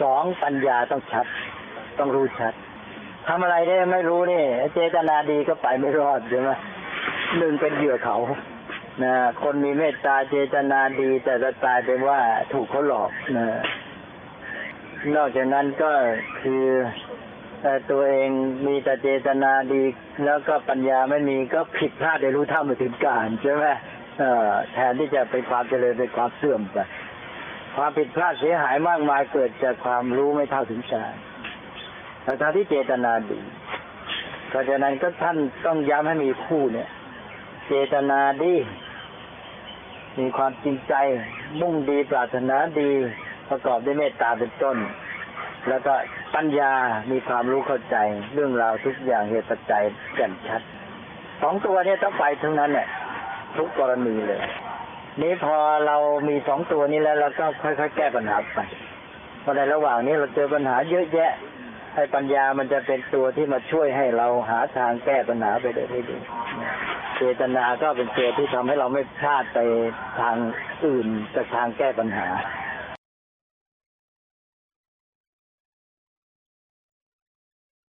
[0.03, 1.26] สองปัญญาต้องชัด
[1.99, 2.55] ต้องรู้ชัด
[3.28, 4.43] ทำอะไรได้ไม่รู้นี่
[4.74, 6.51] เจตนาดีก็ไปไม่รอดใช่ไหม
[7.38, 8.16] หนึ่งเป็นเหยื่อเขา
[9.03, 12.20] นะคนมีเมตตาเจตนาดี แต่จะตายเป็นว่า
[12.53, 13.46] ถูกเขาหลอกนะ
[15.16, 15.92] นอกจากนั้นก็
[16.40, 16.64] คือ
[17.62, 18.30] แต่ตัวเอง
[18.66, 19.82] มีแต่เจตนาดี
[20.24, 23.64] แล้วก็ปัญญาไม่มีก็ผิดพลาดได้รู้เท่าไม่ถึงการใช่ไหม
[24.18, 26.78] เออแทนที่จะเป็นความเจริญเป็นความเสื่อมไป
[27.76, 31.14] ความผิดพลาดเสียหายมากมายเกิดจากความรู้ไม่เท่าถึงการ
[32.22, 33.40] แต่ทางที่เจตนาดี
[34.48, 35.36] เพราะฉะนั้นก็ท่าน
[35.66, 36.89] ต้องย้ำให้มีคู่เนี่ย
[37.68, 38.55] เจตนาดี
[40.19, 40.95] มีความจริงใจ
[41.61, 42.91] มุ่งดีปรารถนาดี
[43.49, 44.77] ประกอบด้วยเมตตาเป็นต้น
[45.69, 45.95] แล้วก็
[46.35, 46.73] ปัญญา
[47.11, 47.97] มีความรู้เข้าใจ
[48.35, 49.82] เรื่องราวทุกอย่างเหตุปัจจัย
[50.16, 50.62] แจ่มชัด
[51.43, 52.89] สองตัวนี้ต้องไปทั้งนั้นเนี่ย
[53.57, 54.41] ทุกกรณีเลย
[55.23, 55.57] นี้พอ
[55.87, 55.97] เรา
[56.28, 58.59] มีสองตัวนี้แล้วเราก็ค่อยๆแก้ปัญหาไป
[59.41, 61.32] เพราะในระหว่างนี้เราเจอปัญหาเยอะแยะ
[61.95, 66.19] ให้ปัญญามันจะเป็นตัวที่มาช่วยให้เราหาทางแก้ปัญหาไปได้ดี
[67.17, 69.59] เจตนาก็เป็นตัวที่ทำให้เราไม่พลาดไป
[70.21, 70.37] ทาง
[70.87, 72.27] อื่นจากทางแก้ปัญหา